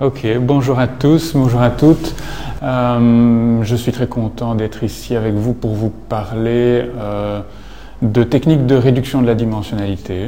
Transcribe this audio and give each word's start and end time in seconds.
Ok, 0.00 0.24
bonjour 0.38 0.78
à 0.78 0.86
tous, 0.86 1.32
bonjour 1.34 1.60
à 1.60 1.70
toutes. 1.70 2.14
Euh, 2.62 3.60
je 3.64 3.74
suis 3.74 3.90
très 3.90 4.06
content 4.06 4.54
d'être 4.54 4.84
ici 4.84 5.16
avec 5.16 5.34
vous 5.34 5.54
pour 5.54 5.74
vous 5.74 5.90
parler 5.90 6.84
euh, 6.96 7.40
de 8.02 8.22
techniques 8.22 8.64
de 8.64 8.76
réduction 8.76 9.22
de 9.22 9.26
la 9.26 9.34
dimensionnalité, 9.34 10.26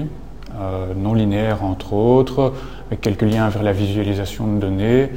euh, 0.60 0.86
non 0.96 1.14
linéaire 1.14 1.62
entre 1.62 1.92
autres, 1.92 2.52
avec 2.88 3.00
quelques 3.00 3.22
liens 3.22 3.48
vers 3.48 3.62
la 3.62 3.70
visualisation 3.70 4.52
de 4.52 4.58
données. 4.58 5.10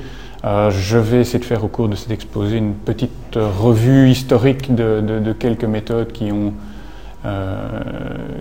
je 0.44 0.98
vais 1.00 1.22
essayer 1.22 1.40
de 1.40 1.46
faire 1.46 1.64
au 1.64 1.68
cours 1.68 1.90
de 1.90 1.96
cet 1.96 2.12
exposé 2.12 2.58
une 2.58 2.76
petite 2.76 3.36
revue 3.36 4.12
historique 4.12 4.76
de, 4.76 5.34
quelques 5.34 5.66
méthodes 5.66 6.12
qui 6.12 6.32
ont 6.32 6.54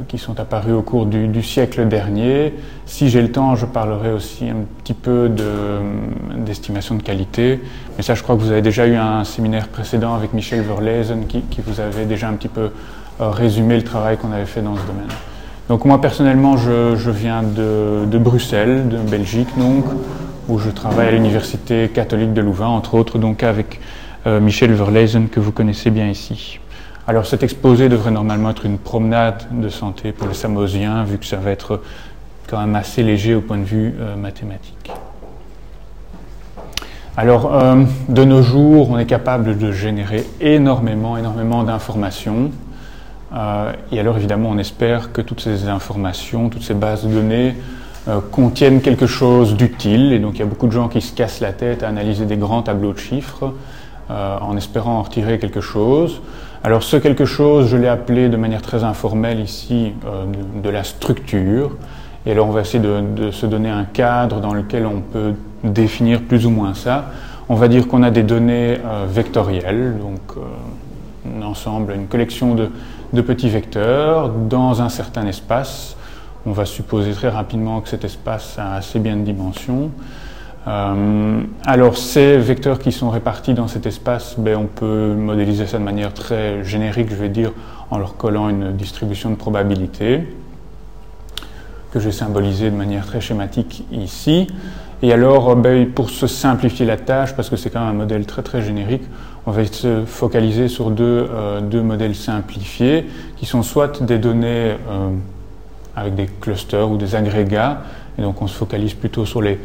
qui 0.08 0.18
sont 0.18 0.40
apparus 0.40 0.74
au 0.74 0.82
cours 0.82 1.06
du, 1.06 1.42
siècle 1.42 1.86
dernier. 1.86 2.54
Si 2.84 3.08
j'ai 3.10 3.22
le 3.22 3.30
temps, 3.30 3.54
je 3.54 3.64
parlerai 3.66 4.12
aussi 4.12 4.48
un 4.48 4.64
petit 4.82 4.94
peu 4.94 5.30
d'estimation 6.38 6.96
de, 6.96 7.02
qualité. 7.02 7.60
Mais 7.96 8.02
ça, 8.02 8.14
je 8.14 8.22
crois 8.22 8.34
que 8.34 8.40
vous 8.40 8.50
avez 8.50 8.62
déjà 8.62 8.86
eu 8.86 8.96
un 8.96 9.24
séminaire 9.24 9.68
précédent 9.68 10.14
avec 10.14 10.32
Michel 10.32 10.62
Verlezen 10.62 11.26
qui, 11.26 11.42
vous 11.64 11.80
avait 11.80 12.06
déjà 12.06 12.28
un 12.28 12.34
petit 12.34 12.48
peu 12.48 12.70
euh, 13.20 13.30
résumé 13.30 13.76
le 13.76 13.84
travail 13.84 14.16
qu'on 14.16 14.32
avait 14.32 14.46
fait 14.46 14.62
dans 14.62 14.74
ce 14.74 14.82
domaine. 14.82 15.10
Donc 15.68 15.84
moi, 15.84 16.00
personnellement, 16.00 16.56
je, 16.56 17.10
viens 17.10 17.42
de, 17.42 18.04
de, 18.06 18.18
Bruxelles, 18.18 18.88
de 18.88 18.98
Belgique, 18.98 19.48
donc, 19.56 19.84
où 20.48 20.58
je 20.58 20.70
travaille 20.70 21.08
à 21.08 21.10
l'Université 21.12 21.88
catholique 21.88 22.32
de 22.32 22.40
Louvain, 22.40 22.66
entre 22.66 22.94
autres, 22.94 23.18
donc 23.18 23.42
avec 23.42 23.80
euh, 24.26 24.40
Michel 24.40 24.72
Verlezen 24.72 25.28
que 25.28 25.40
vous 25.40 25.52
connaissez 25.52 25.90
bien 25.90 26.08
ici. 26.08 26.58
Alors 27.12 27.26
cet 27.26 27.42
exposé 27.42 27.90
devrait 27.90 28.10
normalement 28.10 28.48
être 28.48 28.64
une 28.64 28.78
promenade 28.78 29.44
de 29.52 29.68
santé 29.68 30.12
pour 30.12 30.28
les 30.28 30.32
Samosiens, 30.32 31.04
vu 31.04 31.18
que 31.18 31.26
ça 31.26 31.36
va 31.36 31.50
être 31.50 31.82
quand 32.48 32.58
même 32.58 32.74
assez 32.74 33.02
léger 33.02 33.34
au 33.34 33.42
point 33.42 33.58
de 33.58 33.64
vue 33.64 33.92
euh, 34.00 34.16
mathématique. 34.16 34.90
Alors, 37.18 37.54
euh, 37.54 37.84
de 38.08 38.24
nos 38.24 38.40
jours, 38.40 38.88
on 38.88 38.96
est 38.96 39.04
capable 39.04 39.58
de 39.58 39.72
générer 39.72 40.24
énormément, 40.40 41.18
énormément 41.18 41.64
d'informations. 41.64 42.50
Euh, 43.34 43.72
et 43.92 44.00
alors, 44.00 44.16
évidemment, 44.16 44.48
on 44.48 44.56
espère 44.56 45.12
que 45.12 45.20
toutes 45.20 45.42
ces 45.42 45.68
informations, 45.68 46.48
toutes 46.48 46.64
ces 46.64 46.72
bases 46.72 47.04
de 47.04 47.12
données 47.12 47.54
contiennent 48.30 48.80
quelque 48.80 49.06
chose 49.06 49.54
d'utile. 49.54 50.14
Et 50.14 50.18
donc, 50.18 50.36
il 50.36 50.38
y 50.38 50.42
a 50.44 50.46
beaucoup 50.46 50.66
de 50.66 50.72
gens 50.72 50.88
qui 50.88 51.02
se 51.02 51.12
cassent 51.12 51.40
la 51.40 51.52
tête 51.52 51.82
à 51.82 51.88
analyser 51.88 52.24
des 52.24 52.38
grands 52.38 52.62
tableaux 52.62 52.94
de 52.94 52.98
chiffres 52.98 53.52
en 54.08 54.56
espérant 54.56 54.98
en 54.98 55.02
retirer 55.02 55.38
quelque 55.38 55.60
chose. 55.60 56.22
Alors 56.64 56.84
ce 56.84 56.96
quelque 56.96 57.24
chose, 57.24 57.66
je 57.66 57.76
l'ai 57.76 57.88
appelé 57.88 58.28
de 58.28 58.36
manière 58.36 58.62
très 58.62 58.84
informelle 58.84 59.40
ici 59.40 59.94
euh, 60.06 60.26
de, 60.62 60.68
la 60.70 60.84
structure. 60.84 61.72
Et 62.24 62.30
alors 62.30 62.46
on 62.46 62.52
va 62.52 62.60
essayer 62.60 62.78
de, 62.78 63.32
se 63.32 63.46
donner 63.46 63.68
un 63.68 63.82
cadre 63.82 64.40
dans 64.40 64.54
lequel 64.54 64.86
on 64.86 65.00
peut 65.00 65.34
définir 65.64 66.22
plus 66.22 66.46
ou 66.46 66.50
moins 66.50 66.74
ça. 66.74 67.06
On 67.48 67.56
va 67.56 67.66
dire 67.66 67.88
qu'on 67.88 68.04
a 68.04 68.12
des 68.12 68.22
données 68.22 68.78
euh, 68.86 69.06
vectorielles, 69.08 69.98
donc 69.98 70.20
euh, 70.36 71.36
un 71.36 71.42
ensemble, 71.42 71.94
une 71.94 72.06
collection 72.06 72.54
de, 72.54 72.70
de, 73.12 73.20
petits 73.22 73.48
vecteurs 73.48 74.28
dans 74.28 74.82
un 74.82 74.88
certain 74.88 75.26
espace. 75.26 75.96
On 76.46 76.52
va 76.52 76.64
supposer 76.64 77.10
très 77.10 77.28
rapidement 77.28 77.80
que 77.80 77.88
cet 77.88 78.04
espace 78.04 78.56
a 78.56 78.74
assez 78.74 79.00
bien 79.00 79.16
de 79.16 79.22
dimensions. 79.22 79.90
Euh, 80.68 81.42
alors 81.66 81.96
ces 81.96 82.36
vecteurs 82.38 82.78
qui 82.78 82.92
sont 82.92 83.10
répartis 83.10 83.54
dans 83.54 83.66
cet 83.66 83.86
espace, 83.86 84.36
ben, 84.38 84.56
on 84.56 84.66
peut 84.66 85.14
modéliser 85.14 85.66
ça 85.66 85.78
de 85.78 85.82
manière 85.82 86.14
très 86.14 86.62
générique, 86.62 87.10
je 87.10 87.16
vais 87.16 87.28
dire, 87.28 87.52
en 87.90 87.98
leur 87.98 88.16
collant 88.16 88.48
une 88.48 88.72
distribution 88.72 89.30
de 89.30 89.34
probabilité 89.34 90.24
que 91.92 92.00
j'ai 92.00 92.12
symbolisée 92.12 92.70
de 92.70 92.76
manière 92.76 93.04
très 93.06 93.20
schématique 93.20 93.84
ici. 93.92 94.46
Et 95.02 95.12
alors, 95.12 95.56
ben, 95.56 95.90
pour 95.90 96.10
se 96.10 96.28
simplifier 96.28 96.86
la 96.86 96.96
tâche, 96.96 97.34
parce 97.34 97.50
que 97.50 97.56
c'est 97.56 97.70
quand 97.70 97.80
même 97.80 97.88
un 97.88 97.98
modèle 97.98 98.24
très 98.24 98.42
très 98.42 98.62
générique, 98.62 99.02
on 99.46 99.50
va 99.50 99.64
se 99.66 100.04
focaliser 100.06 100.68
sur 100.68 100.90
deux, 100.90 101.28
euh, 101.28 101.60
deux 101.60 101.82
modèles 101.82 102.14
simplifiés, 102.14 103.08
qui 103.36 103.44
sont 103.44 103.64
soit 103.64 104.00
des 104.02 104.18
données 104.18 104.76
euh, 104.88 105.10
avec 105.96 106.14
des 106.14 106.26
clusters 106.40 106.88
ou 106.88 106.96
des 106.96 107.16
agrégats, 107.16 107.82
et 108.16 108.22
donc 108.22 108.40
on 108.40 108.46
se 108.46 108.54
focalise 108.54 108.94
plutôt 108.94 109.26
sur 109.26 109.42
les 109.42 109.58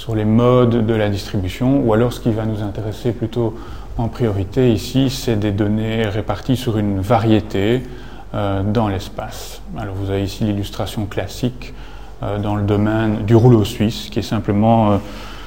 sur 0.00 0.14
les 0.14 0.24
modes 0.24 0.86
de 0.86 0.94
la 0.94 1.10
distribution, 1.10 1.82
ou 1.84 1.92
alors 1.92 2.14
ce 2.14 2.20
qui 2.20 2.30
va 2.30 2.46
nous 2.46 2.62
intéresser 2.62 3.12
plutôt 3.12 3.54
en 3.98 4.08
priorité 4.08 4.72
ici, 4.72 5.10
c'est 5.10 5.36
des 5.36 5.52
données 5.52 6.04
réparties 6.04 6.56
sur 6.56 6.78
une 6.78 7.00
variété 7.00 7.82
euh, 8.32 8.62
dans 8.62 8.88
l'espace. 8.88 9.60
Alors 9.76 9.94
vous 9.94 10.08
avez 10.08 10.22
ici 10.22 10.44
l'illustration 10.44 11.04
classique 11.04 11.74
euh, 12.22 12.38
dans 12.38 12.56
le 12.56 12.62
domaine 12.62 13.26
du 13.26 13.34
rouleau 13.34 13.62
suisse, 13.62 14.08
qui 14.10 14.20
est 14.20 14.22
simplement, 14.22 14.92
euh, 14.92 14.96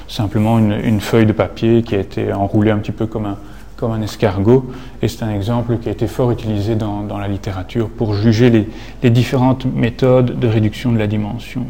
simplement 0.08 0.59
une, 0.59 1.02
feuille 1.02 1.25
de 1.25 1.31
papier 1.31 1.81
qui 1.81 1.96
a 1.96 2.00
été 2.00 2.31
enroulée 2.31 2.70
un 2.70 2.78
petit 2.78 2.91
peu 2.91 3.08
comme 3.08 3.25
un, 3.25 3.38
comme 3.75 3.91
un 3.91 4.03
escargot, 4.03 4.72
et 5.02 5.08
c'est 5.08 5.24
un 5.24 5.31
exemple 5.31 5.80
qui 5.80 5.90
a 5.90 5.91
été 5.91 6.06
fort 6.06 6.30
utilisé 6.30 6.75
dans, 6.75 7.02
dans 7.02 7.18
la 7.18 7.28
littérature 7.28 7.90
pour 7.90 8.14
juger 8.14 8.52
les, 8.52 8.70
les 9.02 9.09
différentes 9.09 9.66
méthodes 9.66 10.38
de 10.38 10.47
réduction 10.47 10.91
de 10.91 11.00
la 11.00 11.08
dimension. 11.08 11.66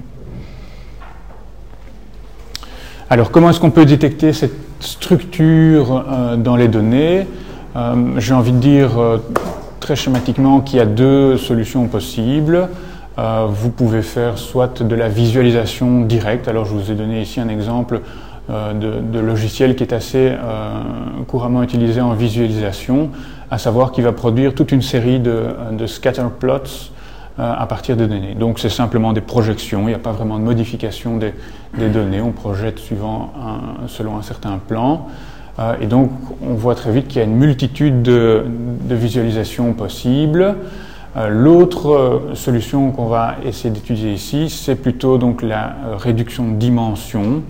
Alors 3.13 3.29
comment 3.29 3.51
est-ce 3.51 3.59
qu'on 3.59 3.69
peut 3.69 3.85
détecter 3.85 4.33
cette 4.33 4.55
structure 4.79 6.03
euh, 6.09 6.35
dans 6.35 6.55
les 6.55 6.67
données? 6.67 7.27
Euh, 7.75 8.15
J'ai 8.17 8.33
envie 8.33 8.53
de 8.53 8.57
dire 8.57 8.97
euh, 8.97 9.19
très 9.79 9.95
schématiquement 9.95 10.61
qu'il 10.61 10.79
y 10.79 10.81
a 10.81 10.87
deux 10.87 11.37
solutions 11.37 11.85
possibles. 11.85 12.69
vous 13.15 13.69
pouvez 13.69 14.01
faire 14.01 14.39
soit 14.39 14.81
de 14.81 14.95
la 14.95 15.09
visualisation 15.09 16.01
directe, 16.01 16.47
alors 16.47 16.65
je 16.65 16.73
vous 16.73 16.89
ai 16.89 16.95
donné 16.95 17.21
ici 17.21 17.39
un 17.39 17.49
exemple 17.49 18.01
de, 18.49 19.19
logiciel 19.19 19.75
qui 19.75 19.83
est 19.83 19.93
assez 19.93 20.33
couramment 21.27 21.61
utilisé 21.61 22.01
en 22.01 22.13
visualisation, 22.13 23.11
à 23.51 23.59
savoir 23.59 23.91
qu'il 23.91 24.05
va 24.05 24.13
produire 24.13 24.55
toute 24.55 24.71
une 24.71 24.81
série 24.81 25.19
de, 25.19 25.85
scatter 25.85 26.25
plots 26.39 26.89
à 27.37 27.65
partir 27.65 27.97
des 27.97 28.07
données. 28.07 28.35
Donc 28.35 28.59
c'est 28.59 28.69
simplement 28.69 29.11
des 29.11 29.21
projections, 29.21 29.83
il 29.83 29.87
n'y 29.87 29.93
a 29.93 29.99
pas 29.99 30.11
vraiment 30.11 30.37
de 30.37 30.43
modification 30.43 31.17
des, 31.17 31.33
données, 31.89 32.21
on 32.21 32.31
projette 32.31 32.79
selon 32.79 34.17
un 34.17 34.21
certain 34.21 34.59
plan. 34.59 35.07
Euh, 35.59 35.75
et 35.81 35.85
donc 35.85 36.11
on 36.41 36.53
voit 36.55 36.75
très 36.75 36.91
vite 36.91 37.07
qu'il 37.07 37.19
y 37.19 37.21
a 37.21 37.25
une 37.25 37.35
multitude 37.35 38.01
de, 38.01 38.45
visualisations 38.89 39.73
possibles. 39.73 40.55
Euh, 41.15 41.29
l'autre 41.29 42.21
solution 42.33 42.91
qu'on 42.91 43.07
va 43.07 43.35
essayer 43.45 43.69
d'étudier 43.69 44.13
ici, 44.13 44.49
c'est 44.49 44.75
plutôt 44.75 45.17
donc 45.17 45.41
la 45.41 45.75
réduction 45.97 46.51
de 46.51 46.55
dimension. 46.55 47.43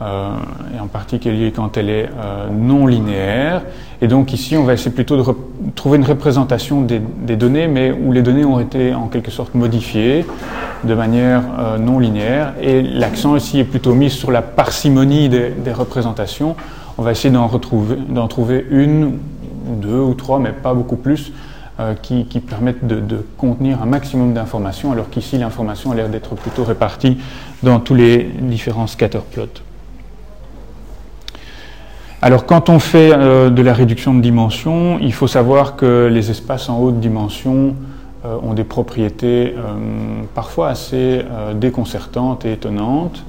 Euh, 0.00 0.30
et 0.76 0.78
en 0.78 0.86
particulier 0.86 1.50
quand 1.50 1.76
elle 1.76 1.90
est 1.90 2.08
euh, 2.20 2.48
non 2.52 2.86
linéaire. 2.86 3.62
Et 4.00 4.06
donc 4.06 4.32
ici, 4.32 4.56
on 4.56 4.62
va 4.62 4.74
essayer 4.74 4.92
plutôt 4.92 5.16
de 5.16 5.24
trouver 5.74 5.98
une 5.98 6.04
représentation 6.04 6.82
des, 6.82 7.00
données, 7.34 7.66
mais 7.66 7.90
où 7.90 8.12
les 8.12 8.22
données 8.22 8.44
ont 8.44 8.60
été 8.60 8.94
en 8.94 9.08
quelque 9.08 9.32
sorte 9.32 9.54
modifiées 9.54 10.24
de 10.84 10.94
manière 10.94 11.42
euh, 11.58 11.78
non 11.78 11.98
linéaire. 11.98 12.54
Et 12.62 12.80
l'accent 12.80 13.34
ici 13.34 13.58
est 13.58 13.64
plutôt 13.64 13.92
mis 13.92 14.08
sur 14.08 14.30
la 14.30 14.40
parcimonie 14.40 15.28
des, 15.28 15.72
représentations. 15.72 16.54
On 16.96 17.02
va 17.02 17.10
essayer 17.10 17.34
d'en 17.34 18.28
trouver 18.28 18.66
une, 18.70 19.18
deux 19.66 19.98
ou 19.98 20.14
trois, 20.14 20.38
mais 20.38 20.52
pas 20.52 20.74
beaucoup 20.74 20.96
plus, 20.96 21.32
qui, 22.02 22.24
permettent 22.40 22.86
de, 22.86 23.24
contenir 23.36 23.82
un 23.82 23.86
maximum 23.86 24.32
d'informations, 24.32 24.90
alors 24.90 25.10
qu'ici 25.10 25.38
l'information 25.38 25.92
a 25.92 25.94
l'air 25.94 26.08
d'être 26.08 26.34
plutôt 26.34 26.64
répartie 26.64 27.18
dans 27.62 27.78
tous 27.78 27.94
les 27.94 28.24
différents 28.40 28.88
scatterplots. 28.88 29.62
Alors 32.20 32.46
quand 32.46 32.68
on 32.68 32.80
fait 32.80 33.12
euh, 33.12 33.48
de 33.48 33.62
la 33.62 33.72
réduction 33.72 34.12
de 34.12 34.20
dimension, 34.20 34.98
il 35.00 35.12
faut 35.12 35.28
savoir 35.28 35.76
que 35.76 36.08
les 36.12 36.32
espaces 36.32 36.68
en 36.68 36.80
haute 36.80 36.98
dimension 36.98 37.76
euh, 38.24 38.36
ont 38.42 38.54
des 38.54 38.64
propriétés 38.64 39.54
euh, 39.56 40.22
parfois 40.34 40.70
assez 40.70 41.24
déconcertantes 41.54 42.44
et 42.44 42.52
étonnantes. 42.52 43.24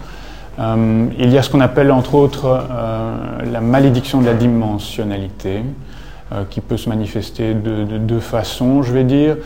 il 0.58 1.30
y 1.30 1.38
a 1.38 1.44
ce 1.44 1.52
qu'on 1.52 1.60
appelle 1.60 1.92
entre 1.92 2.16
autres 2.16 2.63
la 3.46 3.62
malédiction 3.62 4.22
de 4.22 4.25
la 4.25 4.34
dimensionnalité, 4.34 5.63
qui 6.50 6.60
peut 6.60 6.78
se 6.78 6.90
manifester 6.90 7.54
de, 7.54 7.98
deux 7.98 8.19
façons, 8.19 8.84
je 8.84 8.92
vais 8.92 9.06
dire. 9.06 9.38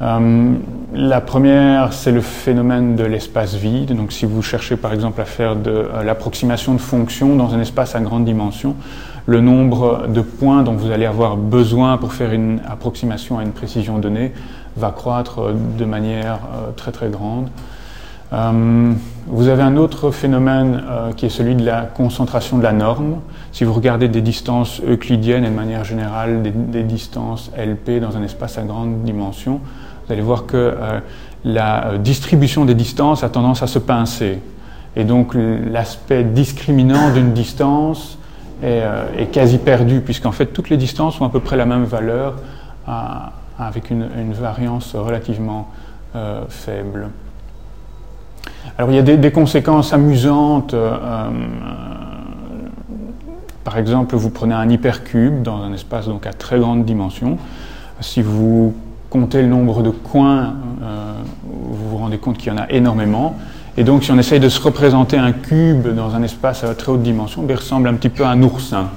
La 0.00 1.20
première, 1.20 1.92
c'est 1.92 2.10
le 2.10 2.22
phénomène 2.22 2.96
de 2.96 3.04
l'espace 3.04 3.54
vide. 3.54 3.94
Donc, 3.94 4.12
si 4.12 4.24
vous 4.24 4.40
cherchez 4.42 4.76
par 4.76 4.92
exemple 4.92 5.20
à 5.20 5.26
faire 5.26 5.56
de 5.56 5.88
l'approximation 6.04 6.74
de 6.74 6.80
fonctions 6.80 7.36
dans 7.36 7.54
un 7.54 7.60
espace 7.60 7.94
à 7.94 8.00
grande 8.00 8.24
dimension, 8.24 8.76
le 9.26 9.40
nombre 9.40 10.06
de 10.08 10.22
points 10.22 10.62
dont 10.62 10.72
vous 10.72 10.90
allez 10.90 11.06
avoir 11.06 11.36
besoin 11.36 11.98
pour 11.98 12.14
faire 12.14 12.32
une 12.32 12.60
approximation 12.68 13.38
à 13.38 13.42
une 13.42 13.52
précision 13.52 13.98
donnée 13.98 14.32
va 14.76 14.90
croître 14.90 15.52
de 15.78 15.84
manière 15.84 16.38
euh, 16.54 16.70
très 16.74 16.92
très 16.92 17.10
grande. 17.10 17.48
Euh, 18.32 18.92
vous 19.26 19.48
avez 19.48 19.62
un 19.62 19.76
autre 19.76 20.10
phénomène 20.12 20.82
euh, 20.88 21.12
qui 21.12 21.26
est 21.26 21.30
celui 21.30 21.56
de 21.56 21.64
la 21.64 21.82
concentration 21.82 22.58
de 22.58 22.62
la 22.62 22.72
norme. 22.72 23.20
Si 23.52 23.64
vous 23.64 23.72
regardez 23.72 24.08
des 24.08 24.20
distances 24.20 24.80
euclidiennes 24.86 25.44
et 25.44 25.50
de 25.50 25.54
manière 25.54 25.84
générale 25.84 26.42
des, 26.42 26.82
distances 26.82 27.50
LP 27.56 28.00
dans 28.00 28.16
un 28.16 28.22
espace 28.22 28.58
à 28.58 28.62
grande 28.62 29.02
dimension, 29.02 29.60
vous 30.10 30.14
allez 30.14 30.22
voir 30.22 30.46
que 30.46 30.74
la 31.44 31.92
distribution 31.98 32.64
des 32.64 32.74
distances 32.74 33.22
a 33.22 33.28
tendance 33.28 33.62
à 33.62 33.68
se 33.68 33.78
pincer. 33.78 34.40
Et 34.96 35.04
donc 35.04 35.36
l'aspect 35.36 36.24
discriminant 36.24 37.12
d'une 37.12 37.32
distance 37.32 38.18
est, 38.60 39.30
quasi 39.30 39.58
perdu, 39.58 40.00
puisqu'en 40.00 40.32
fait 40.32 40.46
toutes 40.46 40.68
les 40.68 40.76
distances 40.76 41.20
ont 41.20 41.26
à 41.26 41.30
peu 41.30 41.38
près 41.38 41.56
la 41.56 41.64
même 41.64 41.84
valeur 41.84 42.34
avec 43.56 43.90
une, 43.90 44.32
variance 44.32 44.96
relativement 44.96 45.68
faible. 46.48 47.10
Alors 48.78 48.90
il 48.90 48.96
y 48.96 48.98
a 48.98 49.16
des, 49.16 49.30
conséquences 49.30 49.92
amusantes. 49.92 50.74
Euh, 50.74 50.96
euh, 51.00 51.30
par 53.62 53.78
exemple, 53.78 54.16
vous 54.16 54.30
prenez 54.30 54.54
un 54.54 54.68
hypercube 54.68 55.42
dans 55.42 55.62
un 55.62 55.72
espace 55.72 56.06
donc 56.06 56.26
à 56.26 56.32
très 56.32 56.58
grande 56.58 56.84
dimension. 56.84 57.38
Si 58.00 58.22
vous 58.22 58.74
comptez 59.10 59.42
le 59.42 59.48
nombre 59.48 59.82
de 59.82 59.90
coins, 59.90 60.54
euh, 60.82 61.12
vous 61.44 61.90
vous 61.90 61.96
rendez 61.98 62.18
compte 62.18 62.38
qu'il 62.38 62.52
y 62.52 62.56
en 62.56 62.58
a 62.58 62.70
énormément. 62.70 63.36
Et 63.76 63.84
donc, 63.84 64.04
si 64.04 64.12
on 64.12 64.18
essaye 64.18 64.40
de 64.40 64.48
se 64.48 64.60
représenter 64.60 65.18
un 65.18 65.32
cube 65.32 65.88
dans 65.94 66.14
un 66.14 66.22
espace 66.22 66.64
à 66.64 66.74
très 66.74 66.92
haute 66.92 67.02
dimension, 67.02 67.44
il 67.48 67.54
ressemble 67.54 67.88
un 67.88 67.94
petit 67.94 68.08
peu 68.08 68.24
à 68.24 68.30
un 68.30 68.42
oursin, 68.42 68.88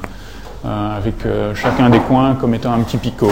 avec 0.66 1.16
chacun 1.54 1.90
des 1.90 2.00
coins 2.00 2.36
comme 2.36 2.56
étant 2.56 2.74
un 2.74 2.80
petit 2.80 2.98
picot. 2.98 3.32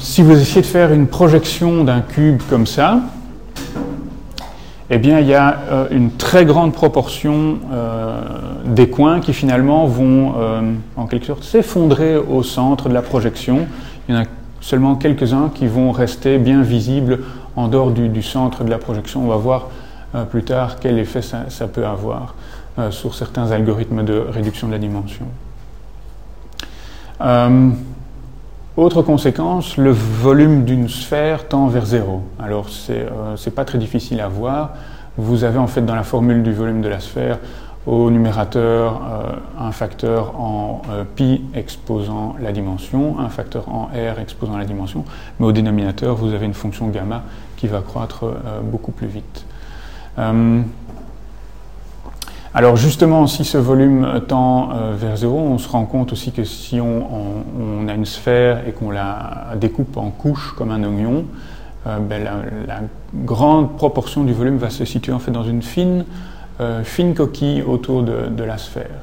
si 0.00 0.22
vous 0.22 0.32
essayez 0.32 0.62
de 0.62 0.66
faire 0.66 0.92
une 0.92 1.06
projection 1.06 1.84
d'un 1.84 2.00
cube 2.00 2.42
comme 2.50 2.66
ça, 2.66 3.00
eh 4.88 4.98
bien, 4.98 5.18
il 5.18 5.26
y 5.26 5.34
a 5.34 5.58
euh, 5.68 5.86
une 5.90 6.12
très 6.12 6.44
grande 6.44 6.72
proportion 6.72 7.58
euh, 7.72 8.20
des 8.66 8.88
coins 8.88 9.18
qui 9.18 9.32
finalement 9.32 9.86
vont, 9.86 10.34
euh, 10.38 10.60
en 10.96 11.06
quelque 11.06 11.26
sorte, 11.26 11.42
s'effondrer 11.42 12.16
au 12.16 12.44
centre 12.44 12.88
de 12.88 12.94
la 12.94 13.02
projection. 13.02 13.66
Il 14.08 14.14
y 14.14 14.18
en 14.18 14.22
a 14.22 14.26
seulement 14.60 14.96
quelques-uns 14.96 15.50
qui 15.54 15.66
vont 15.66 15.92
rester 15.92 16.38
bien 16.38 16.62
visibles 16.62 17.20
en 17.56 17.68
dehors 17.68 17.90
du, 17.90 18.22
centre 18.22 18.64
de 18.64 18.70
la 18.70 18.78
projection. 18.78 19.24
On 19.24 19.28
va 19.28 19.36
voir 19.36 19.68
plus 20.30 20.44
tard 20.44 20.76
quel 20.80 20.98
effet 20.98 21.20
ça 21.22 21.68
peut 21.68 21.86
avoir 21.86 22.34
sur 22.90 23.14
certains 23.14 23.50
algorithmes 23.50 24.04
de 24.04 24.14
réduction 24.14 24.66
de 24.68 24.72
la 24.72 24.78
dimension. 24.78 25.26
Autre 28.76 29.00
conséquence, 29.00 29.78
le 29.78 29.90
volume 29.90 30.64
d'une 30.64 30.90
sphère 30.90 31.48
tend 31.48 31.66
vers 31.66 31.86
zéro. 31.86 32.20
Alors 32.38 32.68
c'est 32.68 33.04
n'est 33.04 33.08
euh, 33.10 33.50
pas 33.54 33.64
très 33.64 33.78
difficile 33.78 34.20
à 34.20 34.28
voir. 34.28 34.74
Vous 35.16 35.44
avez 35.44 35.58
en 35.58 35.66
fait 35.66 35.80
dans 35.80 35.94
la 35.94 36.02
formule 36.02 36.42
du 36.42 36.52
volume 36.52 36.82
de 36.82 36.88
la 36.90 37.00
sphère 37.00 37.38
au 37.86 38.10
numérateur 38.10 39.00
euh, 39.02 39.32
un 39.58 39.72
facteur 39.72 40.38
en 40.40 40.82
euh, 40.90 41.04
pi 41.04 41.42
exposant 41.54 42.34
la 42.40 42.52
dimension, 42.52 43.18
un 43.18 43.28
facteur 43.28 43.68
en 43.68 43.84
r 43.86 44.18
exposant 44.20 44.56
la 44.56 44.64
dimension, 44.64 45.04
mais 45.38 45.46
au 45.46 45.52
dénominateur 45.52 46.16
vous 46.16 46.34
avez 46.34 46.46
une 46.46 46.54
fonction 46.54 46.88
gamma 46.88 47.22
qui 47.56 47.68
va 47.68 47.80
croître 47.80 48.24
beaucoup 48.62 48.92
plus 48.92 49.06
vite. 49.06 49.46
Alors 52.56 52.76
justement, 52.76 53.26
si 53.26 53.44
ce 53.44 53.58
volume 53.58 54.22
tend 54.28 54.70
euh, 54.72 54.94
vers 54.96 55.18
zéro, 55.18 55.38
on 55.38 55.58
se 55.58 55.68
rend 55.68 55.84
compte 55.84 56.14
aussi 56.14 56.32
que 56.32 56.42
si 56.44 56.80
on, 56.80 57.86
a 57.86 57.92
une 57.92 58.06
sphère 58.06 58.66
et 58.66 58.72
qu'on 58.72 58.90
la 58.90 59.48
découpe 59.60 59.98
en 59.98 60.08
couches 60.08 60.54
comme 60.56 60.70
un 60.70 60.82
oignon, 60.82 61.26
euh, 61.86 61.98
ben, 61.98 62.24
la, 62.66 62.80
grande 63.14 63.76
proportion 63.76 64.24
du 64.24 64.32
volume 64.32 64.56
va 64.56 64.70
se 64.70 64.86
situer 64.86 65.12
en 65.12 65.18
fait 65.18 65.32
dans 65.32 65.44
une 65.44 65.60
fine, 65.60 66.06
euh, 66.60 66.82
fine 66.84 67.14
coquille 67.14 67.62
autour 67.62 68.02
de, 68.02 68.42
la 68.44 68.58
sphère. 68.58 69.02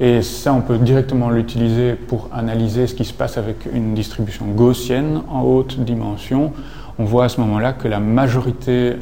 Et 0.00 0.22
ça, 0.22 0.52
on 0.52 0.60
peut 0.60 0.78
directement 0.78 1.30
l'utiliser 1.30 1.94
pour 1.94 2.28
analyser 2.32 2.86
ce 2.86 2.94
qui 2.94 3.04
se 3.04 3.12
passe 3.12 3.36
avec 3.36 3.68
une 3.72 3.94
distribution 3.94 4.46
gaussienne 4.46 5.22
en 5.28 5.42
haute 5.42 5.80
dimension. 5.80 6.52
On 6.98 7.04
voit 7.04 7.24
à 7.24 7.28
ce 7.28 7.40
moment-là 7.40 7.72
que 7.72 7.88
la 7.88 7.98
majorité 7.98 8.94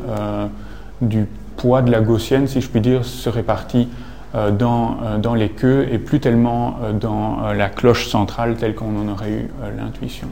du 1.02 1.26
poids 1.56 1.82
de 1.82 1.90
la 1.90 2.00
gaussienne, 2.00 2.46
si 2.46 2.60
je 2.60 2.68
puis 2.68 2.80
dire, 2.80 3.04
se 3.04 3.28
répartit 3.28 3.88
euh, 4.34 4.50
dans, 4.50 4.96
euh, 5.02 5.18
dans, 5.18 5.34
les 5.34 5.48
queues 5.48 5.86
et 5.90 5.98
plus 5.98 6.20
tellement 6.20 6.76
euh, 6.82 6.92
dans 6.92 7.52
la 7.56 7.68
cloche 7.68 8.08
centrale 8.08 8.56
telle 8.56 8.74
qu'on 8.74 8.98
en 9.00 9.08
aurait 9.08 9.30
eu 9.30 9.48
l'intuition. 9.78 10.28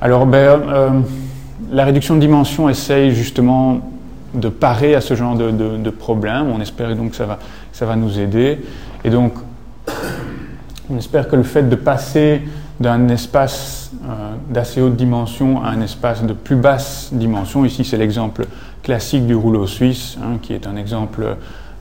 Alors, 0.00 0.26
ben, 0.26 1.04
la 1.70 1.84
réduction 1.84 2.16
de 2.16 2.20
dimension 2.20 2.68
essaye 2.68 3.12
justement 3.12 3.91
de 4.34 4.48
parer 4.48 4.94
à 4.94 5.00
ce 5.00 5.14
genre 5.14 5.36
de, 5.36 5.50
de, 5.50 5.90
problème. 5.90 6.48
On 6.48 6.60
espère 6.60 6.94
donc 6.96 7.10
que 7.10 7.16
ça 7.16 7.26
va, 7.26 7.38
ça 7.72 7.86
va 7.86 7.96
nous 7.96 8.18
aider. 8.18 8.60
Et 9.04 9.10
donc, 9.10 9.34
on 10.90 10.96
espère 10.96 11.28
que 11.28 11.36
le 11.36 11.42
fait 11.42 11.68
de 11.68 11.76
passer 11.76 12.42
d'un 12.80 13.08
espace 13.08 13.82
d'assez 14.48 14.80
haute 14.80 14.96
dimension 14.96 15.62
à 15.62 15.68
un 15.68 15.80
espace 15.80 16.22
de 16.24 16.32
plus 16.32 16.56
basse 16.56 17.10
dimension, 17.12 17.64
ici 17.64 17.84
c'est 17.84 17.96
l'exemple 17.96 18.46
classique 18.82 19.26
du 19.26 19.34
rouleau 19.34 19.66
suisse, 19.66 20.18
hein, 20.22 20.38
qui 20.42 20.52
est 20.52 20.66
un 20.66 20.76
exemple 20.76 21.36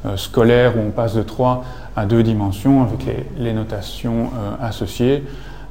euh, 0.05 0.17
scolaire 0.17 0.77
où 0.77 0.81
on 0.81 0.91
passe 0.91 1.15
de 1.15 1.23
3 1.23 1.63
à 1.95 2.05
2 2.05 2.23
dimensions 2.23 2.83
avec 2.83 3.05
les, 3.37 3.53
notations 3.53 4.31
euh, 4.35 4.67
associées. 4.67 5.23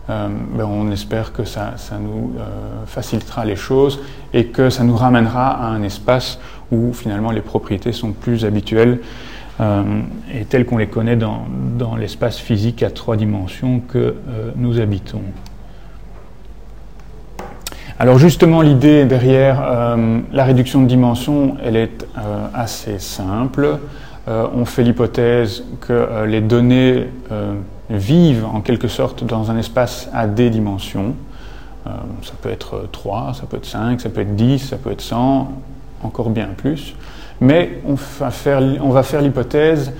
Euh, 0.08 0.28
ben 0.56 0.64
on 0.64 0.90
espère 0.90 1.32
que 1.32 1.44
ça, 1.44 1.74
ça 1.76 1.96
nous 1.98 2.32
facilitera 2.86 3.44
les 3.44 3.54
choses 3.54 4.00
et 4.32 4.46
que 4.46 4.70
ça 4.70 4.82
nous 4.82 4.96
ramènera 4.96 5.50
à 5.50 5.66
un 5.66 5.82
espace 5.82 6.40
où 6.72 6.92
finalement 6.92 7.30
les 7.30 7.40
propriétés 7.40 7.92
sont 7.92 8.12
plus 8.12 8.44
habituelles 8.44 9.00
et 10.32 10.46
telles 10.46 10.64
qu'on 10.64 10.78
les 10.78 10.86
connaît 10.86 11.16
dans, 11.16 11.44
dans 11.76 11.94
l'espace 11.94 12.38
physique 12.38 12.82
à 12.82 12.90
trois 12.90 13.16
dimensions 13.16 13.80
que 13.80 14.14
nous 14.56 14.80
habitons. 14.80 15.20
Alors 18.00 18.18
justement, 18.18 18.62
l'idée 18.62 19.04
derrière 19.04 19.62
euh, 19.62 20.20
la 20.32 20.44
réduction 20.44 20.80
de 20.80 20.86
dimension, 20.86 21.58
elle 21.62 21.76
est 21.76 22.06
euh, 22.16 22.46
assez 22.54 22.98
simple. 22.98 23.78
Euh, 24.26 24.46
on 24.54 24.64
fait 24.64 24.82
l'hypothèse 24.84 25.64
que 25.82 26.24
les 26.24 26.40
données 26.40 27.08
vivent 27.90 28.46
en 28.46 28.62
quelque 28.62 28.88
sorte 28.88 29.22
dans 29.24 29.50
un 29.50 29.58
espace 29.58 30.08
à 30.14 30.26
des 30.26 30.48
dimensions. 30.48 31.14
ça 31.84 32.32
peut 32.40 32.48
être 32.48 32.88
3, 32.90 33.34
ça 33.34 33.42
peut 33.46 33.58
être 33.58 33.66
5, 33.66 34.00
ça 34.00 34.08
peut 34.08 34.22
être 34.22 34.34
10, 34.34 34.58
ça 34.60 34.78
peut 34.78 34.92
être 34.92 35.02
100, 35.02 35.52
encore 36.02 36.30
bien 36.30 36.48
plus. 36.56 36.94
Mais 37.40 37.80
on 37.86 37.94
va 37.94 38.30
faire, 38.30 38.60
l'hypothèse 39.20 39.92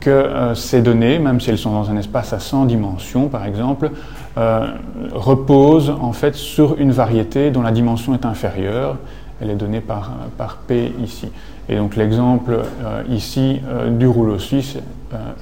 que 0.00 0.52
ces 0.54 0.82
données, 0.82 1.18
même 1.18 1.40
si 1.40 1.50
elles 1.50 1.58
sont 1.58 1.72
dans 1.72 1.90
un 1.90 1.96
espace 1.96 2.32
à 2.34 2.38
100 2.38 2.66
dimensions 2.66 3.28
par 3.28 3.46
exemple, 3.46 3.90
euh, 4.38 4.68
repose 5.12 5.90
en 5.90 6.12
fait 6.12 6.36
sur 6.36 6.78
une 6.78 6.92
variété 6.92 7.50
dont 7.50 7.62
la 7.62 7.72
dimension 7.72 8.14
est 8.14 8.24
inférieure. 8.24 8.96
Elle 9.42 9.50
est 9.50 9.56
donnée 9.56 9.80
par, 9.80 10.12
par 10.38 10.58
P 10.58 10.92
ici. 11.02 11.28
Et 11.68 11.76
donc 11.76 11.96
l'exemple 11.96 12.52
euh, 12.84 13.02
ici 13.08 13.60
euh, 13.68 13.90
du 13.90 14.06
rouleau 14.06 14.38
suisse 14.38 14.76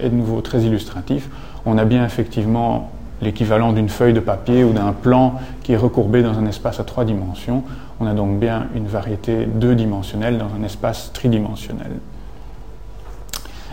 est 0.00 0.08
de 0.08 0.14
nouveau 0.14 0.40
très 0.40 0.62
illustratif. 0.62 1.28
On 1.66 1.76
a 1.76 1.84
bien 1.84 2.04
effectivement 2.04 2.90
l'équivalent 3.20 3.72
d'une 3.72 3.90
feuille 3.90 4.14
de 4.14 4.20
papier 4.20 4.64
ou 4.64 4.72
d'un 4.72 4.92
plan 4.92 5.34
qui 5.62 5.74
est 5.74 5.76
recourbé 5.76 6.22
dans 6.22 6.38
un 6.38 6.46
espace 6.46 6.80
à 6.80 6.84
trois 6.84 7.04
dimensions. 7.04 7.64
On 8.00 8.06
a 8.06 8.14
donc 8.14 8.38
bien 8.38 8.68
une 8.74 8.86
variété 8.86 9.46
deux 9.46 9.74
dimensionnelle 9.74 10.38
dans 10.38 10.50
un 10.58 10.64
espace 10.64 11.12
tridimensionnel. 11.12 11.92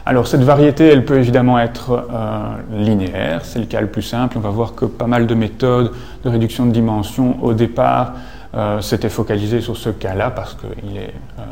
Alors 0.08 0.27
cette 0.27 0.44
variété, 0.44 0.88
elle 0.88 1.03
peut 1.03 1.17
évidemment 1.17 1.58
être 1.58 2.08
euh, 2.13 2.55
linéaire, 2.72 3.44
c'est 3.44 3.58
le 3.58 3.65
cas 3.65 3.82
le 3.82 3.88
plus 3.88 4.03
simple. 4.03 4.38
On 4.38 4.41
va 4.41 4.51
voir 4.51 4.75
que 4.75 4.86
pas 4.86 5.08
mal 5.08 5.25
de 5.25 5.34
méthodes 5.34 5.94
de 6.24 6.29
réduction 6.29 6.67
de 6.67 6.72
dimension 6.72 7.44
au 7.44 7.53
départ 7.53 8.13
euh, 8.53 8.82
s'étaient 8.82 9.10
focalisées 9.10 9.62
sur 9.62 9.75
ce 9.75 9.89
cas-là 9.89 10.29
parce 10.29 10.53
qu'il 10.53 10.98
est 10.98 11.13
euh, 11.39 11.44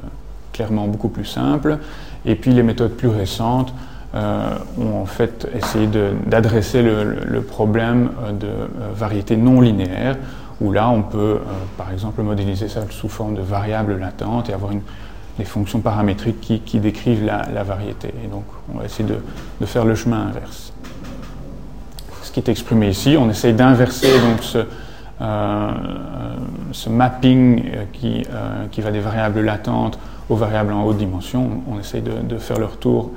clairement 0.51 0.85
beaucoup 0.87 1.09
plus 1.09 1.25
simple. 1.25 1.79
Et 2.25 2.35
puis 2.35 2.51
les 2.53 2.61
méthodes 2.61 2.93
plus 2.93 3.07
récentes 3.07 3.73
ont 4.15 5.01
en 5.01 5.07
fait 5.07 5.47
essayé 5.55 5.89
d'adresser 6.27 6.83
le, 6.83 7.41
problème 7.41 8.11
de 8.39 8.47
variété 8.93 9.35
non 9.35 9.59
linéaire, 9.59 10.17
où 10.63 10.71
là 10.71 10.89
on 10.89 11.03
peut 11.03 11.39
par 11.77 11.91
exemple 11.91 12.23
modéliser 12.23 12.67
ça 12.69 12.81
sous 12.89 13.09
forme 13.09 13.35
de 13.35 13.41
variable 13.41 13.99
latente 13.99 14.49
et 14.49 14.53
avoir 14.53 14.71
les 15.39 15.45
fonctions 15.45 15.79
paramétriques 15.79 16.61
qui, 16.63 16.79
décrivent 16.79 17.25
la, 17.25 17.63
variété. 17.63 18.13
Et 18.23 18.27
donc, 18.27 18.45
on 18.73 18.79
va 18.79 18.85
essayer 18.85 19.07
de, 19.07 19.65
faire 19.65 19.85
le 19.85 19.95
chemin 19.95 20.27
inverse. 20.27 20.73
Ce 22.21 22.31
qui 22.31 22.39
est 22.39 22.49
exprimé 22.49 22.89
ici, 22.89 23.15
on 23.19 23.29
essaye 23.29 23.53
d'inverser 23.53 24.11
donc 24.19 24.43
ce, 24.43 24.59
euh, 25.21 25.71
mapping 26.89 27.63
euh, 27.65 27.83
qui, 27.93 28.23
euh, 28.31 28.65
qui, 28.71 28.81
va 28.81 28.91
des 28.91 28.99
variables 28.99 29.41
latentes 29.41 29.97
aux 30.29 30.35
variables 30.35 30.73
en 30.73 30.83
haute 30.85 30.97
dimension. 30.97 31.63
On 31.71 31.79
essaye 31.79 32.01
de, 32.01 32.37
faire 32.37 32.59
le 32.59 32.65
retour 32.65 33.11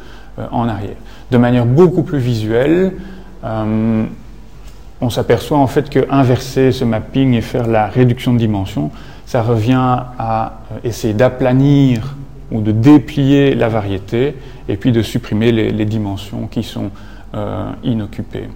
en 0.50 0.68
arrière. 0.68 0.96
De 1.30 1.38
manière 1.38 1.64
beaucoup 1.64 2.02
plus 2.02 2.18
visuelle, 2.18 2.92
on 5.00 5.10
s'aperçoit 5.10 5.58
en 5.58 5.66
fait 5.66 5.90
que 5.90 6.06
inverser 6.10 6.72
ce 6.72 6.84
mapping 6.84 7.34
et 7.34 7.40
faire 7.40 7.66
la 7.66 7.86
réduction 7.86 8.32
de 8.32 8.38
dimension, 8.38 8.90
ça 9.26 9.42
revient 9.42 9.74
à 10.18 10.60
euh, 10.72 10.78
essayer 10.84 11.14
d'aplanir 11.14 12.16
ou 12.50 12.60
de 12.60 12.72
déplier 12.72 13.54
la 13.54 13.68
variété 13.68 14.36
et 14.68 14.76
puis 14.76 14.92
de 14.92 15.02
supprimer 15.02 15.52
les, 15.52 15.84
dimensions 15.84 16.46
qui 16.46 16.62
sont 16.62 16.90
euh, 17.34 17.70
inoccupées. 17.82 18.48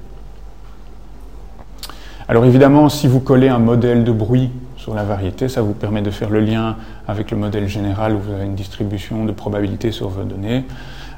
Alors 2.28 2.44
évidemment, 2.44 2.88
si 2.88 3.08
vous 3.08 3.20
collez 3.20 3.48
un 3.48 3.58
modèle 3.58 4.04
de 4.04 4.12
bruit 4.12 4.50
sur 4.80 4.94
la 4.94 5.04
variété. 5.04 5.48
Ça 5.48 5.60
vous 5.62 5.74
permet 5.74 6.02
de 6.02 6.10
faire 6.10 6.30
le 6.30 6.40
lien 6.40 6.76
avec 7.06 7.30
le 7.30 7.36
modèle 7.36 7.68
général 7.68 8.14
où 8.14 8.18
vous 8.18 8.32
avez 8.32 8.46
une 8.46 8.54
distribution 8.54 9.24
de 9.24 9.32
probabilité 9.32 9.92
sur 9.92 10.08
vos 10.08 10.24
données. 10.24 10.64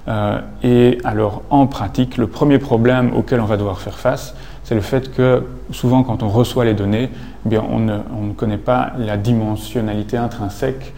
Euh, 0.08 0.40
et 0.64 0.98
alors, 1.04 1.42
en 1.48 1.68
pratique, 1.68 2.16
le 2.16 2.26
premier 2.26 2.58
problème 2.58 3.14
auquel 3.14 3.40
on 3.40 3.44
va 3.44 3.56
devoir 3.56 3.80
faire 3.80 3.98
face, 3.98 4.34
c'est 4.64 4.74
le 4.74 4.80
fait 4.80 5.12
que 5.12 5.44
souvent, 5.72 6.02
quand 6.02 6.22
on 6.22 6.28
reçoit 6.28 6.64
les 6.64 6.74
données, 6.74 7.10
eh 7.44 7.48
bien, 7.48 7.64
on, 7.68 7.80
ne, 7.80 7.98
on, 8.16 8.26
ne, 8.26 8.32
connaît 8.32 8.58
pas 8.58 8.92
la 8.96 9.16
dimensionnalité 9.16 10.16
intrinsèque 10.16 10.92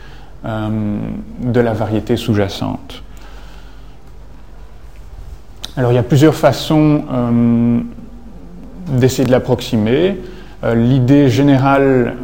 euh, 0.45 0.99
de 1.41 1.61
la 1.61 1.73
variété 1.73 2.17
sous-jacente. 2.17 3.03
Alors, 5.77 5.93
il 5.93 5.95
y 5.95 5.99
a 5.99 6.03
plusieurs 6.03 6.35
façons 6.35 7.05
euh, 7.11 7.81
d'essayer 8.89 9.25
de 9.25 9.31
l'approximer. 9.31 10.19
Euh, 10.63 10.75
L'idée 10.75 11.31
générale, 11.31 12.15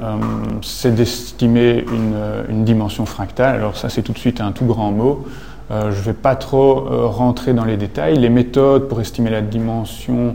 c'est 0.61 0.95
d'estimer 0.95 1.85
une, 1.91 2.17
une, 2.51 2.65
dimension 2.65 3.07
fractale. 3.07 3.57
Alors, 3.57 3.79
ça, 3.79 3.89
c'est 3.89 4.03
tout 4.03 4.13
de 4.13 4.19
suite 4.19 4.43
un 4.43 4.53
tout 4.53 4.67
grand 4.67 4.93
mot. 4.93 5.27
Je 5.71 5.87
ne 5.87 5.91
vais 5.91 6.13
pas 6.13 6.35
trop 6.35 7.09
rentrer 7.09 7.55
dans 7.55 7.65
les 7.65 7.77
détails. 7.77 8.19
Les 8.19 8.29
méthodes 8.29 8.89
pour 8.89 9.01
estimer 9.01 9.31
la 9.31 9.41
dimension 9.41 10.35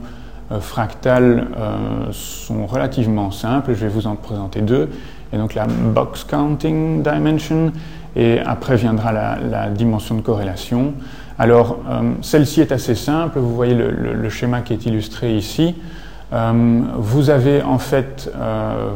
euh, 0.55 0.59
fractale 0.59 1.47
sont 2.11 2.65
relativement 2.65 3.31
simples. 3.31 3.73
Je 3.73 3.81
vais 3.81 3.89
vous 3.91 4.07
en 4.07 4.15
présenter 4.15 4.61
deux. 4.61 4.89
Et 5.33 5.37
donc 5.37 5.53
la 5.53 5.65
box 5.65 6.23
counting 6.23 7.03
dimension 7.03 7.71
et 8.15 8.39
après 8.39 8.75
viendra 8.77 9.11
la, 9.11 9.69
dimension 9.69 10.15
de 10.15 10.21
corrélation. 10.21 10.93
Alors 11.37 11.79
celle-ci 12.21 12.61
est 12.61 12.71
assez 12.71 12.95
simple. 12.95 13.39
Vous 13.39 13.53
voyez 13.53 13.73
le, 13.73 14.29
schéma 14.29 14.61
qui 14.61 14.71
est 14.71 14.85
illustré 14.85 15.35
ici. 15.35 15.75
vous 16.31 17.29
avez 17.29 17.61
en 17.63 17.79
fait 17.79 18.31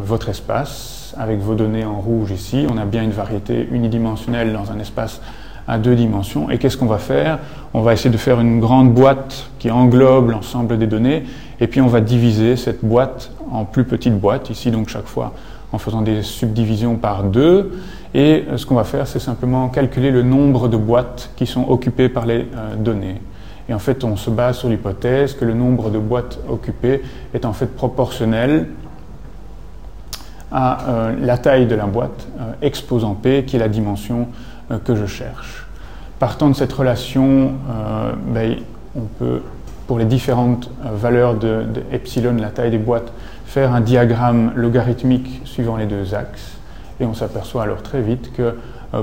votre 0.05 0.29
espace 0.29 1.13
avec 1.17 1.39
vos 1.39 1.55
données 1.55 1.83
en 1.83 1.99
rouge 1.99 2.31
ici. 2.31 2.65
On 2.71 2.77
a 2.77 2.85
bien 2.85 3.03
une 3.03 3.11
variété 3.11 3.67
unidimensionnelle 3.71 4.53
dans 4.53 4.71
un 4.71 4.79
espace 4.79 5.19
à 5.69 5.77
deux 5.77 5.95
dimensions. 5.95 6.49
Et 6.49 6.57
qu'est-ce 6.57 6.77
qu'on 6.77 6.87
va 6.87 6.97
faire? 6.97 7.37
On 7.73 7.81
va 7.81 7.93
essayer 7.93 8.09
de 8.09 8.17
faire 8.17 8.39
une 8.39 8.59
grande 8.59 8.93
boîte 8.93 9.49
qui 9.59 9.69
englobe 9.69 10.31
l'ensemble 10.31 10.79
des 10.79 10.87
données, 10.87 11.23
et 11.61 11.67
puis 11.67 11.81
on 11.81 11.87
va 11.87 12.01
diviser 12.01 12.55
cette 12.55 12.83
boîte 12.83 13.31
en 13.51 13.65
plus 13.65 13.83
petites 13.83 14.17
boîtes, 14.17 14.49
ici 14.49 14.71
donc 14.71 14.89
chaque 14.89 15.07
fois 15.07 15.33
en 15.71 15.77
faisant 15.77 16.01
des 16.01 16.23
subdivisions 16.23 16.95
par 16.95 17.23
deux. 17.23 17.79
Et 18.15 18.45
ce 18.55 18.65
qu'on 18.65 18.75
va 18.75 18.83
faire, 18.83 19.05
c'est 19.05 19.19
simplement 19.19 19.69
calculer 19.69 20.09
le 20.09 20.23
nombre 20.23 20.67
de 20.67 20.77
boîtes 20.77 21.29
qui 21.35 21.45
sont 21.45 21.69
occupées 21.69 22.09
par 22.09 22.25
les 22.25 22.47
euh, 22.55 22.75
données. 22.75 23.21
Et 23.67 23.73
en 23.75 23.79
fait, 23.79 24.03
on 24.03 24.15
se 24.15 24.31
base 24.31 24.57
sur 24.57 24.69
l'hypothèse 24.69 25.35
que 25.35 25.45
le 25.45 25.53
nombre 25.53 25.91
de 25.91 25.99
boîtes 25.99 26.39
occupées 26.49 27.03
est 27.35 27.45
en 27.45 27.53
fait 27.53 27.67
proportionnel 27.67 28.67
à 30.51 30.89
euh, 30.89 31.15
la 31.21 31.37
taille 31.37 31.67
de 31.67 31.75
la 31.75 31.85
boîte 31.85 32.27
euh, 32.39 32.53
exposant 32.63 33.13
P, 33.13 33.45
qui 33.45 33.57
est 33.57 33.59
la 33.59 33.67
dimension 33.67 34.29
euh, 34.71 34.79
que 34.79 34.95
je 34.95 35.05
cherche. 35.05 35.67
Partant 36.17 36.49
de 36.49 36.55
cette 36.55 36.73
relation, 36.73 37.53
euh, 37.69 38.13
ben, 38.33 38.55
on 38.95 39.03
peut, 39.19 39.41
pour 39.89 39.97
les 39.97 40.05
différentes 40.05 40.69
euh, 40.85 40.89
valeurs 40.93 41.33
de, 41.33 41.65
epsilon, 41.91 42.35
la 42.39 42.51
taille 42.51 42.69
des 42.69 42.77
boîtes, 42.77 43.11
faire 43.47 43.73
un 43.73 43.81
diagramme 43.81 44.51
logarithmique 44.55 45.41
suivant 45.45 45.77
les 45.77 45.87
deux 45.87 46.13
axes. 46.13 46.59
Et 47.01 47.05
on 47.05 47.15
s'aperçoit 47.15 47.63
alors 47.63 47.81
très 47.81 48.01
vite 48.01 48.31
que 48.33 48.53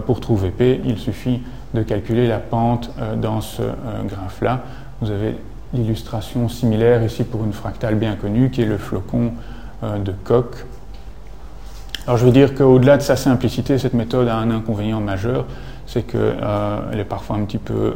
pour 0.07 0.21
trouver 0.21 0.51
P, 0.51 0.81
il 0.85 0.99
suffit 0.99 1.43
de 1.75 1.83
calculer 1.83 2.29
la 2.29 2.39
pente 2.39 2.91
dans 3.17 3.41
ce 3.41 3.63
graphe-là. 4.05 4.63
Vous 5.01 5.11
avez 5.11 5.37
l'illustration 5.73 6.49
similaire 6.49 7.03
ici 7.03 7.25
pour 7.25 7.45
une 7.45 7.53
fractale 7.53 7.95
bien 7.97 8.15
connue 8.15 8.51
qui 8.51 8.63
est 8.63 8.67
le 8.67 8.79
flocon 8.79 9.33
de 9.83 10.13
Koch 10.25 10.67
alors 12.07 12.19
je 12.19 12.25
veux 12.25 12.31
dire 12.31 12.55
qu'au-delà 12.55 12.99
de 12.99 13.03
sa 13.03 13.17
simplicité, 13.17 13.79
cette 13.79 13.95
méthode 13.95 14.29
a 14.29 14.37
un 14.37 14.53
inconvénient 14.53 15.01
majeur, 15.01 15.45
c'est 15.87 16.03
qu'elle 16.03 16.39
euh, 16.41 16.93
est 16.93 17.05
parfois 17.05 17.35
un 17.35 17.45
petit 17.45 17.59
peu 17.59 17.75
euh, 17.75 17.95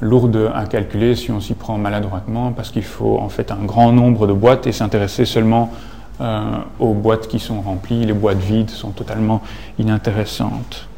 lourde 0.00 0.50
à 0.54 0.66
calculer 0.66 1.14
si 1.14 1.30
on 1.30 1.40
s'y 1.40 1.54
prend 1.54 1.78
maladroitement, 1.78 2.52
parce 2.52 2.70
qu'il 2.70 2.82
faut 2.82 3.18
en 3.18 3.28
fait 3.28 3.50
un 3.50 3.64
grand 3.64 3.92
nombre 3.92 4.26
de 4.26 4.32
boîtes 4.32 4.66
et 4.66 4.72
s'intéresser 4.72 5.24
seulement 5.24 5.72
euh, 6.20 6.42
aux 6.78 6.94
boîtes 6.94 7.26
qui 7.28 7.38
sont 7.38 7.60
remplies. 7.60 8.04
Les 8.04 8.12
boîtes 8.12 8.38
vides 8.38 8.70
sont 8.70 8.90
totalement 8.90 9.42
inintéressantes. 9.78 10.88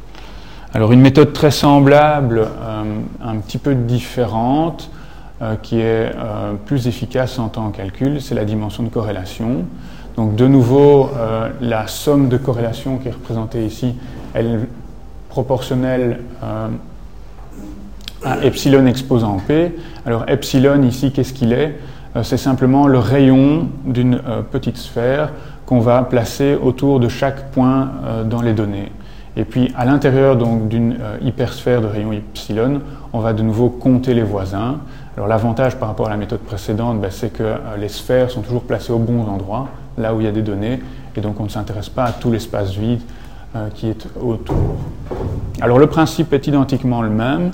Alors 0.73 0.91
une 0.91 1.01
méthode 1.01 1.33
très 1.33 1.51
semblable, 1.51 2.39
euh, 2.39 2.83
un 3.23 3.37
petit 3.37 3.57
peu 3.57 3.73
différente, 3.73 4.91
euh, 5.41 5.55
qui 5.55 5.79
est 5.79 6.11
plus 6.65 6.87
efficace 6.87 7.39
en 7.39 7.49
temps 7.49 7.69
de 7.69 7.75
calcul, 7.75 8.21
c'est 8.21 8.35
la 8.35 8.45
dimension 8.45 8.83
de 8.83 8.89
corrélation. 8.89 9.65
Donc 10.15 10.35
de 10.35 10.47
nouveau, 10.47 11.11
la 11.61 11.85
somme 11.85 12.27
de 12.27 12.37
corrélation 12.37 12.97
qui 12.97 13.07
est 13.07 13.11
représentée 13.11 13.63
ici, 13.63 13.93
elle 14.33 14.47
est 14.47 14.59
proportionnelle 15.29 16.21
epsilon 18.41 18.85
exposant 18.85 19.37
P. 19.45 19.75
Alors 20.05 20.25
epsilon 20.27 20.83
ici, 20.83 21.11
qu'est-ce 21.11 21.33
qu'il 21.33 21.53
est, 21.53 21.77
euh, 22.15 22.23
C'est 22.23 22.37
simplement 22.37 22.87
le 22.87 22.99
rayon 22.99 23.69
d'une 23.85 24.15
euh, 24.15 24.41
petite 24.41 24.77
sphère 24.77 25.31
qu'on 25.65 25.79
va 25.79 26.01
placer 26.03 26.55
autour 26.55 26.99
de 26.99 27.09
chaque 27.09 27.51
point 27.51 27.91
euh, 28.05 28.23
dans 28.23 28.41
les 28.41 28.53
données. 28.53 28.91
Et 29.35 29.43
puis 29.43 29.71
à 29.77 29.85
l'intérieur 29.85 30.35
d'une 30.35 30.97
hypersphère 31.21 31.81
de 31.81 31.85
rayon 31.85 32.11
epsilon, 32.11 32.81
on 33.13 33.19
va 33.19 33.33
de 33.33 33.43
nouveau 33.43 33.69
compter 33.69 34.15
les 34.15 34.23
voisins. 34.23 34.77
Alors 35.15 35.27
l'avantage 35.27 35.75
par 35.75 35.89
rapport 35.89 36.07
à 36.07 36.09
la 36.09 36.17
méthode 36.17 36.39
précédente, 36.39 36.99
ben, 36.99 37.11
c'est 37.11 37.31
que 37.31 37.53
les 37.77 37.89
sphères 37.89 38.31
sont 38.31 38.41
toujours 38.41 38.63
placées 38.63 38.91
au 38.91 38.97
bon 38.97 39.27
endroit 39.27 39.67
là 39.95 40.15
où 40.15 40.21
il 40.21 40.25
y 40.25 40.27
a 40.27 40.31
des 40.31 40.41
données, 40.41 40.79
et 41.15 41.21
donc 41.21 41.39
on 41.39 41.43
ne 41.43 41.49
s'intéresse 41.49 41.89
pas 41.89 42.05
à 42.05 42.11
tout 42.13 42.31
l'espace 42.31 42.73
vide 42.73 43.01
qui 43.75 43.89
est 43.89 44.07
autour. 44.19 44.77
Alors 45.61 45.77
le 45.77 45.85
principe 45.85 46.33
est 46.33 46.47
identiquement 46.47 47.03
le 47.03 47.09
même. 47.09 47.51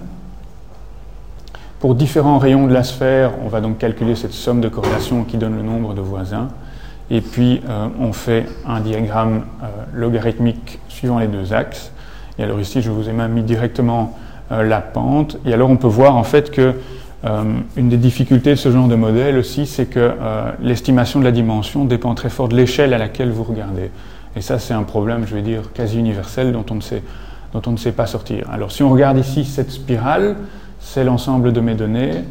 Pour 1.84 1.96
différents 1.96 2.38
rayons 2.38 2.66
de 2.66 2.74
la 2.74 2.86
sphère, 2.86 3.32
on 3.44 3.50
va 3.50 3.60
donc 3.60 3.78
calculer 3.78 4.16
cette 4.16 4.32
somme 4.32 4.62
de 4.62 4.70
corrélation 4.70 5.26
qui 5.26 5.36
donne 5.36 5.58
le 5.58 5.64
nombre 5.64 5.94
de 5.94 6.00
voisins. 6.00 6.48
Et 7.12 7.20
puis 7.20 7.60
euh, 7.68 7.90
on 8.00 8.14
fait 8.14 8.46
un 8.66 8.80
diagramme 8.80 9.44
euh, 9.62 9.68
logarithmique 9.94 10.80
suivant 10.88 11.20
les 11.20 11.28
deux 11.28 11.52
axes. 11.52 11.92
Et 12.40 12.44
alors 12.46 12.62
ici, 12.62 12.82
je 12.82 12.90
vous 12.90 13.10
ai 13.10 13.12
même 13.12 13.34
mis 13.34 13.44
directement 13.44 14.18
euh, 14.54 14.64
la 14.64 14.80
pente. 14.80 15.36
Et 15.46 15.54
alors 15.54 15.70
on 15.70 15.76
peut 15.76 15.88
voir 15.88 16.16
en 16.16 16.24
fait 16.24 16.52
que 16.52 16.74
une 17.76 17.90
des 17.90 17.98
difficultés 17.98 18.52
de 18.52 18.56
ce 18.56 18.72
genre 18.72 18.88
de 18.88 18.96
modèle 18.96 19.38
aussi, 19.38 19.66
c'est 19.66 19.88
que 19.88 20.14
l'estimation 20.62 21.20
de 21.20 21.26
la 21.26 21.32
dimension 21.32 21.84
dépend 21.84 22.16
très 22.16 22.30
fort 22.30 22.48
de 22.48 22.56
l'échelle 22.56 22.94
à 22.94 22.98
laquelle 22.98 23.32
vous 23.32 23.44
regardez. 23.44 23.92
Et 24.38 24.42
ça, 24.42 24.58
c'est 24.58 24.74
un 24.74 24.84
problème, 24.84 25.26
je 25.26 25.36
vais 25.36 25.42
dire, 25.42 25.72
quasi 25.74 26.00
universel 26.00 26.52
dont 26.52 26.66
on 26.70 26.76
ne 26.76 26.82
sait, 26.82 27.02
dont 27.54 27.62
on 27.66 27.72
ne 27.72 27.78
sait 27.78 27.94
pas 27.94 28.08
sortir. 28.08 28.50
Alors, 28.52 28.74
si 28.74 28.84
on 28.84 28.90
regarde 28.90 29.18
ici 29.18 29.46
cette 29.46 29.72
spirale, 29.72 30.36
c'est 30.84 31.04
l'ensemble 31.04 31.54
de 31.54 31.62
mes 31.62 31.74
données. 31.74 32.24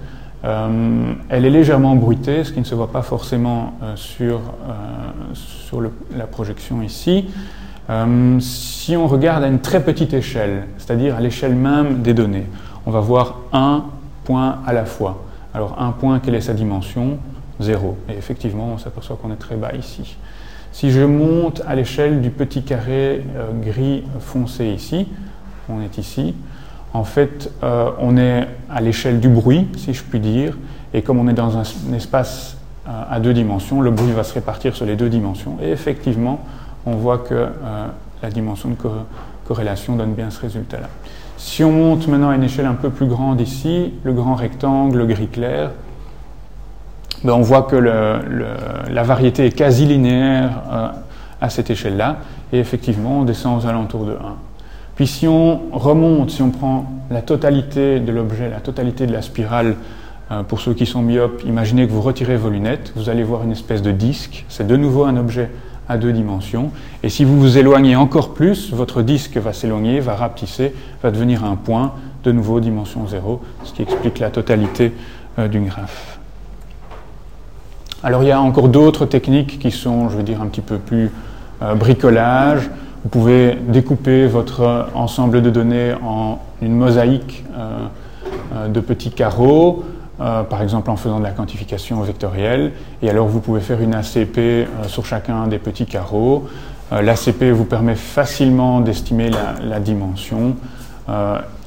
Euh, 0.44 1.14
elle 1.28 1.44
est 1.44 1.50
légèrement 1.50 1.97
bruitée, 1.97 2.44
ce 2.44 2.52
qui 2.52 2.61
ne 2.61 2.64
se 2.64 2.75
voit 2.75 2.92
pas 2.92 3.02
forcément 3.02 3.75
euh, 3.82 3.97
sur, 3.97 4.37
euh, 4.37 4.73
sur 5.35 5.80
la 6.14 6.26
projection 6.26 6.82
ici. 6.82 7.26
Si 8.40 8.97
on 8.97 9.06
regarde 9.06 9.44
à 9.44 9.49
une 9.49 9.59
très 9.59 9.85
petite 9.85 10.14
échelle, 10.14 10.64
c'est-à-dire 10.78 11.16
à, 11.16 11.21
l'échelle 11.21 11.54
même 11.54 12.00
des 12.00 12.14
données, 12.14 12.47
on 12.87 12.90
va 12.90 13.00
voir 13.00 13.40
un 13.52 13.85
point 14.25 14.61
à 14.66 14.73
la 14.73 14.87
fois. 14.87 15.23
Alors 15.52 15.76
un 15.78 15.90
point, 15.90 16.18
quelle 16.18 16.35
est 16.35 16.40
sa 16.40 16.54
dimension? 16.54 17.18
0. 17.61 17.99
Et 18.09 18.12
effectivement, 18.12 18.71
on 18.75 18.78
s'aperçoit 18.78 19.18
qu'on 19.21 19.30
est 19.30 19.37
très 19.37 19.56
bas 19.56 19.75
ici. 19.75 20.16
Si 20.73 20.90
je 20.90 21.02
monte 21.02 21.61
à 21.66 21.75
l'échelle 21.75 22.23
du 22.23 22.30
petit 22.30 22.62
carré 22.62 23.26
gris 23.62 24.04
foncé 24.21 24.68
ici, 24.68 25.06
on 25.68 25.82
est 25.82 25.99
ici, 25.99 26.35
en 26.95 27.05
fait, 27.05 27.51
euh, 27.63 27.91
on 27.99 28.17
est 28.17 28.47
à 28.71 28.81
l'échelle 28.81 29.21
du 29.21 29.29
bruit, 29.29 29.67
si 29.77 29.95
je 29.95 30.03
puis 30.03 30.21
dire, 30.21 30.57
et 30.93 31.03
comme 31.03 31.19
on 31.19 31.29
est 31.29 31.33
dans 31.33 31.57
un, 31.57 31.63
espace 31.95 32.59
euh, 32.87 32.91
à 33.11 33.19
deux 33.19 33.33
dimensions, 33.33 33.81
le 33.81 33.91
bruit 33.91 34.13
va 34.13 34.25
se 34.25 34.35
répartir 34.35 34.77
sur 34.77 34.85
les 34.85 34.97
deux 34.97 35.09
dimensions. 35.09 35.57
Et 35.63 35.71
effectivement, 35.71 36.41
on 36.85 36.97
voit 36.97 37.19
que 37.19 37.35
euh, 37.35 37.87
la 38.23 38.31
dimension 38.31 38.69
de 38.71 38.75
co 38.75 38.91
corrélation 39.47 39.97
donne 39.97 40.13
bien 40.13 40.31
ce 40.31 40.41
résultat-là. 40.41 40.89
Si 41.37 41.65
on 41.65 41.73
monte 41.73 42.07
maintenant 42.07 42.31
à 42.31 42.37
une 42.37 42.45
échelle 42.45 42.67
un 42.67 42.75
peu 42.75 42.91
plus 42.91 43.07
grande 43.07 43.41
ici, 43.41 43.93
le 44.05 44.13
grand 44.13 44.35
rectangle, 44.35 44.99
le 44.99 45.07
gris 45.07 45.27
clair, 45.27 45.71
ben 47.25 47.33
on 47.33 47.41
voit 47.41 47.63
que 47.63 47.77
la 47.77 49.03
variété 49.03 49.47
est 49.47 49.51
quasi 49.51 49.85
linéaire 49.87 50.63
à 51.41 51.51
cette 51.51 51.71
échelle-là, 51.71 52.19
et 52.53 52.61
effectivement 52.61 53.21
on 53.21 53.25
descend 53.25 53.61
aux 53.61 53.67
alentours 53.67 54.07
de 54.07 54.13
1. 54.13 54.17
Puis 54.95 55.07
si 55.07 55.27
on 55.27 55.61
remonte, 55.73 56.31
si 56.31 56.43
on 56.43 56.51
prend 56.51 56.87
la 57.11 57.23
totalité 57.23 58.01
de 58.01 58.13
l'objet, 58.13 58.49
la 58.49 58.61
totalité 58.61 59.07
de 59.07 59.13
la 59.13 59.23
spirale, 59.23 59.77
euh, 60.31 60.43
pour 60.43 60.61
ceux 60.61 60.75
qui 60.75 60.87
sont 60.87 61.03
myopes, 61.03 61.43
imaginez 61.47 61.87
que 61.87 61.93
vous 61.93 62.01
retirez 62.01 62.37
vos 62.37 62.51
lunettes, 62.51 62.93
vous 62.97 63.09
allez 63.09 63.23
voir 63.23 63.43
une 63.43 63.53
espèce 63.53 63.83
de 63.83 63.91
disque, 63.91 64.45
c'est 64.49 64.67
de 64.67 64.77
nouveau 64.77 65.05
un 65.05 65.17
objet 65.17 65.51
à 65.89 65.97
deux 65.97 66.13
dimensions. 66.13 66.71
Et 67.03 67.09
si 67.09 67.25
vous 67.25 67.39
vous 67.39 67.59
éloignez 67.59 67.97
encore 67.97 68.33
plus, 68.33 68.73
votre 68.73 69.03
disque 69.03 69.37
va 69.37 69.53
s'éloigner, 69.53 70.01
va 70.01 70.15
rapetisser, 70.15 70.75
va 71.03 71.11
devenir 71.11 71.45
un 71.45 71.57
point, 71.57 71.93
de 72.25 72.33
nouveau 72.33 72.61
dimension 72.61 73.07
0, 73.07 73.43
ce 73.65 73.73
qui 73.73 73.83
explique 73.83 74.21
la 74.21 74.31
totalité 74.31 74.93
euh, 75.39 75.49
du 75.49 75.61
graphe. 75.61 76.19
Alors 78.05 78.23
il 78.23 78.29
y 78.29 78.33
a 78.33 78.41
encore 78.41 78.69
d'autres 78.69 79.07
techniques 79.07 79.59
qui 79.59 79.71
sont, 79.71 80.09
je 80.09 80.17
veux 80.17 80.23
dire, 80.23 80.41
un 80.41 80.47
petit 80.47 80.61
peu 80.61 80.79
plus 80.79 81.11
bricolage. 81.77 82.69
Vous 83.02 83.09
pouvez 83.09 83.59
découper 83.68 84.26
votre 84.26 84.87
ensemble 84.94 85.42
de 85.42 85.50
données 85.50 85.92
en 86.04 86.38
une 86.61 86.75
mosaïque 86.75 87.44
de 88.68 88.80
petits 88.80 89.11
carreaux, 89.11 89.85
par 90.18 90.62
exemple 90.62 90.88
en 90.88 90.97
faisant 90.97 91.18
de 91.18 91.25
la 91.25 91.32
quantification 91.32 92.00
vectorielle. 92.02 92.73
Et 93.02 93.11
alors 93.11 93.26
vous 93.26 93.40
pouvez 93.40 93.61
faire 93.61 93.80
une 93.80 93.94
ACP 93.94 94.68
sur 94.87 95.04
chacun 95.04 95.49
des 95.49 95.59
petits 95.59 95.87
carreaux. 95.87 96.47
L'ACP 96.92 97.44
vous 97.52 97.64
permet 97.64 97.97
facilement 97.97 98.80
d'estimer 98.80 99.30
la, 99.30 99.80
dimension. 99.80 100.54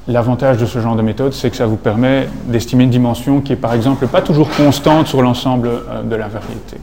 L'avantage 0.08 0.58
de 0.58 0.66
ce 0.66 0.78
genre 0.78 0.94
de 0.94 1.02
méthode, 1.02 1.32
c'est 1.32 1.50
que 1.50 1.56
ça 1.56 1.66
vous 1.66 1.76
permet 1.76 2.28
d'estimer 2.46 2.84
une 2.84 2.90
dimension 2.90 3.40
qui 3.40 3.52
est 3.52 3.56
par 3.56 3.74
exemple 3.74 4.06
pas 4.06 4.22
toujours 4.22 4.48
constante 4.50 5.08
sur 5.08 5.20
l'ensemble 5.20 5.68
euh, 5.68 6.02
de 6.02 6.14
la 6.14 6.28
variété. 6.28 6.76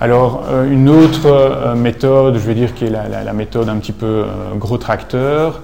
Alors 0.00 0.44
euh, 0.48 0.70
une 0.70 0.88
autre 0.88 1.26
euh, 1.26 1.74
méthode, 1.74 2.34
je 2.34 2.46
vais 2.46 2.54
dire 2.54 2.72
qui 2.72 2.84
est 2.84 2.90
la, 2.90 3.32
méthode 3.32 3.68
un 3.68 3.76
petit 3.78 3.92
peu 3.92 4.24
gros 4.56 4.78
tracteur, 4.78 5.62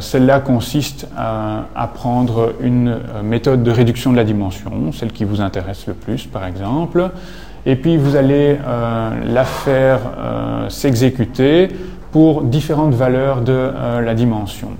celle-là 0.00 0.40
consiste 0.40 1.06
à, 1.18 1.90
prendre 1.94 2.54
une 2.62 2.98
méthode 3.22 3.62
de 3.62 3.70
réduction 3.70 4.10
de 4.10 4.16
la 4.16 4.24
dimension, 4.24 4.90
celle 4.92 5.12
qui 5.12 5.24
vous 5.24 5.42
intéresse 5.42 5.86
le 5.86 5.92
plus 5.92 6.26
par 6.26 6.46
exemple, 6.46 7.10
et 7.66 7.76
puis 7.76 7.98
vous 7.98 8.16
allez 8.16 8.56
la 9.26 9.44
faire 9.44 10.00
s'exécuter 10.70 11.68
pour 12.10 12.40
différentes 12.42 12.94
valeurs 12.94 13.42
de 13.42 13.70
la 14.02 14.14
dimension. 14.14 14.70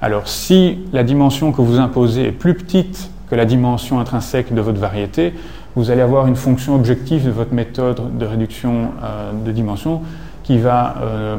Alors 0.00 0.28
si 0.28 0.78
la 0.92 1.02
dimension 1.02 1.50
que 1.50 1.60
vous 1.60 1.80
imposez 1.80 2.28
est 2.28 2.32
plus 2.32 2.54
petite 2.54 3.10
que 3.28 3.34
la 3.34 3.44
dimension 3.44 3.98
intrinsèque 3.98 4.54
de 4.54 4.60
votre 4.60 4.78
variété, 4.78 5.34
vous 5.76 5.90
allez 5.90 6.00
avoir 6.00 6.26
une 6.26 6.36
fonction 6.36 6.74
objective 6.74 7.24
de 7.24 7.30
votre 7.30 7.52
méthode 7.52 8.18
de 8.18 8.26
réduction 8.26 8.90
euh, 9.02 9.32
de 9.44 9.52
dimension 9.52 10.02
qui 10.42 10.58
va 10.58 10.96
euh, 11.00 11.36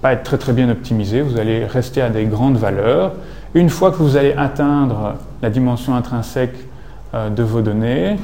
pas 0.00 0.14
être 0.14 0.22
très 0.22 0.38
très 0.38 0.52
bien 0.52 0.70
optimisée. 0.70 1.20
Vous 1.20 1.38
allez 1.38 1.64
rester 1.64 2.00
à 2.00 2.08
des 2.08 2.24
grandes 2.24 2.56
valeurs. 2.56 3.12
Une 3.54 3.68
fois 3.68 3.90
que 3.90 3.96
vous 3.96 4.16
allez 4.16 4.32
atteindre 4.32 5.14
la 5.42 5.50
dimension 5.50 5.94
intrinsèque 5.94 6.56
euh, 7.14 7.30
de 7.30 7.42
vos 7.42 7.60
données, 7.60 8.16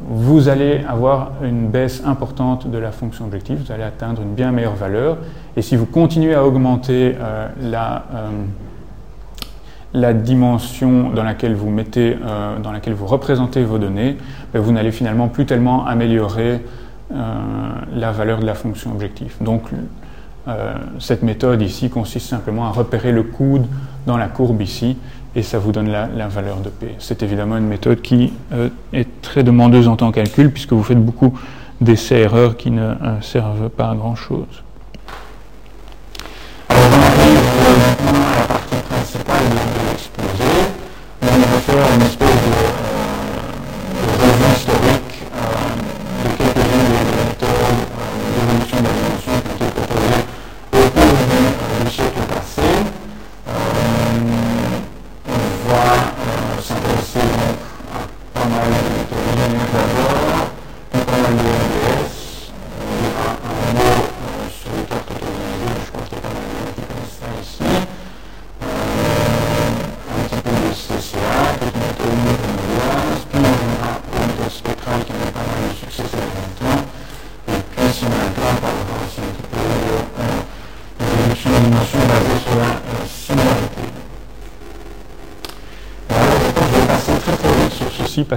vous 0.00 0.48
allez 0.48 0.80
avoir 0.88 1.32
une 1.42 1.68
baisse 1.68 2.02
importante 2.04 2.68
de 2.70 2.78
la 2.78 2.90
fonction 2.90 3.24
objective, 3.24 3.62
vous 3.64 3.72
allez 3.72 3.84
atteindre 3.84 4.22
une 4.22 4.34
bien 4.34 4.50
meilleure 4.50 4.74
valeur. 4.74 5.16
Et 5.56 5.62
si 5.62 5.76
vous 5.76 5.86
continuez 5.86 6.34
à 6.34 6.44
augmenter 6.44 7.14
la 7.60 8.04
la 9.94 10.12
dimension 10.14 11.10
dans 11.10 11.22
laquelle 11.22 11.54
vous 11.54 11.70
mettez, 11.70 12.16
euh, 12.24 12.58
dans 12.58 12.72
laquelle 12.72 12.94
vous 12.94 13.06
représentez 13.06 13.62
vos 13.62 13.78
données, 13.78 14.16
ben, 14.52 14.60
vous 14.60 14.72
n'allez 14.72 14.92
finalement 14.92 15.28
plus 15.28 15.46
tellement 15.46 15.86
améliorer 15.86 16.60
euh, 17.12 17.34
la 17.94 18.12
valeur 18.12 18.40
de 18.40 18.46
la 18.46 18.54
fonction 18.54 18.90
objective. 18.92 19.34
Donc 19.40 19.64
euh, 20.48 20.74
cette 20.98 21.22
méthode 21.22 21.60
ici 21.62 21.90
consiste 21.90 22.28
simplement 22.28 22.66
à 22.66 22.70
repérer 22.70 23.12
le 23.12 23.22
coude 23.22 23.66
dans 24.06 24.16
la 24.16 24.28
courbe 24.28 24.62
ici 24.62 24.96
et 25.36 25.42
ça 25.42 25.58
vous 25.58 25.72
donne 25.72 25.90
la, 25.90 26.08
la 26.08 26.28
valeur 26.28 26.58
de 26.58 26.68
P. 26.68 26.94
C'est 26.98 27.22
évidemment 27.22 27.56
une 27.56 27.68
méthode 27.68 28.02
qui 28.02 28.32
est 28.92 29.22
très 29.22 29.42
demandeuse 29.42 29.88
en 29.88 29.96
temps 29.96 30.10
de 30.10 30.14
calcul 30.14 30.50
puisque 30.50 30.72
vous 30.72 30.82
faites 30.82 31.02
beaucoup 31.02 31.38
d'essais-erreurs 31.80 32.56
qui 32.56 32.70
ne 32.70 32.94
servent 33.22 33.70
pas 33.70 33.90
à 33.90 33.94
grand 33.94 34.14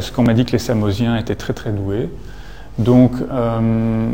parce 0.06 0.16
qu'on 0.16 0.22
m'a 0.22 0.36
dit 0.36 0.46
que 0.46 0.52
les 0.52 0.60
Samosiens 0.60 1.18
étaient 1.18 1.34
très 1.34 1.54
très 1.54 1.72
doués. 1.72 2.12
Donc, 2.78 3.14
euh, 3.32 4.12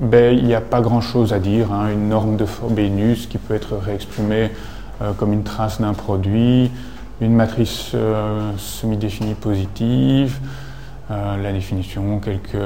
ben, 0.00 0.38
il 0.38 0.44
n'y 0.44 0.54
a 0.54 0.60
pas 0.60 0.80
grand-chose 0.80 1.32
à 1.32 1.40
dire. 1.40 1.72
Hein. 1.72 1.88
Une 1.92 2.08
norme 2.08 2.36
de 2.36 2.44
Frobenius 2.44 3.26
qui 3.26 3.38
peut 3.38 3.54
être 3.54 3.74
réexprimée 3.76 4.52
euh, 5.02 5.10
comme 5.14 5.32
une 5.32 5.42
trace 5.42 5.80
d'un 5.80 5.94
produit, 5.94 6.70
une 7.20 7.34
matrice 7.34 7.90
euh, 7.96 8.52
semi-définie 8.56 9.34
positive, 9.34 10.38
la 11.10 11.52
définition, 11.52 12.20
quelques 12.20 12.64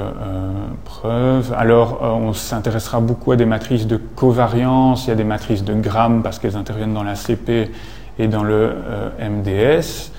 preuves. 0.85 1.53
Alors, 1.59 2.01
on 2.03 2.33
s'intéressera 2.33 3.01
beaucoup 3.01 3.33
à 3.33 3.37
des 3.37 3.47
matrices 3.47 3.89
de 3.89 3.97
covariance, 3.97 5.07
il 5.07 5.09
y 5.09 5.13
a 5.13 5.17
des 5.17 5.25
matrices 5.25 5.65
de 5.65 5.75
grammes 5.75 6.23
parce 6.23 6.39
qu'elles 6.39 6.57
interviennent 6.57 6.95
dans 6.95 7.03
la 7.03 7.17
CP 7.17 7.73
et 8.21 8.29
dans 8.29 8.45
le 8.45 8.77
MDS. 9.19 10.13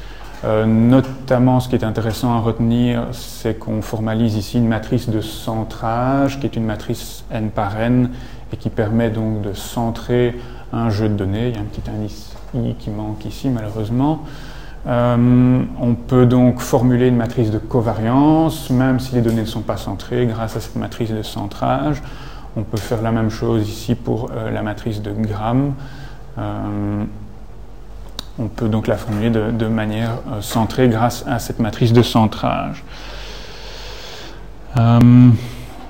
Euh, 0.43 0.65
notamment, 0.65 1.60
ce 1.60 1.67
qui 1.67 1.76
est 1.76 1.84
intéressant 1.84 2.34
à 2.34 2.39
retenir, 2.39 3.08
c'est 3.12 3.58
qu'on 3.58 3.82
formalise 3.82 4.36
ici 4.36 4.58
une 4.58 4.67
matrice 4.67 5.10
de 5.10 5.21
centrage, 5.21 6.39
qui 6.39 6.45
est 6.45 6.56
une 6.56 6.65
matrice 6.65 7.23
n 7.32 7.50
par 7.50 7.80
n, 7.80 8.12
et 8.54 8.58
qui 8.58 8.69
permet 8.69 9.10
donc 9.10 9.41
de 9.41 9.54
centrer 9.54 10.36
un 10.71 10.89
jeu 10.89 11.10
de 11.10 11.15
données. 11.15 11.50
Il 11.50 11.56
y 11.56 11.58
a 11.58 11.62
un 11.62 11.65
petit 11.65 11.89
indice 11.89 12.36
i 12.54 12.76
qui 12.78 12.89
manque 12.91 13.26
ici, 13.26 13.50
malheureusement. 13.50 14.23
Euh, 14.86 15.63
on 15.82 15.95
peut 15.95 16.26
donc 16.26 16.60
formuler 16.60 17.08
une 17.08 17.17
matrice 17.17 17.52
de 17.52 17.58
covariance, 17.58 18.69
même 18.69 19.00
si 19.00 19.15
les 19.15 19.21
données 19.21 19.41
ne 19.41 19.45
sont 19.45 19.62
pas 19.62 19.76
centrées, 19.76 20.28
grâce 20.28 20.56
à 20.56 20.60
cette 20.60 20.76
matrice 20.76 21.12
de 21.12 21.23
centrage. 21.23 22.02
On 22.56 22.63
peut 22.63 22.78
faire 22.78 23.02
la 23.02 23.12
même 23.12 23.30
chose 23.30 23.67
ici 23.67 23.95
pour 23.95 24.30
euh, 24.32 24.52
la 24.52 24.62
matrice 24.62 25.02
de 25.02 25.12
Gram. 25.12 25.73
On 28.39 28.47
peut 28.47 28.69
donc 28.69 28.88
la 28.88 28.97
formuler 28.97 29.30
de, 29.32 29.67
manière 29.67 30.19
euh, 30.32 30.41
centrée 30.41 30.89
grâce 30.89 31.26
à 31.28 31.39
cette 31.39 31.60
matrice 31.60 31.91
de 31.91 32.04
centrage. 32.04 32.84
Euh, 34.78 35.30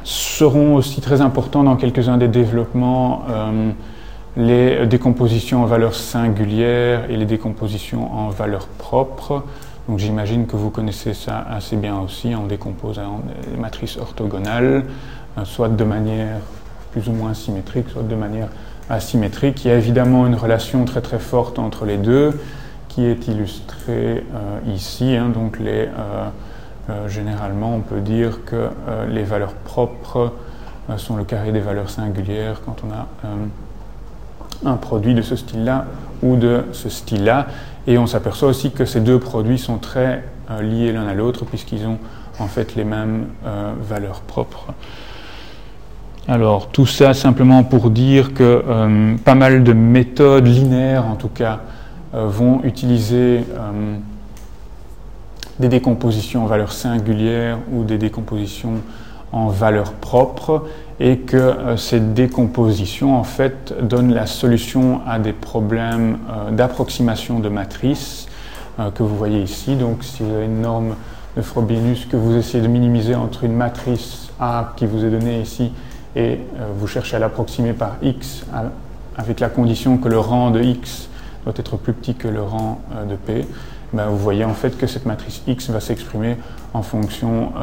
seront 0.06 0.76
aussi 0.76 1.02
très 1.02 1.20
importants 1.20 1.64
dans 1.64 1.76
quelques-uns 1.76 2.18
des 2.18 2.30
développements 2.30 3.24
euh, 3.30 3.72
les 4.38 4.86
décompositions 4.86 5.64
en 5.64 5.66
valeurs 5.66 5.96
singulières 5.96 7.10
et 7.10 7.18
les 7.18 7.26
décompositions 7.26 8.14
en 8.14 8.30
valeurs 8.30 8.68
propres. 8.68 9.44
Donc 9.90 10.00
j'imagine 10.00 10.46
que 10.46 10.56
vous 10.56 10.70
connaissez 10.70 11.14
ça 11.14 11.46
assez 11.50 11.76
bien 11.76 12.00
aussi 12.00 12.34
en 12.36 12.46
décomposant 12.46 13.22
les 13.52 13.58
matrices 13.60 13.98
orthogonales, 13.98 14.86
soit 15.44 15.70
de 15.70 15.84
manière 15.84 16.38
plus 16.92 17.08
ou 17.10 17.14
moins 17.14 17.34
symétrique, 17.34 17.90
soit 17.90 18.04
de 18.04 18.16
manière 18.16 18.50
asymétrique. 18.90 19.66
Il 19.66 19.70
y 19.70 19.72
a 19.72 19.78
évidemment 19.78 20.26
une 20.28 20.36
relation 20.36 20.86
très 20.86 21.02
très 21.02 21.20
forte 21.20 21.60
entre 21.60 21.86
les 21.86 21.98
deux 21.98 22.34
qui 22.98 23.06
est 23.06 23.28
illustrée 23.28 24.24
euh, 24.34 24.74
ici. 24.74 25.16
Hein. 25.16 25.30
donc 25.30 25.60
les, 25.60 25.86
euh, 25.86 26.30
euh, 26.90 27.08
généralement, 27.08 27.76
on 27.76 27.82
peut 27.82 28.00
dire 28.00 28.40
que 28.46 28.70
les 29.10 29.24
valeurs 29.24 29.54
propres 29.54 30.34
sont 30.96 31.18
le 31.18 31.26
carré 31.26 31.52
des 31.52 31.60
valeurs 31.60 31.90
singulières 31.90 32.62
quand 32.66 32.78
on 32.88 32.92
a 32.92 33.08
un 34.66 34.78
produit 34.78 35.14
de 35.14 35.22
ce 35.22 35.36
style-là 35.36 35.86
ou 36.24 36.38
de 36.38 36.64
ce 36.72 36.88
style-là. 36.88 37.48
Et 37.88 37.98
on 37.98 38.08
s'aperçoit 38.08 38.48
aussi 38.48 38.72
que 38.72 38.86
ces 38.86 39.02
deux 39.02 39.20
produits 39.20 39.60
sont 39.60 39.78
très 39.78 40.24
liés 40.62 40.94
l'un 40.94 41.08
à 41.08 41.14
l'autre 41.14 41.44
puisqu'ils 41.44 41.86
ont 41.86 42.00
en 42.40 42.48
fait 42.48 42.76
les 42.76 42.86
mêmes 42.86 43.28
valeurs 43.82 44.22
propres. 44.22 44.68
Alors 46.30 46.68
tout 46.68 46.86
ça 46.86 47.14
simplement 47.14 47.64
pour 47.64 47.90
dire 47.90 48.34
que 48.34 48.62
euh, 48.68 49.16
pas 49.24 49.34
mal 49.34 49.64
de 49.64 49.72
méthodes 49.72 50.46
linéaires 50.46 51.06
en 51.06 51.16
tout 51.16 51.30
cas 51.30 51.62
euh, 52.14 52.28
vont 52.28 52.62
utiliser 52.66 53.46
euh, 53.56 53.96
des 55.60 55.70
décompositions 55.70 56.44
en 56.44 56.48
valeur 56.48 56.74
singulière 56.74 57.60
ou 57.72 57.86
des 57.86 57.98
décompositions 57.98 58.82
en 59.32 59.48
valeur 59.48 59.94
propre 59.94 60.68
et 61.00 61.20
que 61.20 61.76
ces 61.78 62.02
décompositions 62.02 63.18
en 63.18 63.24
fait 63.24 63.74
donnent 63.82 64.14
la 64.14 64.26
solution 64.26 65.02
à 65.08 65.20
des 65.20 65.34
problèmes 65.34 66.18
d'approximation 66.52 67.40
de 67.40 67.50
matrices 67.50 68.28
que 68.96 69.04
vous 69.04 69.16
voyez 69.16 69.42
ici. 69.42 69.76
Donc 69.76 70.04
si 70.04 70.24
vous 70.24 70.34
avez 70.34 70.46
une 70.46 70.62
norme 70.62 70.96
de 71.36 71.42
Frobenius 71.42 72.06
que 72.06 72.16
vous 72.16 72.38
essayez 72.38 72.64
de 72.64 72.70
minimiser 72.70 73.16
entre 73.16 73.44
une 73.44 73.54
matrice 73.54 74.30
A 74.40 74.74
qui 74.78 74.86
vous 74.86 75.04
est 75.04 75.10
donnée 75.10 75.42
ici 75.42 75.72
et 76.18 76.40
vous 76.78 76.88
cherchez 76.88 77.16
à 77.16 77.20
l'approximer 77.20 77.74
par 77.74 77.98
x 78.02 78.44
avec 79.16 79.40
la 79.40 79.50
condition 79.50 79.98
que 79.98 80.10
le 80.10 80.20
rang 80.20 80.52
de 80.52 80.62
x 80.62 81.10
doit 81.46 81.54
être 81.56 81.78
plus 81.78 81.94
petit 81.94 82.16
que 82.16 82.28
le 82.28 82.42
rang 82.42 82.82
de 83.10 83.16
p, 83.16 83.46
ben, 83.94 84.08
vous 84.08 84.18
voyez 84.18 84.44
en 84.44 84.54
fait 84.54 84.78
que 84.78 84.86
cette 84.86 85.06
matrice 85.06 85.44
X 85.48 85.70
va 85.70 85.80
s'exprimer 85.80 86.36
en 86.74 86.82
fonction 86.82 87.54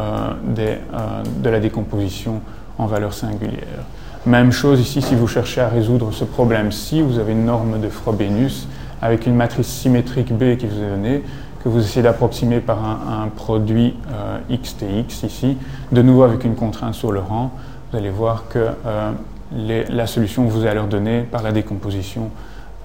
de 0.57 1.51
la 1.51 1.61
décomposition 1.61 2.41
en 2.79 2.87
valeur 2.87 3.13
singulière. 3.13 3.85
Même 4.27 4.53
chose 4.53 4.81
ici 4.81 5.03
si 5.03 5.15
vous 5.15 5.29
cherchez 5.29 5.61
à 5.61 5.69
résoudre 5.69 6.13
ce 6.13 6.25
problème-ci, 6.25 7.03
vous 7.03 7.19
avez 7.19 7.33
une 7.33 7.45
norme 7.45 7.79
de 7.79 7.89
Frobenius 7.91 8.67
avec 9.03 9.27
une 9.27 9.35
matrice 9.35 9.67
symétrique 9.67 10.33
B 10.33 10.57
qui 10.57 10.67
vous 10.67 10.83
est 10.83 10.89
donnée, 10.89 11.23
que 11.63 11.69
vous 11.69 11.81
essayez 11.81 12.03
d'approximer 12.03 12.61
par 12.61 12.79
un, 12.83 13.29
produit 13.29 13.95
euh, 14.11 14.39
XTX 14.51 15.27
ici, 15.27 15.59
de 15.93 16.01
nouveau 16.01 16.23
avec 16.23 16.45
une 16.45 16.55
contrainte 16.55 16.95
sur 16.95 17.13
le 17.13 17.21
rang, 17.21 17.53
vous 17.95 18.01
allez 18.01 18.11
voir 18.11 18.49
que 18.49 18.71
euh, 18.87 19.13
la 19.53 20.07
solution 20.09 20.47
vous 20.47 20.65
allez 20.65 20.75
leur 20.75 20.89
donner 20.89 21.21
par 21.21 21.45
la 21.45 21.53
décomposition 21.53 22.29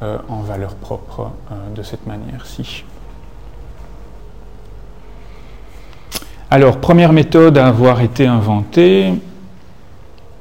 euh, 0.04 0.20
en 0.28 0.42
valeur 0.42 0.76
propre 0.76 1.32
de 1.76 1.82
cette 1.82 2.06
manière-ci. 2.06 2.86
Alors, 6.52 6.78
première 6.78 7.12
méthode 7.12 7.58
à 7.58 7.66
avoir 7.66 8.02
été 8.02 8.28
inventée, 8.28 9.16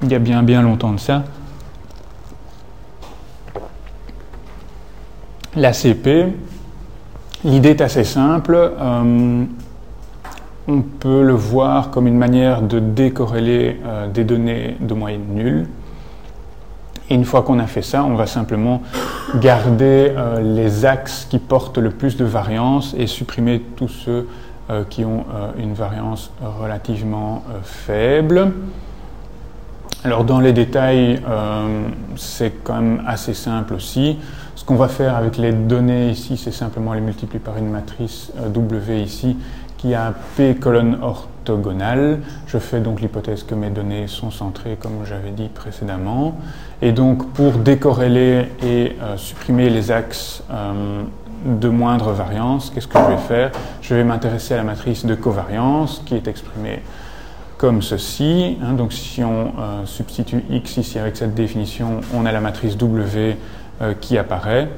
il 0.03 0.13
y 0.13 0.15
a 0.15 0.19
bien 0.19 0.43
bien 0.43 0.61
longtemps 0.61 0.93
de 0.93 1.01
ça, 1.01 1.25
l'ACP. 5.57 6.35
L'idée 7.43 7.71
est 7.71 7.81
assez 7.81 8.05
simple. 8.05 8.55
Euh, 8.55 9.45
on 10.69 10.83
peut 10.83 11.23
le 11.23 11.33
voir 11.33 11.91
comme 11.91 12.07
une 12.07 12.19
manière 12.19 12.63
de 12.63 12.79
décorréler 12.79 13.81
euh, 13.85 14.07
des 14.07 14.25
données 14.25 14.77
de 14.81 14.95
moyenne 14.95 15.27
nulle. 15.33 15.67
Et 17.11 17.15
une 17.15 17.25
fois 17.25 17.43
qu'on 17.43 17.59
a 17.59 17.67
fait 17.67 17.83
ça, 17.83 18.05
on 18.05 18.15
va 18.15 18.27
simplement 18.27 18.83
garder 19.37 20.13
euh, 20.15 20.41
les 20.41 20.85
axes 20.85 21.27
qui 21.29 21.39
portent 21.39 21.79
le 21.79 21.91
plus 21.91 22.17
de 22.17 22.25
variance 22.25 22.95
et 22.99 23.07
supprimer 23.07 23.61
tous 23.77 23.89
ceux 23.89 24.29
qui 24.91 25.03
ont 25.03 25.25
une 25.59 25.73
variance 25.73 26.31
relativement 26.61 27.43
faible. 27.63 28.53
Alors 30.05 30.25
dans 30.25 30.41
les 30.41 30.53
détails, 30.53 31.23
c'est 32.17 32.53
quand 32.65 32.75
même 32.75 33.03
assez 33.07 33.33
simple 33.33 33.73
aussi. 33.73 34.19
Ce 34.59 34.65
qu'on 34.65 34.75
va 34.75 34.89
faire 34.89 35.15
avec 35.15 35.37
les 35.37 35.53
données 35.53 36.11
ici, 36.11 36.37
c'est 36.37 36.51
simplement 36.51 36.93
les 36.93 37.01
multiplier 37.01 37.39
par 37.39 37.57
une 37.59 37.71
matrice 37.71 38.33
euh, 38.41 38.49
W 38.49 39.03
ici 39.03 39.37
qui 39.79 39.95
a 39.95 40.09
un 40.09 40.15
P 40.37 40.57
colonne 40.57 40.99
orthogonale. 41.01 42.19
Je 42.47 42.59
fais 42.59 42.81
donc 42.81 43.01
l'hypothèse 43.01 43.43
que 43.45 43.55
mes 43.55 43.71
données 43.71 44.07
sont 44.07 44.31
centrées 44.31 44.77
comme 44.79 45.07
j'avais 45.07 45.31
dit 45.31 45.49
précédemment. 45.49 46.37
Et 46.83 46.93
donc 46.93 47.33
pour 47.33 47.53
décorréler 47.53 48.49
et 48.63 48.97
euh, 49.01 49.17
supprimer 49.17 49.71
les 49.71 49.91
axes 49.91 50.43
euh, 50.51 51.03
de 51.47 51.69
moindre 51.69 52.13
variance, 52.13 52.71
qu'est-ce 52.71 52.89
que 52.89 52.99
je 52.99 53.05
vais 53.05 53.17
faire? 53.17 53.53
Je 53.81 53.95
vais 53.95 54.05
m'intéresser 54.05 54.55
à 54.55 54.59
la 54.59 54.65
matrice 54.65 55.07
de 55.07 55.15
covariance 55.15 56.03
qui 56.05 56.15
est 56.15 56.29
exprimée 56.29 56.83
comme 57.57 57.81
ceci. 57.81 58.59
Hein. 58.63 58.75
donc 58.75 58.93
si 58.93 59.25
on 59.25 59.53
substitue 59.85 60.45
x 60.51 60.77
ici 60.77 60.99
avec 60.99 61.17
cette 61.17 61.35
définition, 61.35 62.01
on 62.15 62.27
a 62.27 62.31
la 62.31 62.41
matrice 62.41 62.77
W 62.77 63.37
euh, 63.81 63.95
qui 64.01 64.19
apparaît. 64.19 64.69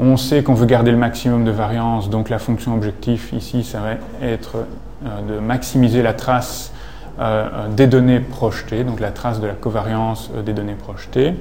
On 0.00 0.16
sait 0.16 0.42
qu'on 0.44 0.54
veut 0.54 0.66
garder 0.66 0.92
le 0.92 0.96
maximum 0.96 1.44
de 1.44 1.50
variance, 1.50 2.08
donc 2.08 2.28
la 2.28 2.38
fonction 2.38 2.74
objectif 2.74 3.32
ici, 3.32 3.64
ça 3.64 3.80
va 3.80 3.90
être 4.26 4.58
euh, 5.04 5.34
de 5.34 5.40
maximiser 5.40 6.02
la 6.02 6.12
trace 6.12 6.72
euh, 7.18 7.68
des 7.68 7.88
données 7.88 8.20
projetées, 8.20 8.84
donc 8.84 9.00
la 9.00 9.10
trace 9.10 9.40
de 9.40 9.46
la 9.46 9.54
covariance 9.54 10.30
des 10.46 10.52
données 10.52 10.76
projetées. 10.76 11.34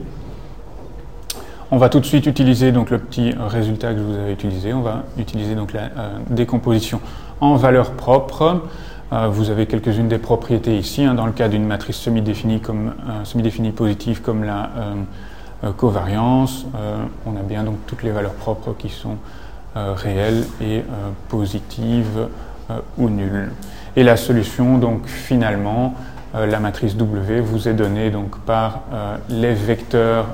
On 1.70 1.78
va 1.78 1.90
tout 1.90 2.00
de 2.00 2.06
suite 2.06 2.26
utiliser 2.26 2.72
donc 2.72 2.90
le 2.90 2.98
petit 2.98 3.36
résultat 3.38 3.94
que 3.94 4.00
je 4.00 4.04
vous 4.04 4.16
avais 4.16 4.32
utilisé. 4.32 4.74
On 4.74 4.82
va 4.82 5.04
utiliser 5.20 5.54
donc 5.54 5.74
la 5.74 5.90
décomposition 6.30 7.02
en 7.42 7.58
valeur 7.58 7.92
propre. 7.92 8.62
vous 9.12 9.50
avez 9.50 9.66
quelques-unes 9.66 10.08
des 10.08 10.18
propriétés 10.18 10.78
ici. 10.78 11.04
Hein, 11.04 11.14
dans 11.14 11.26
le 11.26 11.34
cas 11.34 11.50
d'une 11.50 11.66
matrice 11.66 11.98
semi-définie 11.98 12.62
comme 12.62 12.94
semi-définie 13.26 13.72
positive 13.72 14.22
comme 14.22 14.46
la 14.46 14.70
euh, 14.78 14.94
covariance, 15.76 16.66
euh, 16.76 16.98
on 17.26 17.36
a 17.36 17.42
bien 17.42 17.64
donc 17.64 17.78
toutes 17.88 18.04
les 18.04 18.12
valeurs 18.12 18.34
propres 18.34 18.76
qui 18.78 18.90
sont 18.90 19.18
euh, 19.76 19.94
réelles 19.96 20.44
et 20.62 20.84
positives 21.30 22.28
ou 22.98 23.10
nulles. 23.10 23.50
Et 23.96 24.04
la 24.04 24.18
solution, 24.18 24.78
donc 24.78 25.06
finalement, 25.06 25.94
la 26.34 26.60
matrice 26.60 26.98
W 26.98 27.40
vous 27.40 27.70
est 27.70 27.74
donnée 27.74 28.10
donc 28.10 28.38
par 28.40 28.82
les 29.30 29.54
vecteurs 29.54 30.26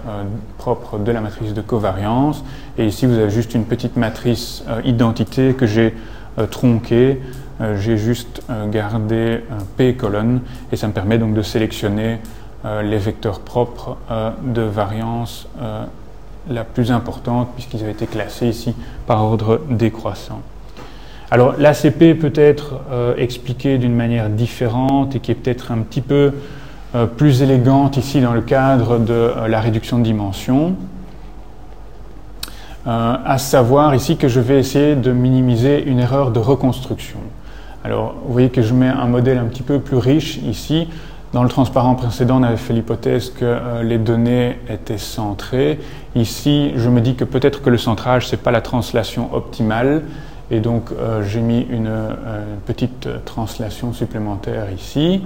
propres 0.58 0.98
de 0.98 1.12
la 1.12 1.22
matrice 1.22 1.54
de 1.54 1.62
covariance. 1.62 2.44
Et 2.80 2.88
ici, 2.88 3.06
vous 3.06 3.14
avez 3.14 3.30
juste 3.30 3.54
une 3.54 3.66
petite 3.66 3.98
matrice 3.98 4.64
identité 4.84 5.54
que 5.54 5.68
j'ai 5.68 5.94
tronquée. 6.50 7.22
j'ai 7.76 7.98
juste 7.98 8.42
gardé 8.72 9.44
P 9.78 9.94
colonne 9.94 10.42
et 10.72 10.76
ça 10.76 10.88
me 10.88 10.94
permet 10.94 11.20
donc 11.20 11.36
de 11.36 11.44
sélectionner 11.44 12.14
euh, 12.14 12.18
les 12.82 12.98
vecteurs 12.98 13.40
propres 13.40 13.98
euh, 14.10 14.32
de 14.42 14.62
variance 14.62 15.48
euh, 15.62 15.84
la 16.50 16.64
plus 16.64 16.92
importante 16.92 17.50
puisqu'ils 17.56 17.82
avaient 17.82 17.92
été 17.92 18.08
classés 18.08 18.48
ici 18.48 18.76
par 19.06 19.24
ordre 19.24 19.62
décroissant. 19.70 20.42
Alors 21.32 21.56
l'ACP 21.58 22.20
peut 22.20 22.34
être 22.36 22.82
expliqué 23.18 23.80
d'une 23.80 23.96
manière 23.96 24.30
différente 24.30 25.16
et 25.16 25.20
qui 25.20 25.32
est 25.32 25.36
peut-être 25.36 25.72
un 25.72 25.80
petit 25.80 26.02
peu 26.02 26.32
plus 27.18 27.42
élégante 27.42 27.98
ici 27.98 28.22
dans 28.22 28.34
le 28.34 28.42
cadre 28.42 29.00
de 29.00 29.32
la 29.48 29.60
réduction 29.60 29.98
de 29.98 30.04
dimension. 30.04 30.76
à 32.86 33.38
savoir 33.40 33.96
ici 33.96 34.18
que 34.18 34.28
je 34.28 34.42
vais 34.42 34.60
essayer 34.60 34.96
de 34.96 35.12
minimiser 35.12 35.84
une 35.84 36.00
erreur 36.00 36.30
de 36.30 36.40
reconstruction. 36.40 37.20
Alors 37.84 38.16
vous 38.26 38.34
voyez 38.34 38.50
que 38.50 38.62
je 38.62 38.74
mets 38.74 38.88
un 38.88 39.08
modèle 39.08 39.38
un 39.38 39.46
petit 39.46 39.64
peu 39.64 39.80
plus 39.80 39.98
riche 39.98 40.38
ici 40.38 40.88
dans 41.34 41.42
le 41.42 41.50
transparent 41.50 41.96
précédent, 41.96 42.40
on 42.40 42.44
avait 42.44 42.58
fait 42.58 42.74
l'hypothèse 42.74 43.32
que 43.32 43.44
euh, 43.44 43.84
les 43.84 43.98
données 43.98 44.60
étaient 44.70 45.00
centrées. 45.00 45.80
Ici, 46.16 46.72
je 46.76 46.90
me 46.90 47.02
dis 47.02 47.16
que 47.16 47.24
peut-être 47.24 47.64
que 47.64 47.72
le 47.72 47.80
centrage, 47.80 48.28
ce 48.28 48.36
n'est 48.36 48.42
pas 48.42 48.52
la 48.52 48.62
translation 48.62 49.34
optimale. 49.34 50.04
Et 50.52 50.60
donc, 50.60 50.92
euh, 50.92 51.24
j'ai 51.24 51.42
mis 51.42 51.62
une, 51.62 51.88
euh, 51.88 52.44
petite 52.68 53.10
translation 53.26 53.94
supplémentaire 53.94 54.68
ici. 54.72 55.24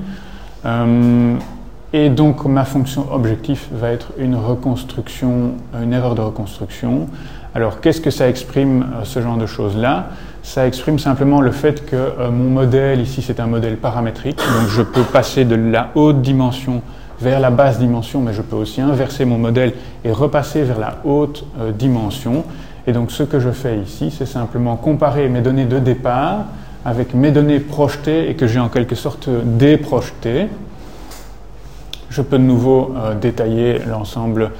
et 1.94 2.10
donc, 2.10 2.46
ma 2.46 2.66
fonction 2.66 3.12
objectif 3.14 3.70
va 3.72 3.92
être 3.92 4.12
une 4.18 4.36
reconstruction, 4.36 5.54
une 5.82 5.94
erreur 5.94 6.16
de 6.16 6.22
reconstruction. 6.22 7.08
Alors, 7.56 7.80
qu'est-ce 7.80 8.02
que 8.02 8.12
ça 8.12 8.28
exprime, 8.28 8.86
ce 9.04 9.22
genre 9.22 9.38
de 9.38 9.46
choses-là? 9.46 10.10
Ça 10.48 10.66
exprime 10.66 10.98
simplement 10.98 11.42
le 11.42 11.52
fait 11.52 11.86
que 11.86 11.98
euh, 11.98 12.32
mon 12.32 12.50
modèle, 12.50 13.02
ici 13.02 13.22
c'est 13.22 13.42
un 13.42 13.48
modèle 13.48 13.76
paramétrique, 13.76 14.38
donc 14.38 14.70
je 14.70 14.82
peux 14.82 15.04
passer 15.04 15.44
de 15.44 15.56
la 15.56 15.90
haute 15.94 16.22
dimension 16.22 16.82
vers 17.20 17.42
la 17.42 17.52
basse 17.52 17.80
dimension, 17.80 18.22
mais 18.22 18.32
je 18.32 18.42
peux 18.42 18.56
aussi 18.56 18.80
inverser 18.80 19.26
mon 19.26 19.38
modèle 19.38 19.74
et 20.06 20.12
repasser 20.12 20.64
vers 20.64 20.80
la 20.80 21.00
haute 21.04 21.46
euh, 21.60 21.74
dimension. 21.74 22.46
Et 22.88 22.94
donc 22.94 23.12
ce 23.12 23.24
que 23.24 23.42
je 23.42 23.50
fais 23.50 23.78
ici, 23.78 24.10
c'est 24.10 24.26
simplement 24.26 24.78
comparer 24.78 25.28
mes 25.28 25.42
données 25.42 25.66
de 25.66 25.80
départ 25.80 26.46
avec 26.86 27.14
mes 27.14 27.32
données 27.32 27.60
projetées 27.60 28.30
et 28.30 28.36
que 28.36 28.48
j'ai 28.48 28.62
en 28.62 28.70
quelque 28.70 28.96
sorte 28.96 29.28
déprojetées. 29.44 30.48
Je 32.10 32.22
peux 32.22 32.38
de 32.38 32.44
nouveau 32.44 32.96
euh, 32.96 33.16
détailler 33.16 33.80
l'ensemble 33.80 34.52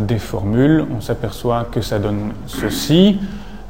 des 0.00 0.18
formules. 0.18 0.84
On 0.96 1.00
s'aperçoit 1.00 1.68
que 1.70 1.82
ça 1.82 2.00
donne 2.00 2.32
ceci. 2.48 3.20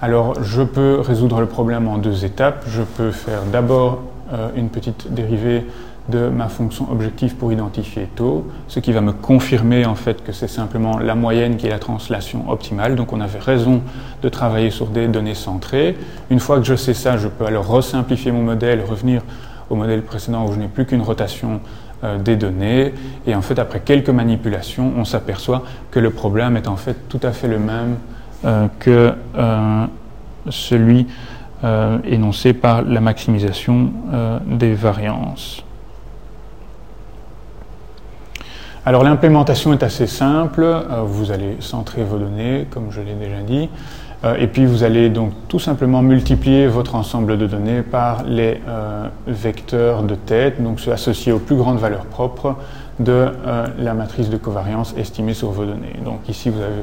Alors 0.00 0.44
je 0.44 0.62
peux 0.62 1.00
résoudre 1.00 1.40
le 1.40 1.46
problème 1.46 1.88
en 1.88 1.98
deux 1.98 2.24
étapes. 2.24 2.64
Je 2.68 2.82
peux 2.82 3.10
faire 3.10 3.42
d'abord 3.50 4.02
euh, 4.32 4.48
une 4.54 4.68
petite 4.68 5.12
dérivée 5.12 5.66
de 6.08 6.28
ma 6.28 6.48
fonction 6.48 6.86
objectif 6.90 7.36
pour 7.36 7.52
identifier 7.52 8.08
taux, 8.14 8.46
ce 8.68 8.78
qui 8.78 8.92
va 8.92 9.00
me 9.00 9.12
confirmer 9.12 9.84
en 9.84 9.96
fait 9.96 10.22
que 10.22 10.30
c'est 10.30 10.48
simplement 10.48 10.98
la 10.98 11.16
moyenne 11.16 11.56
qui 11.56 11.66
est 11.66 11.70
la 11.70 11.80
translation 11.80 12.48
optimale. 12.48 12.94
Donc 12.94 13.12
on 13.12 13.20
avait 13.20 13.40
raison 13.40 13.82
de 14.22 14.28
travailler 14.28 14.70
sur 14.70 14.86
des 14.86 15.08
données 15.08 15.34
centrées. 15.34 15.96
Une 16.30 16.38
fois 16.38 16.58
que 16.58 16.64
je 16.64 16.76
sais 16.76 16.94
ça, 16.94 17.16
je 17.16 17.26
peux 17.26 17.44
alors 17.44 17.66
resimplifier 17.66 18.30
mon 18.30 18.42
modèle, 18.42 18.80
revenir 18.88 19.22
au 19.68 19.74
modèle 19.74 20.02
précédent 20.02 20.46
où 20.46 20.52
je 20.52 20.60
n'ai 20.60 20.68
plus 20.68 20.86
qu'une 20.86 21.02
rotation 21.02 21.60
euh, 22.04 22.18
des 22.18 22.36
données. 22.36 22.94
Et 23.26 23.34
en 23.34 23.42
fait, 23.42 23.58
après 23.58 23.80
quelques 23.80 24.10
manipulations, 24.10 24.92
on 24.96 25.04
s'aperçoit 25.04 25.64
que 25.90 25.98
le 25.98 26.10
problème 26.10 26.56
est 26.56 26.68
en 26.68 26.76
fait 26.76 26.96
tout 27.08 27.20
à 27.24 27.32
fait 27.32 27.48
le 27.48 27.58
même 27.58 27.96
que 28.42 29.12
euh, 29.36 29.86
celui 30.48 31.06
euh, 31.64 31.98
énoncé 32.04 32.52
par 32.52 32.82
la 32.82 33.00
maximisation 33.00 33.90
des 34.46 34.74
variances. 34.74 35.64
Alors 38.86 39.02
l'implémentation 39.02 39.72
est 39.72 39.82
assez 39.82 40.06
simple, 40.06 40.64
vous 41.04 41.30
allez 41.30 41.56
centrer 41.60 42.04
vos 42.04 42.16
données, 42.16 42.66
comme 42.70 42.90
je 42.90 43.00
l'ai 43.00 43.14
déjà 43.14 43.42
dit. 43.42 43.68
et 44.38 44.46
puis 44.46 44.64
vous 44.64 44.82
allez 44.82 45.10
donc 45.10 45.32
tout 45.48 45.58
simplement 45.58 46.00
multiplier 46.00 46.68
votre 46.68 46.94
ensemble 46.94 47.36
de 47.36 47.46
données 47.46 47.82
par 47.82 48.22
les 48.22 48.62
vecteurs 49.26 50.04
de 50.04 50.14
tête, 50.14 50.62
donc 50.62 50.80
ceux 50.80 50.92
associés 50.92 51.32
aux 51.32 51.38
plus 51.38 51.56
grandes 51.56 51.78
valeurs 51.78 52.06
propres 52.06 52.56
de 52.98 53.26
la 53.78 53.92
matrice 53.92 54.30
de 54.30 54.38
covariance 54.38 54.94
estimée 54.96 55.34
sur 55.34 55.50
vos 55.50 55.66
données. 55.66 55.96
Donc 56.02 56.26
ici 56.30 56.48
vous 56.48 56.62
avez 56.62 56.82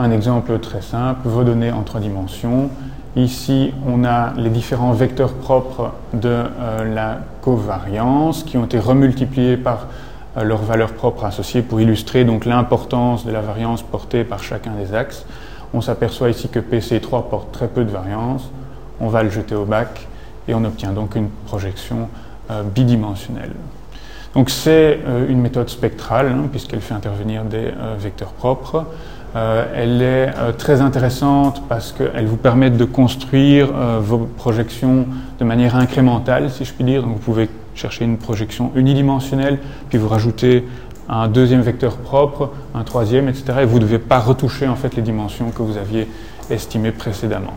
un 0.00 0.10
exemple 0.10 0.58
très 0.60 0.80
simple, 0.80 1.28
vos 1.28 1.44
données 1.44 1.70
en 1.70 1.82
trois 1.82 2.00
dimensions. 2.00 2.70
Ici, 3.16 3.72
on 3.86 4.04
a 4.04 4.32
les 4.36 4.48
différents 4.48 4.92
vecteurs 4.92 5.34
propres 5.34 5.92
de 6.14 6.28
euh, 6.28 6.94
la 6.94 7.18
covariance 7.42 8.42
qui 8.42 8.56
ont 8.56 8.64
été 8.64 8.78
remultipliés 8.78 9.58
par 9.58 9.88
euh, 10.38 10.44
leurs 10.44 10.62
valeurs 10.62 10.92
propres 10.92 11.26
associées 11.26 11.60
pour 11.60 11.82
illustrer 11.82 12.24
donc 12.24 12.46
l'importance 12.46 13.26
de 13.26 13.30
la 13.30 13.42
variance 13.42 13.82
portée 13.82 14.24
par 14.24 14.42
chacun 14.42 14.70
des 14.72 14.94
axes. 14.94 15.26
On 15.74 15.82
s'aperçoit 15.82 16.30
ici 16.30 16.48
que 16.48 16.60
PC3 16.60 17.28
porte 17.28 17.52
très 17.52 17.68
peu 17.68 17.84
de 17.84 17.90
variance. 17.90 18.50
On 19.00 19.08
va 19.08 19.22
le 19.22 19.30
jeter 19.30 19.54
au 19.54 19.66
bac 19.66 20.08
et 20.48 20.54
on 20.54 20.64
obtient 20.64 20.92
donc 20.92 21.14
une 21.14 21.28
projection 21.46 22.08
euh, 22.50 22.62
bidimensionnelle. 22.62 23.52
Donc 24.32 24.48
c'est 24.48 25.00
une 25.28 25.40
méthode 25.40 25.68
spectrale 25.68 26.28
hein, 26.28 26.46
puisqu'elle 26.48 26.80
fait 26.80 26.94
intervenir 26.94 27.42
des 27.42 27.72
vecteurs 27.98 28.30
propres. 28.30 28.86
Euh, 29.36 29.64
elle 29.74 30.02
est 30.02 30.36
euh, 30.36 30.52
très 30.52 30.80
intéressante 30.80 31.62
parce 31.68 31.92
qu'elle 31.92 32.26
vous 32.26 32.36
permet 32.36 32.70
de 32.70 32.84
construire 32.84 33.68
euh, 33.72 34.00
vos 34.02 34.18
projections 34.18 35.06
de 35.38 35.44
manière 35.44 35.76
incrémentale, 35.76 36.50
si 36.50 36.64
je 36.64 36.72
puis 36.72 36.84
dire. 36.84 37.02
Donc 37.02 37.12
vous 37.12 37.18
pouvez 37.18 37.48
chercher 37.76 38.04
une 38.04 38.16
projection 38.16 38.72
unidimensionnelle, 38.74 39.58
puis 39.88 39.98
vous 39.98 40.08
rajoutez 40.08 40.66
un 41.08 41.28
deuxième 41.28 41.60
vecteur 41.60 41.96
propre, 41.96 42.50
un 42.74 42.82
troisième, 42.82 43.28
etc. 43.28 43.60
Et 43.62 43.64
vous 43.64 43.78
ne 43.78 43.84
devez 43.84 43.98
pas 44.00 44.18
retoucher 44.18 44.66
en 44.66 44.76
fait 44.76 44.96
les 44.96 45.02
dimensions 45.02 45.50
que 45.50 45.62
vous 45.62 45.76
aviez 45.76 46.08
estimées 46.50 46.92
précédemment. 46.92 47.54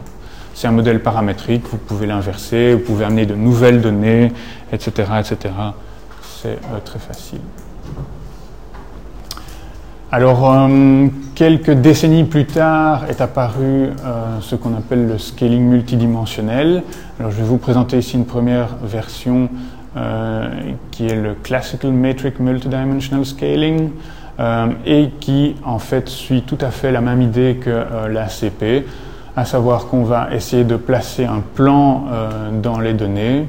C'est 0.53 0.67
un 0.67 0.71
modèle 0.71 1.01
paramétrique, 1.01 1.63
vous 1.71 1.77
pouvez 1.77 2.05
l'inverser, 2.05 2.73
vous 2.73 2.81
pouvez 2.81 3.05
amener 3.05 3.25
de 3.25 3.33
nouvelles 3.33 3.81
données, 3.81 4.31
etc. 4.71 5.09
etc. 5.19 5.53
C'est 6.21 6.59
très 6.85 6.99
facile. 6.99 7.39
Alors, 10.15 10.47
euh, 10.47 11.07
quelques 11.33 11.71
décennies 11.71 12.25
plus 12.25 12.45
tard 12.45 13.05
est 13.09 13.19
apparu 13.19 13.63
euh, 14.05 14.39
ce 14.41 14.55
qu'on 14.55 14.77
appelle 14.77 15.07
le 15.07 15.17
scaling 15.17 15.63
multidimensionnel. 15.63 16.83
Alors, 17.19 17.31
je 17.31 17.37
vais 17.37 17.43
vous 17.43 17.57
présenter 17.57 17.97
ici 17.97 18.15
une 18.15 18.27
première 18.27 18.75
version 18.83 19.49
euh, 19.97 20.49
qui 20.91 21.07
est 21.07 21.15
le 21.15 21.33
Classical 21.33 21.91
Metric 21.91 22.39
Multidimensional 22.39 23.25
Scaling 23.25 23.89
et 24.85 25.09
qui, 25.19 25.55
en 25.65 25.79
fait, 25.79 26.07
suit 26.07 26.43
tout 26.43 26.59
à 26.61 26.69
fait 26.69 26.91
la 26.91 27.01
même 27.01 27.23
idée 27.23 27.55
que 27.59 28.07
l'ACP, 28.07 28.85
à 29.35 29.45
savoir 29.45 29.87
qu'on 29.87 30.03
va 30.03 30.29
essayer 30.31 30.63
de 30.63 30.75
placer 30.75 31.25
un 31.25 31.41
plan 31.55 32.05
dans 32.61 32.79
les 32.79 32.93
données, 32.93 33.47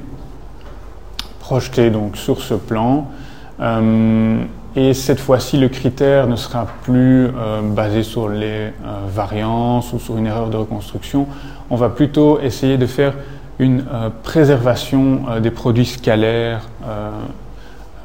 projeté 1.41 1.89
donc 1.91 2.19
sur 2.19 2.43
ce 2.43 2.53
plan, 2.53 3.09
et 4.77 4.93
cette 4.93 5.21
fois-ci, 5.21 5.57
le 5.57 5.69
critère 5.69 6.27
ne 6.27 6.35
sera 6.35 6.67
plus 6.83 7.27
euh, 7.27 7.63
basé 7.63 8.03
sur 8.03 8.29
les 8.29 8.47
euh, 8.47 8.71
variances 9.09 9.93
ou 9.93 10.01
sur 10.01 10.17
une 10.17 10.27
erreur 10.27 10.49
de 10.49 10.57
reconstruction. 10.57 11.29
On 11.71 11.77
va 11.77 11.91
plutôt 11.91 12.41
essayer 12.41 12.77
de 12.77 12.87
faire 12.87 13.15
une 13.61 13.85
euh, 13.93 14.11
préservation 14.25 15.23
des 15.41 15.53
produits 15.53 15.87
scalaires 15.87 16.63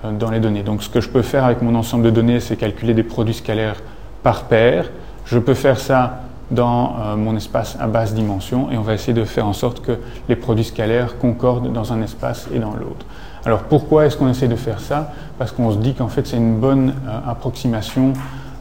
dans 0.03 0.29
les 0.29 0.39
données. 0.39 0.61
Donc 0.61 0.83
ce 0.83 0.89
que 0.89 1.01
je 1.01 1.09
peux 1.09 1.23
faire 1.23 1.43
avec 1.43 1.61
mon 1.63 1.73
ensemble 1.73 2.03
de 2.03 2.11
données, 2.11 2.39
c'est 2.39 2.55
calculer 2.55 2.93
des 2.93 3.03
produits 3.03 3.33
scalaires 3.33 3.77
par 4.21 4.43
paire. 4.43 4.91
Je 5.25 5.39
peux 5.39 5.55
faire 5.55 5.79
ça 5.79 6.21
dans 6.51 7.15
mon 7.17 7.35
espace 7.35 7.77
à 7.79 7.87
basse 7.87 8.13
dimension 8.13 8.71
et 8.71 8.77
on 8.77 8.81
va 8.81 8.93
essayer 8.93 9.13
de 9.13 9.25
faire 9.25 9.45
en 9.45 9.53
sorte 9.53 9.81
que 9.81 9.97
les 10.29 10.35
produits 10.35 10.63
scalaires 10.63 11.17
concordent 11.17 11.71
dans 11.73 11.93
un 11.93 12.01
espace 12.01 12.47
et 12.53 12.59
dans 12.59 12.73
l'autre. 12.73 13.05
Alors 13.45 13.63
pourquoi 13.63 14.05
est-ce 14.05 14.17
qu'on 14.17 14.29
essaie 14.29 14.47
de 14.47 14.55
faire 14.55 14.79
ça? 14.79 15.13
Parce 15.37 15.51
qu'on 15.51 15.71
se 15.71 15.77
dit 15.77 15.93
qu'en 15.93 16.09
fait 16.09 16.27
c'est 16.27 16.37
une 16.37 16.57
bonne 16.57 16.93
euh, 17.07 17.19
approximation 17.31 18.13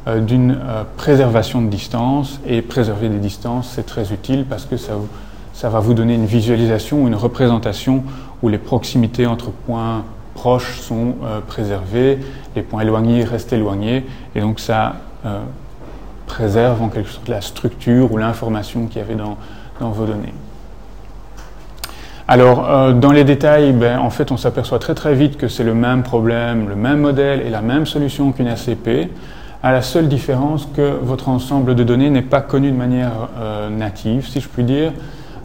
euh, 0.07 0.21
d'une 0.21 0.53
euh, 0.53 0.85
préservation 0.97 1.61
de 1.63 1.69
distance. 1.69 2.41
Et 2.47 2.63
préserver 2.63 3.09
des 3.09 3.19
distances 3.19 3.73
c'est 3.75 3.87
très 3.87 4.13
utile 4.13 4.45
parce 4.49 4.65
que 4.65 4.77
ça, 4.77 4.93
ça, 5.53 5.69
va 5.69 5.81
vous 5.81 5.95
donner 5.95 6.15
une 6.15 6.27
visualisation 6.27 7.09
une 7.09 7.17
représentation 7.17 8.05
où 8.43 8.49
les 8.49 8.59
proximités 8.59 9.27
entre 9.27 9.51
points 9.51 10.05
proches 10.35 10.79
sont 10.79 11.17
préservées, 11.49 12.21
les 12.55 12.63
points 12.63 12.83
éloignés 12.83 13.25
restent 13.25 13.53
éloignés. 13.53 14.07
Et 14.37 14.41
donc 14.41 14.61
ça 14.61 14.95
préserve 16.27 16.81
en 16.81 16.89
quelque 16.89 17.11
sorte 17.11 17.27
la 17.27 17.41
structure 17.41 18.13
ou 18.13 18.19
l'information 18.19 18.87
qu'il 18.87 18.99
y 18.99 19.01
avait 19.01 19.17
dans 19.17 19.91
vos 19.91 20.07
données. 20.07 20.33
Alors, 22.31 22.69
euh, 22.69 22.93
dans 22.93 23.11
les 23.11 23.25
détails, 23.25 23.73
ben, 23.73 23.99
en 23.99 24.11
fait, 24.11 24.31
on 24.31 24.37
s'aperçoit 24.37 24.79
très 24.79 24.95
très 24.95 25.15
vite 25.15 25.39
que 25.39 25.49
c'est 25.49 25.65
le 25.65 25.73
même 25.73 26.03
problème, 26.03 26.69
le 26.69 26.77
même 26.77 27.01
modèle 27.01 27.41
et 27.41 27.49
la 27.49 27.63
même 27.63 27.87
solution 27.87 28.33
qu'une 28.33 28.49
ACP, 28.49 29.09
à 29.63 29.73
la 29.73 29.81
seule 29.81 30.09
différence 30.09 30.69
que 30.77 30.99
votre 31.01 31.31
ensemble 31.31 31.75
de 31.75 31.83
données 31.85 32.11
n'est 32.11 32.21
pas 32.21 32.43
connu 32.43 32.71
de 32.71 32.77
manière 32.77 33.31
euh, 33.39 33.71
native, 33.71 34.29
si 34.29 34.43
je 34.43 34.49
puis 34.49 34.63
dire. 34.63 34.93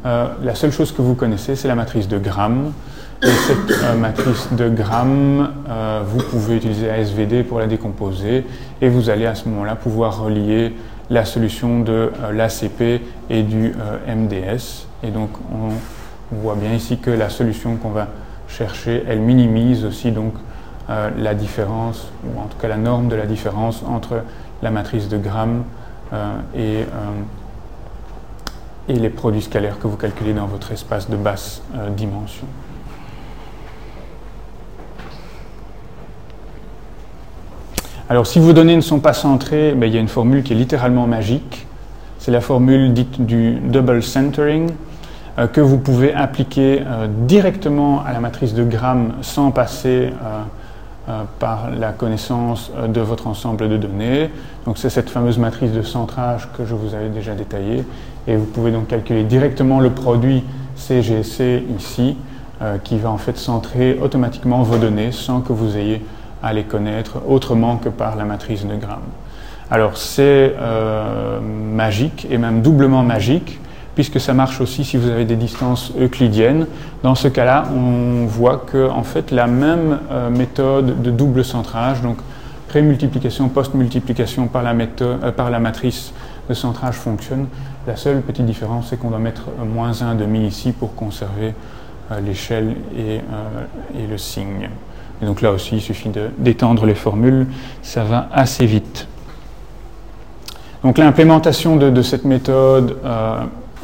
Euh, 0.06 0.28
la 0.44 0.56
seule 0.56 0.74
chose 0.74 0.92
que 0.92 1.02
vous 1.02 1.16
connaissez, 1.16 1.56
c'est 1.56 1.70
la 1.70 1.76
matrice 1.76 2.10
de 2.10 2.18
Gram. 2.18 2.74
Et 3.22 3.28
cette 3.28 3.98
matrice 4.02 4.50
de 4.52 4.68
Gram, 4.68 5.50
vous 6.06 6.22
pouvez 6.30 6.58
utiliser 6.58 6.90
ASVD 6.90 7.44
pour 7.44 7.60
la 7.60 7.68
décomposer 7.68 8.44
et 8.82 8.90
vous 8.90 9.10
allez 9.10 9.26
à 9.26 9.34
ce 9.34 9.48
moment-là 9.48 9.76
pouvoir 9.76 10.22
relier 10.22 10.76
la 11.10 11.24
solution 11.24 11.80
de 11.80 12.12
l'ACP 12.34 13.02
et 13.30 13.44
du 13.44 13.74
MDS. 14.06 14.88
Et 15.06 15.12
donc, 15.12 15.30
on 15.54 15.70
on 16.34 16.42
voit 16.42 16.56
bien 16.56 16.74
ici 16.74 16.98
que 16.98 17.12
la 17.12 17.30
solution 17.30 17.76
qu'on 17.76 17.90
va 17.90 18.08
chercher, 18.48 19.04
elle 19.08 19.20
minimise 19.20 19.86
aussi 19.86 20.12
donc 20.12 20.34
euh, 20.90 21.10
la 21.18 21.34
différence, 21.34 22.10
ou 22.26 22.40
en 22.40 22.46
tout 22.46 22.58
cas 22.58 22.68
la 22.68 22.78
norme 22.78 23.08
de 23.08 23.16
la 23.16 23.26
différence 23.26 23.84
entre 23.88 24.24
la 24.62 24.72
matrice 24.72 25.08
de 25.10 25.18
Gram 25.18 25.64
euh, 26.12 26.34
et, 26.56 26.84
euh, 26.84 26.86
et, 28.90 28.94
les 28.94 29.10
produits 29.10 29.42
scalaires 29.42 29.80
que 29.80 29.88
vous 29.88 29.98
calculez 29.98 30.34
dans 30.34 30.46
votre 30.48 30.72
espace 30.72 31.10
de 31.10 31.16
basse 31.16 31.62
dimension. 31.96 32.48
Alors 38.10 38.28
si 38.28 38.40
vos 38.40 38.54
données 38.54 38.76
ne 38.76 38.82
sont 38.82 39.00
pas 39.00 39.14
centrées, 39.14 39.74
ben, 39.74 39.88
il 39.88 39.94
y 39.94 39.98
a 39.98 40.02
une 40.02 40.08
formule 40.08 40.44
qui 40.44 40.54
est 40.54 40.58
littéralement 40.58 41.08
magique. 41.08 41.66
C'est 42.20 42.32
la 42.32 42.42
formule 42.42 42.94
dite 42.94 43.26
du 43.26 43.54
double 43.54 44.04
centering. 44.04 44.70
Euh, 45.40 45.48
que 45.48 45.62
vous 45.62 45.80
pouvez 45.80 46.14
appliquer 46.14 46.84
euh, 46.86 47.08
directement 47.10 48.04
à 48.06 48.14
la 48.14 48.20
matrice 48.20 48.54
de 48.54 48.64
Gram 48.64 49.14
sans 49.22 49.50
passer 49.50 50.12
euh, 50.12 51.24
par 51.40 51.72
la 51.72 51.92
connaissance 51.92 52.72
de 52.88 53.02
votre 53.02 53.26
ensemble 53.26 53.68
de 53.68 53.78
données. 53.78 54.30
Donc 54.66 54.78
c'est 54.78 54.92
cette 54.92 55.10
fameuse 55.10 55.40
matrice 55.40 55.72
de 55.72 55.82
centrage 55.82 56.48
que 56.56 56.66
je 56.66 56.76
vous 56.76 56.94
avais 56.94 57.10
déjà 57.10 57.34
détaillée. 57.34 57.84
Et 58.28 58.36
vous 58.36 58.46
pouvez 58.46 58.72
donc 58.72 58.88
calculer 58.88 59.24
directement 59.24 59.80
le 59.80 59.90
produit 59.90 60.44
CGC 60.76 61.66
ici, 61.78 62.16
qui 62.86 62.98
va 62.98 63.10
en 63.10 63.18
fait 63.18 63.38
centrer 63.38 64.00
automatiquement 64.02 64.64
vos 64.64 64.78
données 64.78 65.12
sans 65.12 65.42
que 65.42 65.52
vous 65.52 65.76
ayez 65.76 66.06
à 66.42 66.54
les 66.54 66.64
connaître 66.64 67.18
autrement 67.28 67.76
que 67.76 67.90
par 67.90 68.16
la 68.16 68.24
matrice 68.24 68.66
de 68.66 68.76
Gram. 68.78 69.02
Alors 69.70 69.98
c'est 69.98 70.54
magique 71.44 72.28
et 72.30 72.38
même 72.38 72.62
doublement 72.62 73.04
magique 73.04 73.60
puisque 73.96 74.20
ça 74.20 74.34
marche 74.34 74.60
aussi 74.62 74.84
si 74.84 74.98
vous 74.98 75.10
avez 75.10 75.26
des 75.26 75.36
distances 75.36 75.92
euclidiennes. 76.00 76.68
Dans 77.04 77.16
ce 77.16 77.28
cas-là, 77.28 77.66
on 77.76 78.26
voit 78.26 78.58
que 78.58 78.90
fait, 79.04 79.32
la 79.32 79.48
même 79.48 80.00
euh, 80.12 80.30
méthode 80.30 81.02
de 81.02 81.12
double 81.12 81.46
centrage, 81.46 82.02
donc 82.02 82.18
pré-multiplication, 82.70 83.50
post-multiplication 83.50 84.48
par, 84.48 84.64
la 84.64 84.74
euh, 85.02 85.32
par 85.32 85.50
la 85.50 85.60
matrice 85.60 86.14
de 86.50 86.54
centrage 86.54 86.96
fonctionne. 86.96 87.48
La 87.86 87.96
seule 87.96 88.22
petite 88.22 88.46
différence, 88.46 88.88
c'est 88.90 88.98
qu'on 88.98 89.10
doit 89.10 89.20
mettre 89.20 89.44
moins 89.74 89.92
1,5 89.92 90.46
ici 90.46 90.72
pour 90.72 90.96
conserver 90.96 91.54
euh, 92.12 92.20
l'échelle 92.22 92.76
et, 92.98 93.20
le 94.10 94.18
signe. 94.18 94.70
Et 95.22 95.26
donc 95.26 95.42
là 95.42 95.52
aussi, 95.52 95.76
il 95.76 95.82
suffit 95.82 96.10
d'étendre 96.38 96.86
les 96.86 96.96
formules, 96.96 97.46
ça 97.82 98.04
va 98.04 98.28
assez 98.32 98.66
vite. 98.66 99.08
Donc 100.84 100.98
l'implémentation 100.98 101.78
de, 101.78 102.02
cette 102.02 102.26
méthode 102.26 102.98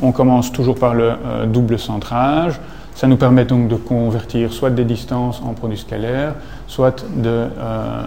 on 0.01 0.11
commence 0.11 0.51
toujours 0.51 0.77
par 0.77 0.93
le 0.93 1.11
euh, 1.25 1.45
double 1.45 1.79
centrage. 1.79 2.59
Ça 2.95 3.07
nous 3.07 3.17
permet 3.17 3.45
donc 3.45 3.67
de 3.67 3.75
convertir 3.75 4.51
soit 4.51 4.69
des 4.69 4.83
distances 4.83 5.41
en 5.41 5.53
produits 5.53 5.77
scalaires, 5.77 6.35
soit 6.67 7.05
euh, 7.25 7.47
euh, 7.57 8.03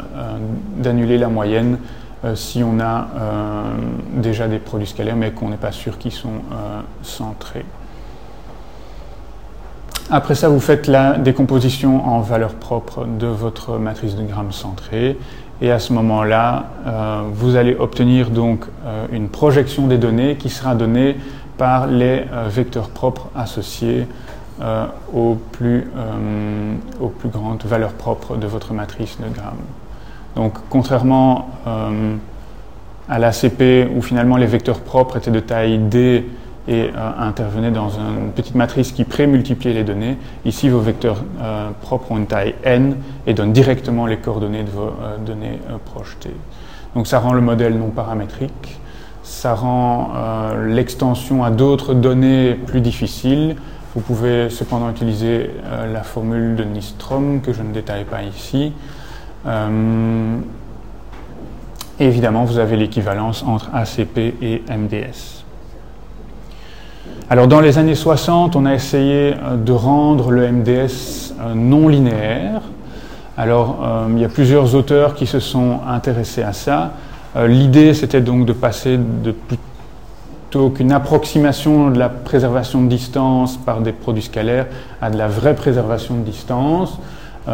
d'annuler 0.76 1.18
la 1.18 1.28
moyenne 1.28 1.78
si 2.36 2.62
on 2.62 2.78
a 2.78 3.08
déjà 4.14 4.46
des 4.46 4.60
produits 4.60 4.86
scalaires 4.86 5.16
mais 5.16 5.32
qu'on 5.32 5.48
n'est 5.48 5.56
pas 5.56 5.72
sûr 5.72 5.98
qu'ils 5.98 6.12
sont 6.12 6.40
centrés. 7.02 7.64
Après 10.08 10.36
ça, 10.36 10.48
vous 10.48 10.60
faites 10.60 10.86
la 10.86 11.18
décomposition 11.18 12.06
en 12.06 12.20
valeur 12.20 12.54
propre 12.54 13.06
de 13.06 13.26
votre 13.26 13.76
matrice 13.76 14.14
de 14.14 14.22
grammes 14.22 14.52
centrée. 14.52 15.18
Et 15.60 15.72
à 15.72 15.80
ce 15.80 15.92
moment-là, 15.94 16.66
vous 17.32 17.56
allez 17.56 17.74
obtenir 17.74 18.30
donc 18.30 18.66
une 19.12 19.28
projection 19.28 19.88
des 19.88 19.98
données 19.98 20.36
qui 20.36 20.48
sera 20.48 20.76
donnée 20.76 21.16
par 21.62 21.86
les 21.86 22.24
vecteurs 22.48 22.88
propres 22.88 23.28
associés 23.36 24.08
aux, 25.14 25.36
plus, 25.52 25.86
aux 27.00 27.08
plus 27.08 27.28
grandes 27.28 27.62
valeurs 27.64 27.92
propres 27.92 28.36
de 28.36 28.48
votre 28.48 28.74
matrice 28.74 29.16
de 29.20 29.32
Gram. 29.32 29.54
Donc 30.34 30.54
contrairement 30.70 31.48
à 33.08 33.18
l'ACP 33.20 33.88
où 33.94 34.02
finalement 34.02 34.36
les 34.36 34.46
vecteurs 34.46 34.80
propres 34.80 35.18
étaient 35.18 35.30
de 35.30 35.38
taille 35.40 35.78
D 35.78 36.24
et 36.68 36.90
euh, 36.96 37.10
intervenaient 37.18 37.70
dans 37.70 37.90
une 37.90 38.30
petite 38.34 38.54
matrice 38.54 38.92
qui 38.92 39.04
pré-multipliait 39.04 39.74
les 39.74 39.84
données. 39.84 40.16
Ici, 40.44 40.68
vos 40.68 40.78
vecteurs 40.80 41.24
euh, 41.40 41.70
propres 41.80 42.12
ont 42.12 42.18
une 42.18 42.26
taille 42.26 42.54
n 42.62 42.96
et 43.26 43.34
donnent 43.34 43.52
directement 43.52 44.06
les 44.06 44.18
coordonnées 44.18 44.62
de 44.62 44.70
vos 44.70 44.92
euh, 45.02 45.18
données 45.18 45.58
projetées. 45.84 46.36
Donc 46.94 47.06
ça 47.06 47.18
rend 47.18 47.32
le 47.32 47.40
modèle 47.40 47.76
non 47.76 47.88
paramétrique, 47.88 48.78
ça 49.32 49.54
rend 49.54 50.10
l'extension 50.66 51.42
à 51.42 51.50
d'autres 51.50 51.94
données 51.94 52.54
plus 52.54 52.80
difficiles. 52.80 53.56
Vous 53.94 54.00
pouvez 54.00 54.50
cependant 54.50 54.90
utiliser 54.90 55.50
la 55.92 56.02
formule 56.02 56.54
de 56.54 56.64
Nystrom 56.64 57.40
que 57.40 57.52
je 57.52 57.62
ne 57.62 57.72
détaille 57.72 58.04
pas 58.04 58.22
ici. 58.22 58.72
Et 61.98 62.06
évidemment, 62.06 62.44
vous 62.44 62.58
avez 62.58 62.76
l'équivalence 62.76 63.44
entre 63.46 63.70
ACP 63.74 64.18
et 64.18 64.62
MDS. 64.68 65.42
Alors 67.30 67.46
dans 67.46 67.60
les 67.60 67.78
années 67.78 67.94
60, 67.94 68.56
on 68.56 68.66
a 68.66 68.74
essayé 68.74 69.34
euh, 69.34 69.56
de 69.56 69.72
rendre 69.72 70.30
le 70.30 70.50
MDS 70.50 71.32
euh, 71.40 71.54
non 71.54 71.88
linéaire. 71.88 72.60
Alors 73.38 73.78
euh, 73.82 74.08
il 74.10 74.20
y 74.20 74.24
a 74.24 74.28
plusieurs 74.28 74.74
auteurs 74.74 75.14
qui 75.14 75.26
se 75.26 75.40
sont 75.40 75.80
intéressés 75.88 76.42
à 76.42 76.52
ça. 76.52 76.92
L'idée 77.34 77.94
c'était 77.94 78.20
donc 78.20 78.44
de 78.44 78.52
passer 78.52 78.98
de 78.98 79.32
plutôt 79.32 80.70
qu'une 80.70 80.92
approximation 80.92 81.90
de 81.90 81.98
la 81.98 82.10
préservation 82.10 82.82
de 82.82 82.88
distance 82.88 83.56
par 83.56 83.80
des 83.80 83.92
produits 83.92 84.22
scalaires 84.22 84.66
à 85.00 85.10
de 85.10 85.16
la 85.16 85.28
vraie 85.28 85.54
préservation 85.54 86.16
de 86.16 86.24
distance. 86.24 86.98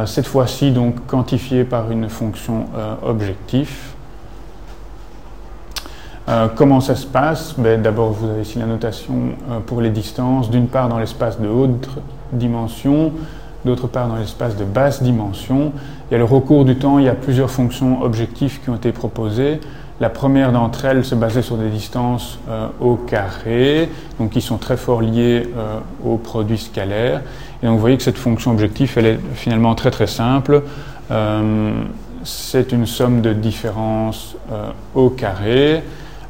cette 0.06 0.26
fois-ci 0.26 0.72
donc 0.72 1.06
quantifiée 1.06 1.62
par 1.62 1.92
une 1.92 2.08
fonction 2.08 2.66
objectif. 3.04 3.94
Euh, 6.28 6.48
comment 6.54 6.80
ça 6.80 6.94
se 6.94 7.06
passe? 7.06 7.54
Ben, 7.56 7.80
D'abord, 7.80 8.12
vous 8.12 8.28
avez 8.28 8.42
ici 8.42 8.58
la 8.58 8.66
notation 8.66 9.14
euh, 9.50 9.60
pour 9.64 9.80
les 9.80 9.88
distances, 9.88 10.50
d'une 10.50 10.68
part 10.68 10.90
dans 10.90 10.98
l'espace 10.98 11.40
de 11.40 11.48
haute 11.48 11.88
dimension, 12.32 13.12
d'autre 13.64 13.86
part 13.86 14.08
dans 14.08 14.16
l'espace 14.16 14.54
de 14.54 14.64
basse 14.64 15.02
dimension. 15.02 15.72
Et 16.10 16.14
alors 16.14 16.32
au 16.32 16.40
cours 16.40 16.64
du 16.64 16.76
temps, 16.76 16.98
il 16.98 17.04
y 17.04 17.08
a 17.08 17.14
plusieurs 17.14 17.50
fonctions 17.50 18.02
objectifs 18.02 18.60
qui 18.62 18.70
ont 18.70 18.76
été 18.76 18.92
proposées. 18.92 19.60
La 20.00 20.10
première 20.10 20.52
d'entre 20.52 20.84
elles 20.84 21.04
se 21.04 21.14
basait 21.14 21.42
sur 21.42 21.56
des 21.56 21.68
distances 21.68 22.38
euh, 22.48 22.68
au 22.80 22.94
carré, 22.94 23.88
donc 24.18 24.30
qui 24.30 24.40
sont 24.40 24.58
très 24.58 24.76
fort 24.76 25.02
liées 25.02 25.48
aux 26.04 26.16
produits 26.16 26.58
scalaires. 26.58 27.22
Et 27.62 27.66
donc 27.66 27.74
vous 27.74 27.80
voyez 27.80 27.96
que 27.96 28.02
cette 28.02 28.18
fonction 28.18 28.52
objectif, 28.52 28.96
elle 28.96 29.06
est 29.06 29.20
finalement 29.34 29.74
très 29.74 29.90
très 29.90 30.06
simple. 30.06 30.62
c'est 32.22 32.72
une 32.72 32.86
somme 32.86 33.20
de 33.22 33.32
différences 33.32 34.36
au 34.94 35.10
carré. 35.10 35.82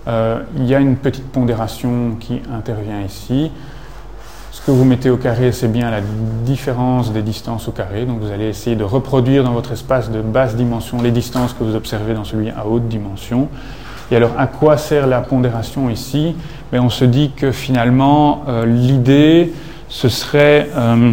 Euh, 0.08 0.40
il 0.56 0.66
y 0.66 0.74
a 0.74 0.80
une 0.80 0.96
petite 0.96 1.30
pondération 1.30 2.16
qui 2.18 2.40
intervient 2.52 3.02
ici. 3.02 3.50
Ce 4.50 4.62
que 4.62 4.70
vous 4.70 4.84
mettez 4.84 5.10
au 5.10 5.16
carré, 5.16 5.52
c'est 5.52 5.68
bien 5.68 5.90
la 5.90 6.00
différence 6.00 7.12
des 7.12 7.22
distances 7.22 7.68
au 7.68 7.72
carré. 7.72 8.06
Donc 8.06 8.20
vous 8.20 8.32
allez 8.32 8.46
essayer 8.46 8.76
de 8.76 8.84
reproduire 8.84 9.44
dans 9.44 9.52
votre 9.52 9.72
espace 9.72 10.10
de 10.10 10.20
basse 10.20 10.56
dimension 10.56 11.02
les 11.02 11.10
distances 11.10 11.52
que 11.52 11.64
vous 11.64 11.74
observez 11.74 12.14
dans 12.14 12.24
celui 12.24 12.50
à 12.50 12.66
haute 12.66 12.88
dimension. 12.88 13.48
Et 14.10 14.16
alors, 14.16 14.32
à 14.38 14.46
quoi 14.46 14.78
sert 14.78 15.06
la 15.06 15.20
pondération 15.20 15.90
ici? 15.90 16.34
Mais 16.72 16.78
ben, 16.78 16.84
On 16.84 16.88
se 16.88 17.04
dit 17.04 17.30
que 17.36 17.52
finalement, 17.52 18.42
euh, 18.48 18.64
l'idée, 18.64 19.52
ce 19.88 20.08
serait, 20.08 20.70
euh, 20.74 21.12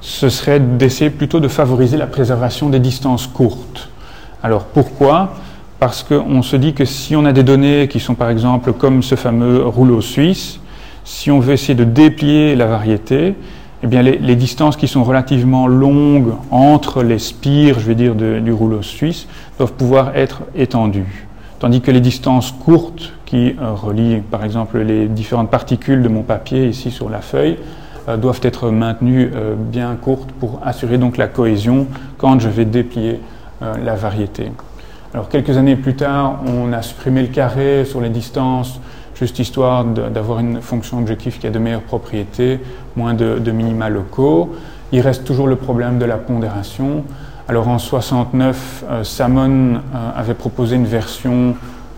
ce 0.00 0.28
serait 0.28 0.58
d'essayer 0.58 1.10
plutôt 1.10 1.38
de 1.38 1.48
favoriser 1.48 1.96
la 1.96 2.08
préservation 2.08 2.68
des 2.68 2.80
distances 2.80 3.28
courtes. 3.28 3.88
Alors, 4.42 4.64
pourquoi? 4.64 5.34
Parce 5.78 6.02
qu'on 6.02 6.42
se 6.42 6.56
dit 6.56 6.74
que 6.74 6.84
si 6.84 7.14
on 7.14 7.24
a 7.24 7.32
des 7.32 7.44
données 7.44 7.88
qui 7.88 8.00
sont 8.00 8.14
par 8.14 8.30
exemple 8.30 8.72
comme 8.72 9.02
ce 9.02 9.14
fameux 9.14 9.64
rouleau 9.64 10.00
suisse, 10.00 10.58
si 11.04 11.30
on 11.30 11.38
veut 11.38 11.52
essayer 11.52 11.74
de 11.74 11.84
déplier 11.84 12.56
la 12.56 12.66
variété, 12.66 13.34
eh 13.82 13.86
bien 13.86 14.02
les, 14.02 14.36
distances 14.36 14.76
qui 14.76 14.88
sont 14.88 15.04
relativement 15.04 15.66
longues 15.66 16.32
entre 16.50 17.02
les 17.02 17.18
spires, 17.18 17.78
je 17.78 17.86
vais 17.86 17.94
dire, 17.94 18.14
du 18.14 18.52
rouleau 18.52 18.80
suisse, 18.80 19.28
doivent 19.58 19.74
pouvoir 19.74 20.16
être 20.16 20.42
étendues. 20.56 21.26
Tandis 21.58 21.82
que 21.82 21.90
les 21.90 22.00
distances 22.00 22.52
courtes 22.52 23.12
qui 23.26 23.54
euh, 23.60 23.72
relient 23.72 24.20
par 24.20 24.44
exemple 24.44 24.78
les 24.78 25.06
différentes 25.06 25.50
particules 25.50 26.02
de 26.02 26.08
mon 26.08 26.22
papier 26.22 26.66
ici 26.66 26.90
sur 26.90 27.10
la 27.10 27.20
feuille, 27.20 27.58
euh, 28.08 28.16
doivent 28.16 28.40
être 28.42 28.70
maintenues 28.70 29.30
euh, 29.34 29.54
bien 29.54 29.96
courtes 30.00 30.32
pour 30.32 30.60
assurer 30.64 30.98
donc 30.98 31.16
la 31.16 31.26
cohésion 31.26 31.86
quand 32.16 32.40
je 32.40 32.48
vais 32.48 32.64
déplier 32.64 33.20
la 33.82 33.94
variété. 33.94 34.50
Alors 35.14 35.30
quelques 35.30 35.56
années 35.56 35.76
plus 35.76 35.94
tard, 35.94 36.40
on 36.46 36.72
a 36.72 36.82
supprimé 36.82 37.22
le 37.22 37.28
carré 37.28 37.86
sur 37.86 38.02
les 38.02 38.10
distances, 38.10 38.78
juste 39.14 39.38
histoire 39.38 39.84
d'avoir 39.84 40.40
une 40.40 40.60
fonction 40.60 40.98
objectif 40.98 41.38
qui 41.38 41.46
a 41.46 41.50
de 41.50 41.58
meilleures 41.58 41.82
propriétés, 41.82 42.60
moins 42.96 43.14
de, 43.14 43.50
minima 43.50 43.88
locaux. 43.88 44.54
Il 44.92 45.00
reste 45.00 45.24
toujours 45.24 45.46
le 45.46 45.56
problème 45.56 45.98
de 45.98 46.04
la 46.04 46.16
pondération. 46.16 47.04
Alors 47.48 47.68
en 47.68 47.78
69, 47.78 48.84
euh, 48.88 49.04
Salmon 49.04 49.74
euh, 49.74 50.10
avait 50.16 50.34
proposé 50.34 50.76
une 50.76 50.86
version, 50.86 51.54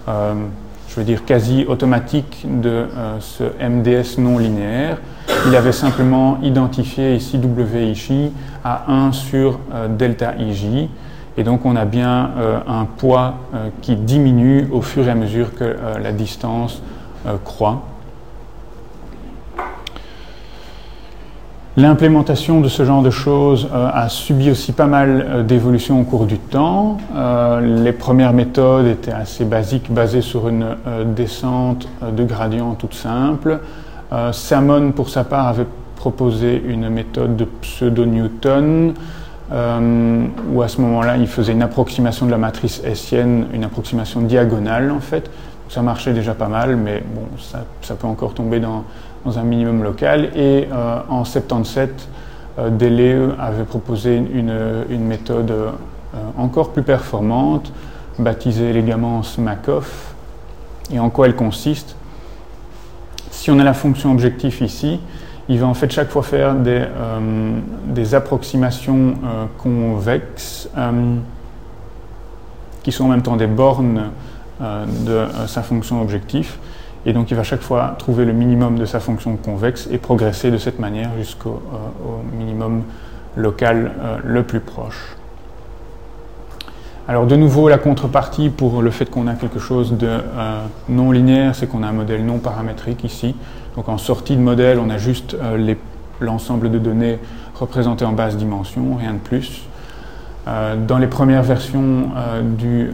euh, 0.09 0.35
je 0.89 0.97
veux 0.97 1.05
dire 1.05 1.25
quasi 1.25 1.65
automatique 1.69 2.45
de 2.49 2.87
ce 3.21 3.45
MDS 3.45 4.19
non 4.19 4.39
linéaire. 4.39 4.99
Il 5.47 5.55
avait 5.55 5.73
simplement 5.73 6.39
identifié 6.43 7.15
ici 7.15 7.39
WIJ 7.39 8.31
à 8.65 8.91
1 8.91 9.13
sur 9.13 9.61
delta. 9.91 10.35
Et 11.37 11.45
donc 11.45 11.67
on 11.67 11.77
a 11.77 11.85
bien 11.85 12.31
un 12.67 12.87
poids 12.87 13.35
qui 13.83 13.95
diminue 13.97 14.69
au 14.73 14.81
fur 14.81 15.07
et 15.07 15.11
à 15.11 15.15
mesure 15.15 15.55
que 15.55 15.77
la 16.03 16.13
distance 16.13 16.81
croît. 17.45 17.83
L'implémentation 21.79 22.61
de 22.63 22.69
ce 22.69 22.85
genre 22.87 23.03
de 23.03 23.11
choses 23.11 23.69
a 23.75 24.09
subi 24.09 24.51
aussi 24.51 24.73
pas 24.73 24.87
mal 24.87 25.45
d'évolutions 25.47 26.01
au 26.01 26.05
cours 26.05 26.25
du 26.25 26.39
temps. 26.39 26.97
les 27.61 27.93
premières 27.93 28.33
méthodes 28.33 28.87
étaient 28.87 29.13
assez 29.13 29.45
basiques, 29.45 29.93
basées 29.93 30.23
sur 30.23 30.49
une 30.49 30.69
descente 31.15 31.87
de 32.01 32.25
gradient 32.25 32.73
toute 32.77 32.95
simple. 32.95 33.61
Salmon, 34.33 34.93
pour 34.93 35.11
sa 35.11 35.25
part, 35.25 35.49
avait 35.49 35.67
proposé 35.97 36.63
une 36.67 36.89
méthode 36.89 37.37
de 37.37 37.45
pseudo-Newton 37.45 38.95
euh, 39.53 40.27
où 40.53 40.63
à 40.63 40.69
ce 40.69 40.81
moment-là, 40.81 41.17
il 41.17 41.27
faisait 41.27 41.53
une 41.53 41.63
approximation 41.63 42.27
de 42.27 42.31
la 42.31 42.39
matrice 42.39 42.83
hessienne, 42.85 43.47
une 43.53 43.65
approximation 43.65 44.21
diagonale 44.21 44.91
en 44.91 45.01
fait. 45.01 45.31
Ça 45.69 45.83
marchait 45.83 46.13
déjà 46.13 46.35
pas 46.35 46.49
mal, 46.49 46.77
mais 46.77 47.03
bon, 47.15 47.27
ça, 47.39 47.95
peut 47.95 48.07
encore 48.07 48.35
tomber 48.35 48.61
dans, 48.61 48.85
un 49.27 49.43
minimum 49.43 49.83
local. 49.83 50.31
Et 50.37 50.69
euh, 50.73 51.01
en 51.09 51.25
77, 51.25 52.09
euh, 52.59 53.31
avait 53.39 53.65
proposé 53.65 54.17
une, 54.17 55.07
méthode 55.07 55.51
euh, 55.51 55.71
encore 56.39 56.71
plus 56.71 56.83
performante, 56.83 57.73
baptisée 58.19 58.71
élégamment 58.71 59.23
SMACOF. 59.25 60.15
Et 60.93 61.01
en 61.01 61.11
quoi 61.11 61.27
elle 61.27 61.35
consiste? 61.35 61.97
Si 63.31 63.51
on 63.51 63.59
a 63.59 63.65
la 63.65 63.75
fonction 63.75 64.13
objectif 64.13 64.61
ici, 64.61 65.01
il 65.49 65.59
va 65.59 65.67
en 65.67 65.75
fait 65.75 65.91
chaque 65.91 66.11
fois 66.11 66.23
faire 66.23 66.55
des, 66.55 66.85
euh, 66.97 68.13
approximations 68.13 69.15
convexes 69.59 70.71
qui 72.85 72.93
sont 72.93 73.05
en 73.05 73.09
même 73.09 73.23
temps 73.23 73.37
des 73.37 73.49
bornes 73.49 74.11
de 74.61 75.27
sa 75.47 75.63
fonction 75.63 76.01
objectif. 76.01 76.59
Et 77.05 77.13
donc 77.13 77.31
il 77.31 77.37
va 77.37 77.43
chaque 77.43 77.61
fois 77.61 77.95
trouver 77.99 78.25
le 78.25 78.33
minimum 78.33 78.79
de 78.79 78.85
sa 78.85 79.01
fonction 79.01 79.37
convexe 79.37 79.89
et 79.93 79.99
progresser 79.99 80.51
de 80.51 80.59
cette 80.59 80.79
manière 80.79 81.11
jusqu'au 81.19 81.63
minimum 82.37 82.83
local 83.37 83.93
le 84.25 84.43
plus 84.43 84.61
proche. 84.61 85.17
Alors 87.09 87.27
de 87.27 87.37
nouveau, 87.37 87.69
la 87.69 87.79
contrepartie 87.79 88.49
pour 88.49 88.83
le 88.83 88.91
fait 88.91 89.09
qu'on 89.09 89.29
a 89.29 89.35
quelque 89.35 89.61
chose 89.61 89.93
de 89.93 90.19
non 90.89 91.13
linéaire, 91.13 91.55
c'est 91.55 91.69
qu'on 91.69 91.85
a 91.85 91.87
un 91.87 91.93
modèle 91.93 92.25
non 92.25 92.39
paramétrique 92.39 93.05
ici. 93.05 93.37
Donc 93.77 93.89
en 93.89 93.99
sortie 93.99 94.37
de 94.37 94.41
modèle, 94.41 94.79
on 94.79 94.89
a 94.91 94.97
juste 94.97 95.35
euh, 95.35 95.75
l'ensemble 96.21 96.71
de 96.71 96.79
données 96.79 97.19
représentées 97.55 98.07
en 98.07 98.13
basse 98.13 98.37
dimension, 98.37 98.97
rien 98.97 99.13
de 99.13 99.19
plus. 99.19 99.66
Euh, 100.47 100.77
dans 100.77 100.99
les 100.99 101.07
premières 101.07 101.43
versions 101.43 102.11
euh, 102.17 102.43
du, 102.43 102.91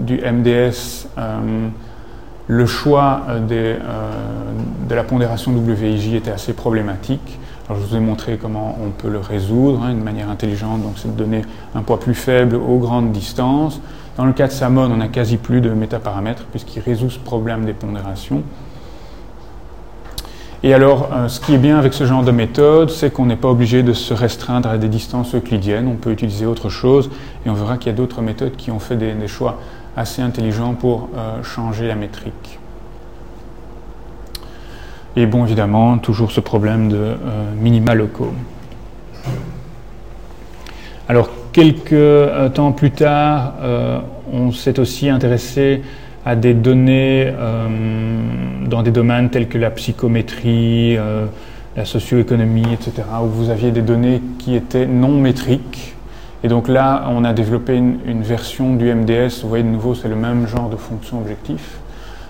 du, 0.00 0.16
MDS, 0.16 1.08
le 2.48 2.66
choix 2.66 3.22
de 3.48 4.94
la 4.94 5.04
pondération 5.04 5.52
WIJ 5.52 6.14
était 6.14 6.30
assez 6.30 6.52
problématique. 6.52 7.38
Alors, 7.68 7.82
je 7.82 7.86
vous 7.86 7.96
ai 7.96 8.00
montré 8.00 8.38
comment 8.40 8.78
on 8.80 8.90
peut 8.90 9.08
le 9.08 9.18
résoudre 9.18 9.82
hein, 9.82 9.92
manière 9.94 10.30
intelligente, 10.30 10.82
donc 10.82 10.92
c'est 10.96 11.12
de 11.12 11.18
donner 11.18 11.42
un 11.74 11.82
poids 11.82 11.98
plus 11.98 12.14
faible 12.14 12.54
aux 12.54 12.78
grandes 12.78 13.10
distances. 13.10 13.80
Dans 14.16 14.24
le 14.24 14.32
cas 14.32 14.46
de 14.46 14.52
Salmon, 14.52 14.88
on 14.90 14.96
n'a 14.96 15.08
quasi 15.08 15.36
plus 15.36 15.60
de 15.60 15.70
métaparamètres 15.70 16.44
puisqu'il 16.44 16.80
résout 16.80 17.10
ce 17.10 17.18
problème 17.18 17.64
des 17.64 17.72
pondérations. 17.72 18.42
Et 20.62 20.72
alors, 20.72 21.10
euh, 21.12 21.28
ce 21.28 21.38
qui 21.38 21.54
est 21.54 21.58
bien 21.58 21.78
avec 21.78 21.92
ce 21.92 22.04
genre 22.04 22.22
de 22.22 22.30
méthode, 22.30 22.90
c'est 22.90 23.12
qu'on 23.12 23.26
n'est 23.26 23.36
pas 23.36 23.48
obligé 23.48 23.82
de 23.82 23.92
se 23.92 24.14
restreindre 24.14 24.68
à 24.68 24.78
des 24.78 24.88
distances 24.88 25.34
euclidiennes. 25.34 25.86
On 25.86 25.96
peut 25.96 26.10
utiliser 26.10 26.46
autre 26.46 26.70
chose. 26.70 27.10
Et 27.44 27.50
on 27.50 27.54
verra 27.54 27.76
qu'il 27.76 27.92
y 27.92 27.94
a 27.94 27.96
d'autres 27.96 28.22
méthodes 28.22 28.56
qui 28.56 28.70
ont 28.70 28.78
fait 28.78 28.96
des, 28.96 29.28
choix 29.28 29.58
assez 29.96 30.22
intelligents 30.22 30.74
pour 30.74 31.10
euh, 31.16 31.42
changer 31.42 31.86
la 31.86 31.94
métrique. 31.94 32.58
Et 35.14 35.26
bon, 35.26 35.44
évidemment, 35.44 35.98
toujours 35.98 36.30
ce 36.30 36.40
problème 36.40 36.88
de 36.88 36.96
euh, 36.96 37.16
minima 37.60 37.94
locaux. 37.94 38.32
Alors, 41.08 41.30
quelques 41.52 42.52
temps 42.54 42.72
plus 42.72 42.90
tard, 42.90 43.54
on 44.32 44.50
s'est 44.50 44.80
aussi 44.80 45.08
intéressé 45.08 45.82
à 46.26 46.34
des 46.34 46.54
données 46.54 47.32
euh, 47.32 47.68
dans 48.66 48.82
des 48.82 48.90
domaines 48.90 49.30
tels 49.30 49.48
que 49.48 49.58
la 49.58 49.70
psychométrie, 49.70 50.96
euh, 50.98 51.26
la 51.76 51.84
socio-économie, 51.84 52.66
etc., 52.72 53.06
où 53.22 53.26
vous 53.26 53.48
aviez 53.48 53.70
des 53.70 53.80
données 53.80 54.20
qui 54.40 54.56
étaient 54.56 54.86
non 54.86 55.20
métriques. 55.20 55.94
Et 56.42 56.48
donc 56.48 56.66
là, 56.66 57.06
on 57.10 57.24
a 57.24 57.32
développé 57.32 57.76
une, 57.76 58.22
version 58.22 58.74
du 58.74 58.92
MDS. 58.92 59.42
Vous 59.42 59.48
voyez, 59.48 59.62
de 59.62 59.68
nouveau, 59.68 59.94
c'est 59.94 60.08
le 60.08 60.16
même 60.16 60.48
genre 60.48 60.68
de 60.68 60.76
fonction 60.76 61.18
objectif. 61.18 61.78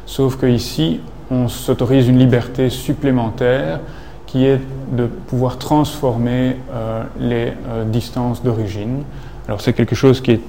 Sauf 0.05 0.39
qu'ici, 0.39 1.01
on 1.31 1.49
s'autorise 1.49 2.07
une 2.07 2.19
liberté 2.19 2.69
supplémentaire 2.69 3.81
qui 4.27 4.45
est 4.45 4.61
de 4.93 5.07
pouvoir 5.07 5.57
transformer 5.57 6.57
euh, 6.73 7.03
les 7.19 7.53
distances 7.87 8.43
d'origine. 8.43 9.05
Alors 9.49 9.61
c'est 9.61 9.73
quelque 9.73 9.95
chose 9.95 10.21
qui 10.21 10.33
est 10.33 10.41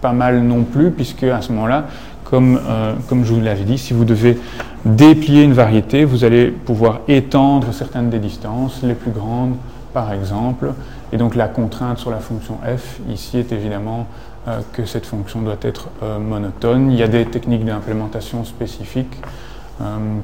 pas 0.00 0.12
mal 0.12 0.42
non 0.42 0.64
plus, 0.64 0.90
puisque 0.90 1.24
à 1.24 1.42
ce 1.42 1.52
moment-là, 1.52 1.86
euh, 2.32 2.94
comme, 3.08 3.24
je 3.24 3.32
vous 3.32 3.40
l'avais 3.40 3.64
dit, 3.64 3.78
si 3.78 3.92
vous 3.92 4.04
devez 4.04 4.38
déplier 4.84 5.42
une 5.42 5.52
variété, 5.52 6.04
vous 6.04 6.24
allez 6.24 6.48
pouvoir 6.48 7.00
étendre 7.08 7.72
certaines 7.72 8.10
des 8.10 8.18
distances, 8.18 8.82
les 8.82 8.94
plus 8.94 9.10
grandes 9.10 9.54
par 9.92 10.12
exemple. 10.12 10.72
Et 11.12 11.16
donc 11.16 11.34
la 11.34 11.48
contrainte 11.48 11.98
sur 11.98 12.10
la 12.10 12.18
fonction 12.18 12.58
f 12.64 13.00
ici 13.10 13.38
est 13.38 13.50
évidemment 13.50 14.06
euh, 14.46 14.60
que 14.72 14.84
cette 14.84 15.06
fonction 15.06 15.42
doit 15.42 15.56
être 15.62 15.88
euh, 16.02 16.18
monotone. 16.18 16.92
Il 16.92 16.98
y 16.98 17.02
a 17.02 17.08
des 17.08 17.24
techniques 17.26 17.64
d'implémentation 17.64 18.44
spécifiques 18.44 19.20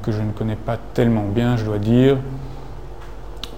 que 0.03 0.11
je 0.11 0.21
ne 0.21 0.29
connais 0.29 0.55
pas 0.55 0.77
tellement 0.93 1.25
bien, 1.33 1.57
je 1.57 1.65
dois 1.65 1.79
dire. 1.79 2.17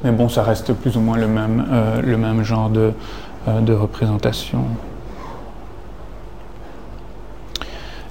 Mais 0.05 0.11
bon, 0.11 0.29
ça 0.29 0.43
reste 0.43 0.71
plus 0.71 0.95
ou 0.95 1.01
moins 1.01 1.17
le 1.17 1.27
même, 1.27 1.65
le 2.01 2.15
même 2.15 2.41
genre 2.41 2.69
de 2.69 3.73
représentation. 3.73 4.63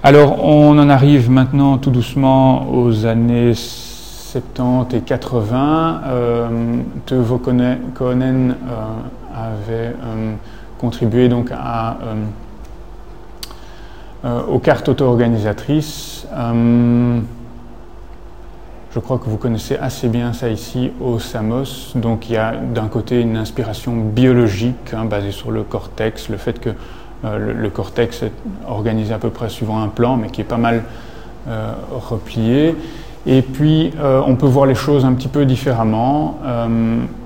Alors 0.05 0.45
on 0.45 0.79
en 0.79 0.89
arrive 0.91 1.29
maintenant 1.29 1.77
tout 1.77 1.91
doucement 1.91 2.73
aux 2.73 3.05
années 3.05 3.53
70 3.53 4.95
et 4.95 5.01
80. 5.01 6.03
Euh, 6.07 6.49
euh, 7.11 7.35
avait 9.35 9.73
euh, 9.73 10.35
contribué 10.79 11.29
donc 11.29 11.51
euh, 14.25 14.43
aux 14.49 14.61
cartes 14.61 14.89
auto-organisatrices. 14.89 16.29
je 18.95 19.01
crois 19.01 19.19
que 19.19 19.29
vous 19.29 19.37
connaissez 19.37 19.77
assez 19.77 20.09
bien 20.09 20.33
ça 20.33 20.49
ici 20.49 20.93
au 21.01 21.19
SAMOS. 21.19 21.95
Donc 21.97 22.29
il 22.29 22.35
y 22.35 22.37
a 22.37 22.55
d'un 22.55 22.87
côté 22.87 23.21
une 23.21 23.37
inspiration 23.37 23.97
biologique 23.97 24.95
hein, 24.95 25.07
basée 25.07 25.33
sur 25.33 25.51
le 25.51 25.65
cortex, 25.65 26.29
le 26.29 26.37
fait 26.37 26.61
que 26.61 26.71
euh, 27.25 27.53
le, 27.53 27.69
cortex 27.69 28.23
est 28.23 28.33
organisé 28.69 29.13
à 29.13 29.19
peu 29.19 29.31
près 29.31 29.49
suivant 29.49 29.83
un 29.83 29.89
plan, 29.89 30.17
mais 30.17 30.29
qui 30.29 30.41
est 30.41 30.45
pas 30.45 30.57
mal 30.57 30.85
euh, 31.49 31.73
replié. 31.91 32.77
Et 33.27 33.43
puis, 33.43 33.91
euh, 33.99 34.23
on 34.25 34.37
peut 34.37 34.47
voir 34.47 34.67
les 34.67 34.77
choses 34.77 35.05
un 35.05 35.13
petit 35.15 35.29
peu 35.29 35.45
différemment. 35.45 36.39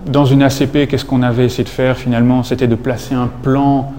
dans 0.06 0.24
une 0.24 0.42
ACP, 0.42 0.88
qu'est-ce 0.88 1.04
qu'on 1.04 1.22
avait 1.22 1.44
essayé 1.44 1.64
de 1.64 1.68
faire 1.68 1.96
finalement? 1.96 2.42
C'était 2.42 2.66
de 2.66 2.74
placer 2.74 3.14
un 3.14 3.28
plan 3.42 3.92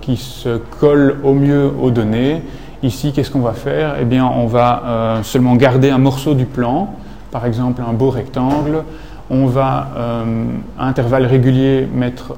qui 0.00 0.16
se 0.16 0.56
colle 0.80 1.18
au 1.22 1.34
mieux 1.34 1.70
aux 1.80 1.90
données. 1.90 2.40
Ici, 2.82 3.12
qu'est-ce 3.12 3.30
qu'on 3.30 3.40
va 3.40 3.52
faire? 3.52 3.96
Eh 4.00 4.06
bien, 4.06 4.24
on 4.24 4.46
va 4.46 5.20
seulement 5.22 5.54
garder 5.54 5.90
un 5.90 5.98
morceau 5.98 6.32
du 6.32 6.46
plan, 6.46 6.94
par 7.30 7.44
exemple 7.44 7.82
un 7.86 7.92
beau 7.92 8.08
rectangle. 8.08 8.84
On 9.28 9.46
va, 9.46 9.88
à 10.78 10.86
intervalles 10.86 11.26
réguliers, 11.26 11.86
mettre 11.92 12.36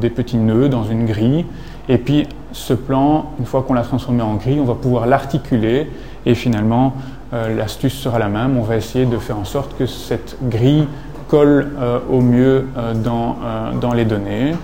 des 0.00 0.10
petits 0.10 0.38
nœuds 0.38 0.68
dans 0.68 0.84
une 0.84 1.06
grille. 1.06 1.46
Et 1.88 1.98
puis 1.98 2.26
ce 2.52 2.74
plan, 2.74 3.32
une 3.38 3.46
fois 3.46 3.62
qu'on 3.62 3.74
l'a 3.74 3.82
transformé 3.82 4.22
en 4.22 4.34
grille, 4.34 4.60
on 4.60 4.64
va 4.64 4.74
pouvoir 4.74 5.06
l'articuler 5.06 5.90
et 6.24 6.34
finalement 6.34 6.94
euh, 7.32 7.54
l'astuce 7.56 7.94
sera 7.94 8.18
la 8.18 8.28
même. 8.28 8.56
On 8.56 8.62
va 8.62 8.76
essayer 8.76 9.06
de 9.06 9.18
faire 9.18 9.38
en 9.38 9.44
sorte 9.44 9.76
que 9.76 9.86
cette 9.86 10.36
grille 10.42 10.86
colle 11.28 11.72
euh, 11.78 11.98
au 12.10 12.20
mieux 12.20 12.66
euh, 12.76 12.94
dans, 12.94 13.36
dans, 13.80 13.92
les 13.92 14.04
données. 14.04 14.54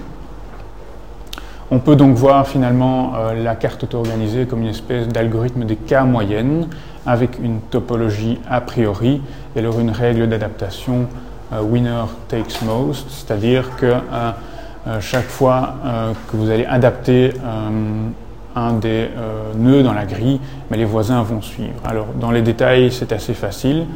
On 1.70 1.78
peut 1.78 1.96
donc 1.96 2.16
voir 2.16 2.46
finalement 2.46 3.14
la 3.34 3.54
carte 3.54 3.84
auto-organisée 3.84 4.44
comme 4.44 4.60
une 4.60 4.68
espèce 4.68 5.08
d'algorithme 5.08 5.64
des 5.64 5.76
cas 5.76 6.04
moyennes 6.04 6.66
avec 7.06 7.38
une 7.42 7.60
topologie 7.60 8.38
a 8.48 8.60
priori 8.60 9.22
et 9.56 9.60
alors 9.60 9.80
une 9.80 9.90
règle 9.90 10.28
d'adaptation 10.28 11.06
winner 11.50 12.04
takes 12.28 12.60
most, 12.62 13.06
c'est-à-dire 13.08 13.74
que 13.76 13.94
chaque 15.00 15.28
fois 15.28 15.74
euh, 15.84 16.12
que 16.30 16.36
vous 16.36 16.50
allez 16.50 16.64
adapter 16.64 17.32
euh, 17.44 18.08
un 18.54 18.72
des 18.74 19.08
nœuds 19.56 19.82
dans 19.82 19.94
la 19.94 20.04
grille, 20.04 20.38
mais 20.70 20.76
les 20.76 20.84
voisins 20.84 21.22
vont 21.22 21.40
suivre. 21.40 21.80
Alors 21.84 22.08
dans 22.20 22.30
les 22.30 22.42
détails, 22.42 22.92
c'est 22.92 23.10
assez 23.12 23.32
facile. 23.32 23.86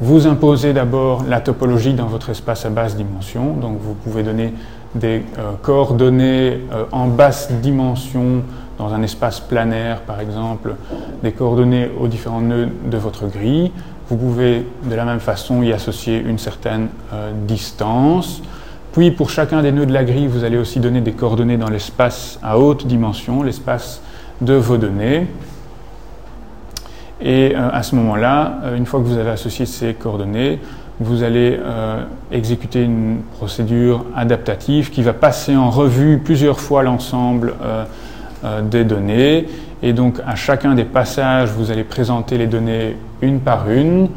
Vous 0.00 0.26
imposez 0.26 0.72
d'abord 0.72 1.24
la 1.28 1.40
topologie 1.40 1.92
dans 1.92 2.06
votre 2.06 2.30
espace 2.30 2.64
à 2.64 2.70
basse 2.70 2.96
dimension, 2.96 3.52
donc 3.52 3.78
vous 3.82 3.92
pouvez 3.92 4.22
donner 4.22 4.54
des 4.94 5.24
coordonnées 5.60 6.60
en 6.90 7.08
basse 7.08 7.52
dimension 7.52 8.42
dans 8.78 8.94
un 8.94 9.02
espace 9.02 9.40
planaire 9.40 10.00
par 10.00 10.20
exemple, 10.20 10.76
des 11.22 11.32
coordonnées 11.32 11.90
aux 12.00 12.08
différents 12.08 12.40
nœuds 12.40 12.70
de 12.86 12.96
votre 12.96 13.26
grille. 13.26 13.72
Vous 14.08 14.16
pouvez 14.16 14.64
de 14.84 14.94
la 14.94 15.04
même 15.04 15.20
façon 15.20 15.62
y 15.62 15.70
associer 15.70 16.18
une 16.18 16.38
certaine 16.38 16.88
distance. 17.46 18.40
Puis 18.98 19.12
pour 19.12 19.30
chacun 19.30 19.62
des 19.62 19.70
nœuds 19.70 19.86
de 19.86 19.92
la 19.92 20.02
grille, 20.02 20.26
vous 20.26 20.42
allez 20.42 20.58
aussi 20.58 20.80
donner 20.80 21.00
des 21.00 21.12
coordonnées 21.12 21.56
dans 21.56 21.70
l'espace 21.70 22.40
à 22.42 22.58
haute 22.58 22.84
dimension, 22.84 23.44
l'espace 23.44 24.02
de 24.40 24.54
vos 24.54 24.76
données. 24.76 25.28
Et 27.20 27.54
euh, 27.54 27.70
à 27.70 27.84
ce 27.84 27.94
moment-là, 27.94 28.58
euh, 28.64 28.76
une 28.76 28.86
fois 28.86 28.98
que 28.98 29.04
vous 29.04 29.16
avez 29.16 29.30
associé 29.30 29.66
ces 29.66 29.94
coordonnées, 29.94 30.58
vous 30.98 31.22
allez 31.22 31.56
euh, 31.60 32.02
exécuter 32.32 32.82
une 32.82 33.20
procédure 33.36 34.04
adaptative 34.16 34.90
qui 34.90 35.02
va 35.02 35.12
passer 35.12 35.54
en 35.54 35.70
revue 35.70 36.18
plusieurs 36.18 36.58
fois 36.58 36.82
l'ensemble 36.82 37.54
des 38.64 38.82
données. 38.82 39.46
Et 39.80 39.92
donc 39.92 40.18
à 40.26 40.34
chacun 40.34 40.74
des 40.74 40.82
passages, 40.82 41.50
vous 41.50 41.70
allez 41.70 41.84
présenter 41.84 42.36
les 42.36 42.48
données 42.48 42.96
une 43.22 43.38
par 43.38 43.70
une. 43.70 44.08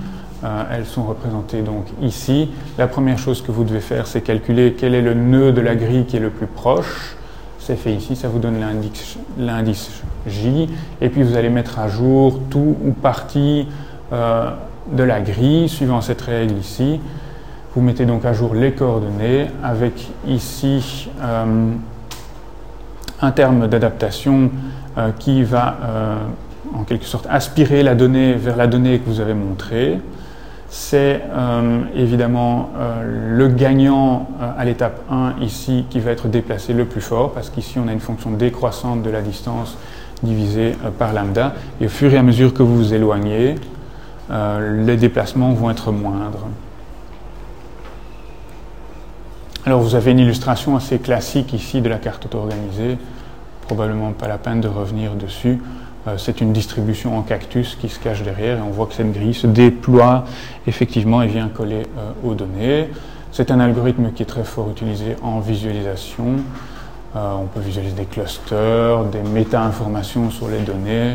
Euh, 0.44 0.64
elles 0.72 0.86
sont 0.86 1.04
représentées 1.04 1.62
donc 1.62 1.86
ici. 2.02 2.50
La 2.78 2.88
première 2.88 3.20
chose 3.20 3.44
que 3.44 3.52
vous 3.52 3.64
devez 3.64 3.80
faire, 3.80 4.08
c'est 4.08 4.22
calculer 4.22 4.74
quel 4.78 4.96
est 4.96 5.02
le 5.02 5.14
nœud 5.14 5.52
de 5.52 5.62
la 5.62 5.76
grille 5.76 6.06
qui 6.06 6.18
est 6.18 6.22
le 6.22 6.32
plus 6.32 6.48
proche. 6.48 7.16
C'est 7.60 7.76
fait 7.76 7.94
ici, 7.94 8.16
ça 8.16 8.28
vous 8.28 8.40
donne 8.40 8.56
l'indice 9.38 10.02
J. 10.26 10.68
Et 11.00 11.10
puis 11.10 11.22
vous 11.22 11.38
allez 11.38 11.50
mettre 11.50 11.78
à 11.78 11.88
jour 11.90 12.40
tout 12.50 12.76
ou 12.84 12.92
partie 12.92 13.68
euh, 14.14 14.50
de 14.92 15.04
la 15.04 15.22
grille, 15.22 15.70
suivant 15.70 16.02
cette 16.02 16.22
règle 16.22 16.58
ici. 16.58 17.00
Vous 17.76 17.82
mettez 17.82 18.06
donc 18.06 18.26
à 18.26 18.34
jour 18.34 18.56
les 18.56 18.72
coordonnées 18.72 19.46
avec 19.64 20.10
ici 20.28 21.08
euh, 21.22 21.72
un 23.22 23.32
terme 23.32 23.68
d'adaptation 23.68 24.50
qui 25.20 25.44
va 25.44 25.78
en 26.76 26.84
quelque 26.84 27.06
sorte 27.06 27.26
aspirer 27.30 27.82
la 27.82 27.96
donnée 27.96 28.34
vers 28.34 28.58
la 28.58 28.68
donnée 28.68 29.00
que 29.00 29.08
vous 29.08 29.22
avez 29.22 29.34
montrée 29.34 30.02
c'est 30.74 31.22
euh, 31.30 31.82
évidemment 31.96 32.70
euh, 32.78 33.36
le 33.36 33.50
gagnant 33.50 34.30
euh, 34.40 34.54
à 34.58 34.64
l'étape 34.64 35.02
1 35.12 35.36
ici 35.42 35.86
qui 35.90 36.00
va 36.00 36.12
être 36.12 36.30
déplacé 36.30 36.72
le 36.72 36.86
plus 36.86 37.02
fort 37.02 37.34
parce 37.34 37.50
qu'ici 37.50 37.78
on 37.78 37.90
a 37.90 37.92
une 37.92 38.00
fonction 38.00 38.32
décroissante 38.32 39.04
de 39.04 39.10
la 39.10 39.22
distance 39.22 39.78
divisée 40.24 40.74
par 40.98 41.12
lambda 41.12 41.56
et 41.82 41.88
au 41.88 41.90
fur 41.90 42.14
et 42.14 42.18
à 42.18 42.24
mesure 42.24 42.54
que 42.54 42.64
vous 42.64 42.78
vous 42.78 42.94
éloignez, 42.94 43.56
les 44.30 44.96
déplacements 44.96 45.52
vont 45.52 45.72
être 45.72 45.92
moindres. 45.92 46.48
Alors 49.66 49.82
vous 49.82 49.96
avez 49.96 50.12
une 50.12 50.20
illustration 50.20 50.78
assez 50.78 51.00
classique 51.00 51.52
ici 51.54 51.82
de 51.82 51.90
la 51.90 51.98
carte 51.98 52.26
auto-organisée, 52.28 52.98
probablement 53.64 54.12
pas 54.12 54.28
la 54.28 54.38
peine 54.38 54.62
de 54.62 54.68
revenir 54.68 55.16
dessus. 55.16 55.60
Euh, 56.08 56.16
c'est 56.18 56.42
une 56.42 56.52
distribution 56.52 57.18
en 57.18 57.22
cactus 57.22 57.76
qui 57.76 57.88
se 57.88 58.00
cache 58.00 58.24
derrière 58.24 58.58
et 58.58 58.62
on 58.62 58.72
voit 58.72 58.88
que 58.88 58.94
cette 58.94 59.12
grille 59.12 59.36
se 59.36 59.46
déploie 59.46 60.26
effectivement 60.66 61.22
et 61.22 61.28
vient 61.28 61.48
coller 61.48 61.84
euh, 61.98 62.12
aux 62.24 62.34
données. 62.34 62.90
C'est 63.32 63.52
un 63.52 63.60
algorithme 63.60 64.12
qui 64.12 64.24
est 64.24 64.26
très 64.26 64.44
fort 64.44 64.70
utilisé 64.72 65.16
en 65.22 65.40
visualisation. 65.40 66.38
Euh, 67.16 67.34
on 67.40 67.46
peut 67.46 67.60
visualiser 67.60 67.94
des 67.94 68.06
clusters, 68.06 69.04
des 69.06 69.22
méta-informations 69.22 70.32
sur 70.32 70.48
les 70.48 70.60
données. 70.60 71.14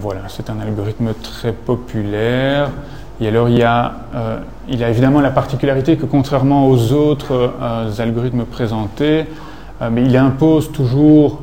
voilà, 0.00 0.22
c'est 0.28 0.48
un 0.48 0.60
algorithme 0.60 1.12
très 1.14 1.52
populaire. 1.52 2.70
Et 3.20 3.28
alors 3.28 3.48
il 3.48 3.58
y 3.58 3.66
il 4.68 4.84
a 4.84 4.88
évidemment 4.88 5.20
la 5.20 5.30
particularité 5.30 5.96
que 5.96 6.06
contrairement 6.06 6.68
aux 6.68 6.92
autres 6.92 7.52
algorithmes 7.98 8.44
présentés, 8.44 9.26
mais 9.90 10.02
il 10.02 10.16
impose 10.16 10.72
toujours 10.72 11.40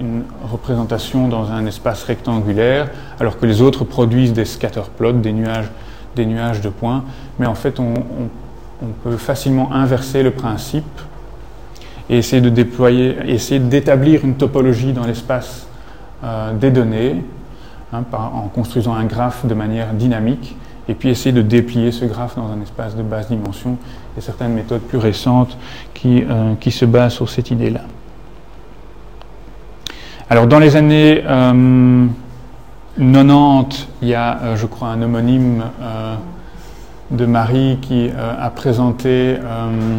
une 0.00 0.24
représentation 0.50 1.28
dans 1.28 1.50
un 1.52 1.66
espace 1.66 2.02
rectangulaire, 2.02 2.90
alors 3.20 3.38
que 3.38 3.46
les 3.46 3.62
autres 3.62 3.84
produisent 3.84 4.32
des 4.32 4.44
scatterplots, 4.44 5.12
des 5.12 5.32
nuages, 5.32 5.70
des 6.16 6.26
nuages 6.26 6.60
de 6.60 6.68
points. 6.68 7.04
Mais 7.38 7.46
en 7.46 7.54
fait, 7.54 7.78
on, 7.78 7.94
on 8.82 8.88
peut 9.04 9.16
facilement 9.16 9.72
inverser 9.72 10.22
le 10.22 10.30
principe 10.30 11.00
et 12.08 12.18
essayer 12.18 12.42
de 12.42 12.48
déployer, 12.48 13.16
essayer 13.26 13.60
d'établir 13.60 14.24
une 14.24 14.34
topologie 14.34 14.92
dans 14.92 15.04
l'espace 15.04 15.66
euh, 16.24 16.52
des 16.54 16.70
données 16.70 17.24
hein, 17.92 18.02
en 18.12 18.48
construisant 18.48 18.94
un 18.94 19.04
graphe 19.04 19.46
de 19.46 19.54
manière 19.54 19.92
dynamique 19.92 20.56
et 20.88 20.94
puis 20.94 21.10
essayer 21.10 21.32
de 21.32 21.42
déplier 21.42 21.92
ce 21.92 22.04
graphe 22.04 22.36
dans 22.36 22.50
un 22.50 22.60
espace 22.62 22.96
de 22.96 23.02
basse 23.02 23.28
dimension. 23.28 23.76
A 24.18 24.20
certaines 24.20 24.52
méthodes 24.52 24.82
plus 24.82 24.98
récentes 24.98 25.56
qui, 25.94 26.22
euh, 26.28 26.54
qui 26.60 26.70
se 26.70 26.84
basent 26.84 27.14
sur 27.14 27.28
cette 27.28 27.50
idée-là. 27.50 27.82
Alors 30.28 30.46
dans 30.46 30.58
les 30.58 30.76
années 30.76 31.22
90, 31.22 32.12
euh, 32.98 33.62
il 34.02 34.08
y 34.08 34.14
a, 34.14 34.56
je 34.56 34.66
crois, 34.66 34.88
un 34.88 35.02
homonyme 35.02 35.64
de 37.10 37.26
Marie 37.26 37.78
qui 37.82 38.08
euh, 38.08 38.34
a 38.40 38.50
présenté 38.50 39.08
euh, 39.08 39.98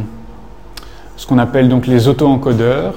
ce 1.17 1.27
qu'on 1.27 1.37
appelle 1.37 1.67
donc 1.69 1.87
les 1.87 2.07
auto-encodeurs. 2.07 2.95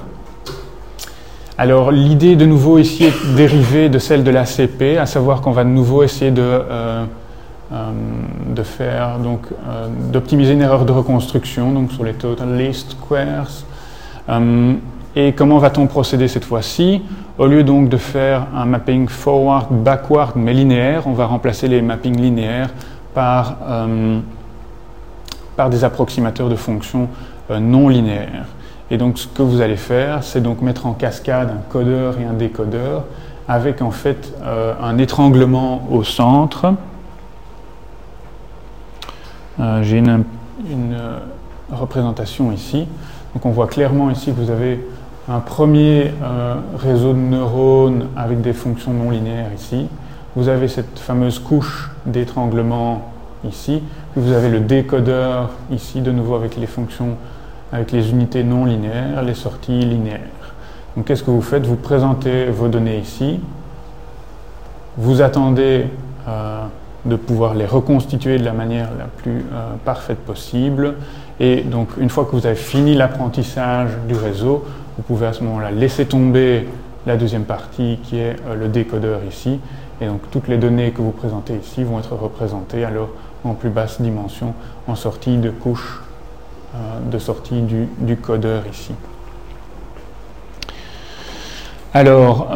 Alors 1.58 1.90
l'idée 1.90 2.36
de 2.36 2.46
nouveau 2.46 2.78
ici 2.78 3.04
est 3.04 3.34
dérivée 3.36 3.88
de 3.88 3.98
celle 3.98 4.24
de 4.24 4.30
l'ACP, 4.30 4.98
à 4.98 5.06
savoir 5.06 5.40
qu'on 5.40 5.52
va 5.52 5.64
de 5.64 5.68
nouveau 5.68 6.02
essayer 6.02 6.30
de, 6.30 6.42
euh, 6.42 7.04
de 7.70 8.62
faire 8.62 9.18
donc 9.18 9.46
d'optimiser 10.12 10.52
une 10.52 10.60
erreur 10.60 10.84
de 10.84 10.92
reconstruction 10.92 11.72
donc 11.72 11.92
sur 11.92 12.04
les 12.04 12.12
total 12.12 12.56
least 12.56 12.92
squares. 12.92 13.64
et 15.16 15.32
comment 15.32 15.58
va-t-on 15.58 15.86
procéder 15.86 16.28
cette 16.28 16.44
fois-ci? 16.44 17.02
Au 17.36 17.46
lieu 17.46 17.64
donc 17.64 17.88
de 17.88 17.96
faire 17.96 18.46
un 18.54 18.64
mapping 18.64 19.08
forward 19.08 19.66
backward 19.70 20.36
mais 20.36 20.52
linéaire, 20.52 21.08
on 21.08 21.14
va 21.14 21.26
remplacer 21.26 21.66
les 21.66 21.82
mappings 21.82 22.20
linéaires 22.20 22.70
par, 23.12 23.56
euh, 23.66 24.20
par 25.56 25.68
des 25.68 25.82
approximateurs 25.82 26.48
de 26.48 26.54
fonctions 26.54 27.08
euh, 27.50 27.58
non 27.58 27.88
linéaires. 27.88 28.46
Et 28.90 28.98
donc 28.98 29.18
ce 29.18 29.26
que 29.26 29.42
vous 29.42 29.60
allez 29.60 29.76
faire, 29.76 30.22
c'est 30.22 30.40
donc 30.40 30.62
mettre 30.62 30.86
en 30.86 30.92
cascade 30.92 31.50
un 31.50 31.72
codeur 31.72 32.20
et 32.20 32.24
un 32.24 32.34
décodeur 32.34 33.02
avec 33.48 33.82
en 33.82 33.90
fait 33.90 34.32
euh, 34.44 34.74
un 34.80 34.98
étranglement 34.98 35.88
au 35.90 36.04
centre. 36.04 36.72
J'ai 39.82 39.98
une, 39.98 40.24
une 40.70 40.96
représentation 41.72 42.52
ici. 42.52 42.86
Donc 43.34 43.46
on 43.46 43.50
voit 43.50 43.66
clairement 43.66 44.10
ici 44.10 44.32
que 44.32 44.40
vous 44.40 44.50
avez 44.50 44.86
un 45.28 45.40
premier 45.40 46.12
réseau 46.78 47.12
de 47.12 47.18
neurones 47.18 48.08
avec 48.16 48.40
des 48.40 48.52
fonctions 48.52 48.92
non 48.92 49.10
linéaires 49.10 49.52
ici. 49.54 49.88
Vous 50.36 50.48
avez 50.48 50.68
cette 50.68 50.98
fameuse 50.98 51.38
couche 51.38 51.90
d'étranglement 52.06 53.12
ici, 53.48 53.82
vous 54.16 54.32
avez 54.32 54.48
le 54.48 54.60
décodeur 54.60 55.50
ici, 55.70 56.00
de 56.00 56.10
nouveau 56.10 56.34
avec 56.34 56.56
les 56.56 56.66
fonctions, 56.66 57.16
avec 57.72 57.92
les 57.92 58.10
unités 58.10 58.42
non 58.42 58.64
linéaires, 58.64 59.22
les 59.22 59.34
sorties 59.34 59.80
linéaires. 59.80 60.54
Donc 60.96 61.06
qu'est-ce 61.06 61.22
que 61.22 61.30
vous 61.30 61.42
faites? 61.42 61.66
Vous 61.66 61.76
présentez 61.76 62.46
vos 62.46 62.68
données 62.68 62.98
ici, 62.98 63.40
vous 64.96 65.22
attendez 65.22 65.86
euh, 66.28 66.64
de 67.04 67.16
pouvoir 67.16 67.54
les 67.54 67.66
reconstituer 67.66 68.38
de 68.38 68.44
la 68.44 68.52
manière 68.52 68.88
la 68.98 69.04
plus 69.04 69.44
euh, 69.52 69.74
parfaite 69.84 70.18
possible, 70.18 70.94
et 71.40 71.62
donc 71.62 71.88
une 71.98 72.08
fois 72.08 72.24
que 72.24 72.32
vous 72.32 72.46
avez 72.46 72.56
fini 72.56 72.94
l'apprentissage 72.94 73.90
du 74.08 74.14
réseau, 74.14 74.64
vous 74.96 75.02
pouvez 75.02 75.26
à 75.26 75.32
ce 75.32 75.42
moment-là 75.44 75.70
laisser 75.70 76.06
tomber 76.06 76.66
la 77.06 77.16
deuxième 77.16 77.44
partie 77.44 77.98
qui 78.02 78.18
est 78.18 78.36
euh, 78.46 78.54
le 78.54 78.68
décodeur 78.68 79.20
ici, 79.28 79.60
et 80.00 80.06
donc 80.06 80.20
toutes 80.30 80.48
les 80.48 80.56
données 80.56 80.92
que 80.92 81.02
vous 81.02 81.10
présentez 81.10 81.54
ici 81.56 81.84
vont 81.84 81.98
être 81.98 82.14
représentées 82.14 82.84
alors 82.84 83.08
en 83.44 83.54
plus 83.54 83.68
basse 83.68 84.00
dimension 84.00 84.54
en 84.86 84.94
sortie 84.94 85.36
de 85.36 85.50
couche 85.50 86.00
euh, 86.74 87.10
de 87.10 87.18
sortie 87.18 87.62
du, 87.62 88.16
codeur 88.16 88.64
ici. 88.72 88.92
Alors, 91.92 92.50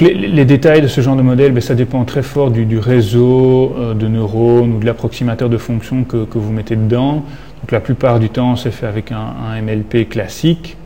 les, 0.00 0.44
détails 0.44 0.82
de 0.82 0.88
ce 0.88 1.00
genre 1.00 1.16
de 1.16 1.22
modèle, 1.22 1.52
ben, 1.52 1.60
ça 1.60 1.74
dépend 1.74 2.04
très 2.04 2.22
fort 2.22 2.50
du, 2.50 2.78
réseau 2.78 3.74
euh, 3.78 3.94
de 3.94 4.08
neurones 4.08 4.74
ou 4.74 4.78
de 4.78 4.86
l'approximateur 4.86 5.48
de 5.48 5.58
fonctions 5.58 6.04
que, 6.04 6.26
vous 6.34 6.52
mettez 6.52 6.76
dedans. 6.76 7.24
La 7.70 7.80
plupart 7.80 8.18
du 8.18 8.28
temps, 8.28 8.56
c'est 8.56 8.70
fait 8.70 8.86
avec 8.86 9.12
un 9.12 9.60
MLP 9.62 10.08
classique. 10.08 10.76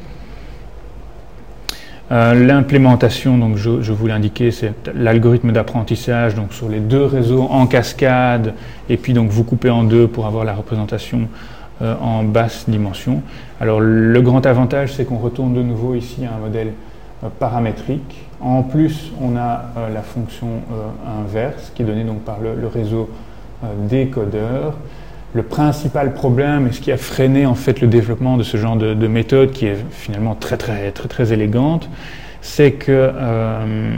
Euh, 2.13 2.35
l'implémentation, 2.35 3.39
donc 3.39 3.57
je, 3.57 3.93
vous 3.93 4.07
l'ai 4.09 4.13
indiqué, 4.13 4.51
c'est 4.51 4.73
l'algorithme 4.95 5.53
d'apprentissage, 5.53 6.35
donc 6.35 6.53
sur 6.53 6.69
les 6.69 6.81
deux 6.81 7.05
réseaux 7.05 7.47
en 7.49 7.67
cascade, 7.69 8.55
et 8.89 8.97
puis 8.97 9.13
donc 9.13 9.31
vous 9.31 9.45
coupez 9.45 9.71
en 9.71 9.85
deux 9.85 10.09
pour 10.09 10.27
avoir 10.27 10.45
la 10.45 10.55
représentation 10.55 11.29
euh, 11.83 11.95
en 12.01 12.25
basse 12.25 12.69
dimension. 12.69 13.23
Alors 13.61 13.79
le 13.81 14.21
grand 14.23 14.45
avantage, 14.45 14.93
c'est 14.93 15.05
qu'on 15.05 15.19
retourne 15.19 15.55
de 15.55 15.63
nouveau 15.63 15.95
ici 15.95 16.27
à 16.27 16.35
un 16.35 16.41
modèle 16.41 16.73
paramétrique. 17.39 18.30
En 18.41 18.63
plus, 18.63 19.13
on 19.21 19.37
a 19.37 19.67
la 19.93 20.03
fonction 20.03 20.49
inverse 21.21 21.73
qui 21.75 21.83
est 21.83 21.85
donnée 21.85 22.05
donc 22.05 22.21
par 22.21 22.39
le, 22.41 22.67
réseau 22.67 23.11
décodeur. 23.89 24.75
Le 25.33 25.43
principal 25.45 26.13
problème 26.13 26.67
et 26.67 26.73
ce 26.73 26.81
qui 26.81 26.91
a 26.91 26.97
freiné 26.97 27.47
en 27.47 27.55
fait 27.55 27.81
le 27.81 27.87
développement 27.87 28.37
de 28.37 28.43
ce 28.43 28.57
genre 28.57 28.77
de, 28.77 29.07
méthode 29.07 29.53
qui 29.53 29.67
est 29.67 29.77
finalement 29.91 30.35
très 30.35 30.57
très 30.57 30.91
très 30.91 31.09
très 31.09 31.33
élégante, 31.33 31.89
c'est 32.43 32.73
que 32.73 32.91
euh, 32.91 33.97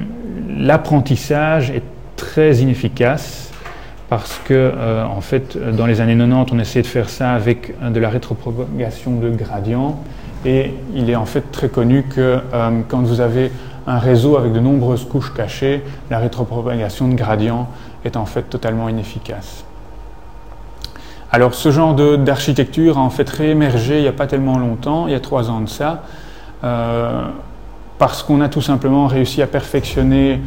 l'apprentissage 0.58 1.70
est 1.70 1.84
très 2.16 2.56
inefficace 2.56 3.50
parce 4.10 4.38
que 4.44 4.52
euh, 4.52 5.06
en 5.06 5.22
fait 5.22 5.56
dans 5.56 5.86
les 5.86 6.02
années 6.02 6.16
90 6.16 6.52
on 6.52 6.58
essayait 6.58 6.82
de 6.82 6.86
faire 6.86 7.08
ça 7.08 7.32
avec 7.32 7.72
de 7.82 7.98
la 7.98 8.10
rétropropagation 8.10 9.12
de 9.12 9.30
gradient. 9.30 10.00
Et 10.44 10.74
il 10.94 11.08
est 11.08 11.16
en 11.16 11.24
fait 11.24 11.52
très 11.52 11.68
connu 11.68 12.02
que 12.02 12.40
euh, 12.52 12.80
quand 12.88 13.02
vous 13.02 13.20
avez 13.20 13.50
un 13.86 13.98
réseau 13.98 14.36
avec 14.36 14.52
de 14.52 14.60
nombreuses 14.60 15.04
couches 15.04 15.32
cachées, 15.34 15.82
la 16.10 16.18
rétropropagation 16.18 17.08
de 17.08 17.14
gradient 17.14 17.68
est 18.04 18.16
en 18.16 18.26
fait 18.26 18.42
totalement 18.42 18.88
inefficace. 18.88 19.64
Alors 21.30 21.54
ce 21.54 21.70
genre 21.70 21.94
d'architecture 21.94 22.98
a 22.98 23.00
en 23.00 23.10
fait 23.10 23.28
réémergé 23.28 23.96
il 23.96 24.02
n'y 24.02 24.08
a 24.08 24.12
pas 24.12 24.26
tellement 24.26 24.58
longtemps, 24.58 25.06
il 25.06 25.12
y 25.12 25.16
a 25.16 25.20
trois 25.20 25.50
ans 25.50 25.60
de 25.60 25.68
ça, 25.68 26.02
euh, 26.62 27.22
parce 27.98 28.22
qu'on 28.22 28.40
a 28.40 28.48
tout 28.48 28.60
simplement 28.60 29.06
réussi 29.06 29.40
à 29.40 29.46
perfectionner 29.46 30.40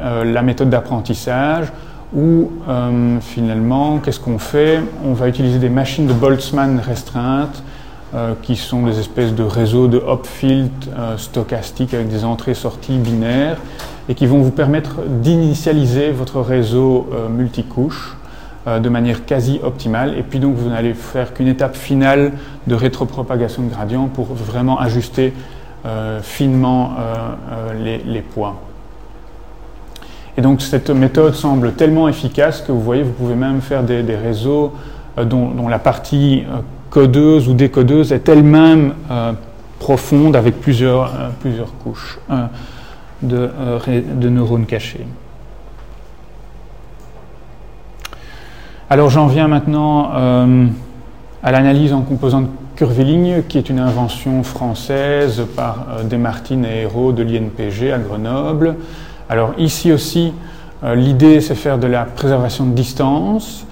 euh, 0.00 0.24
la 0.24 0.42
méthode 0.42 0.68
d'apprentissage, 0.68 1.72
où 2.14 2.50
euh, 2.68 3.20
finalement, 3.20 3.98
qu'est-ce 3.98 4.20
qu'on 4.20 4.38
fait? 4.38 4.80
On 5.04 5.12
va 5.12 5.28
utiliser 5.28 5.58
des 5.58 5.70
machines 5.70 6.06
de 6.06 6.12
Boltzmann 6.12 6.80
restreintes, 6.80 7.62
qui 8.42 8.56
sont 8.56 8.84
des 8.84 8.98
espèces 8.98 9.34
de 9.34 9.42
réseaux 9.42 9.88
de 9.88 9.96
hop-field 9.96 10.70
stochastiques 11.16 11.94
avec 11.94 12.08
des 12.08 12.24
entrées-sorties 12.24 12.98
binaires, 12.98 13.56
et 14.08 14.14
qui 14.14 14.26
vont 14.26 14.42
vous 14.42 14.50
permettre 14.50 14.96
d'initialiser 15.06 16.10
votre 16.10 16.40
réseau 16.40 17.08
multicouche 17.30 18.16
euh, 18.68 18.78
de 18.78 18.88
manière 18.88 19.26
quasi 19.26 19.58
optimale. 19.64 20.16
Et 20.16 20.22
puis 20.22 20.38
donc 20.38 20.54
vous 20.54 20.68
n'allez 20.68 20.94
faire 20.94 21.34
qu'une 21.34 21.48
étape 21.48 21.74
finale 21.74 22.30
de 22.68 22.76
rétropropagation 22.76 23.64
de 23.64 23.68
gradient 23.68 24.06
pour 24.06 24.26
vraiment 24.26 24.78
ajuster 24.78 25.32
euh, 25.84 26.20
finement 26.22 26.92
euh, 26.96 27.98
les, 28.06 28.20
poids. 28.20 28.60
Et 30.36 30.42
donc 30.42 30.62
cette 30.62 30.90
méthode 30.90 31.34
semble 31.34 31.72
tellement 31.72 32.08
efficace 32.08 32.60
que 32.60 32.70
vous 32.70 32.80
voyez, 32.80 33.02
vous 33.02 33.10
pouvez 33.10 33.34
même 33.34 33.60
faire 33.60 33.82
des, 33.82 34.00
réseaux 34.14 34.74
dont, 35.20 35.66
la 35.66 35.80
partie 35.80 36.44
codeuse 36.92 37.48
ou 37.48 37.54
décodeuse 37.54 38.12
est 38.12 38.28
elle-même 38.28 38.94
profonde 39.78 40.36
avec 40.36 40.60
plusieurs, 40.60 41.10
plusieurs 41.40 41.76
couches 41.78 42.20
de, 43.22 43.50
de 44.20 44.28
neurones 44.28 44.66
cachés. 44.66 45.06
Alors 48.92 49.08
j'en 49.08 49.26
viens 49.26 49.48
maintenant 49.48 50.10
euh, 50.14 50.66
à 51.42 51.50
l'analyse 51.50 51.94
en 51.94 52.02
composante 52.02 52.50
curviligne, 52.76 53.42
qui 53.48 53.56
est 53.56 53.70
une 53.70 53.78
invention 53.78 54.42
française 54.42 55.46
par 55.56 55.86
euh, 55.88 56.02
Desmartines 56.02 56.66
et 56.66 56.82
Hérault 56.82 57.12
de 57.12 57.22
l'INPG 57.22 57.90
à 57.90 57.96
Grenoble. 57.96 58.76
Alors 59.30 59.54
ici 59.56 59.92
aussi, 59.92 60.34
euh, 60.84 60.94
l'idée 60.94 61.40
c'est 61.40 61.54
faire 61.54 61.78
de 61.78 61.86
la 61.86 62.04
préservation 62.04 62.66
de 62.66 62.74
distance. 62.74 63.66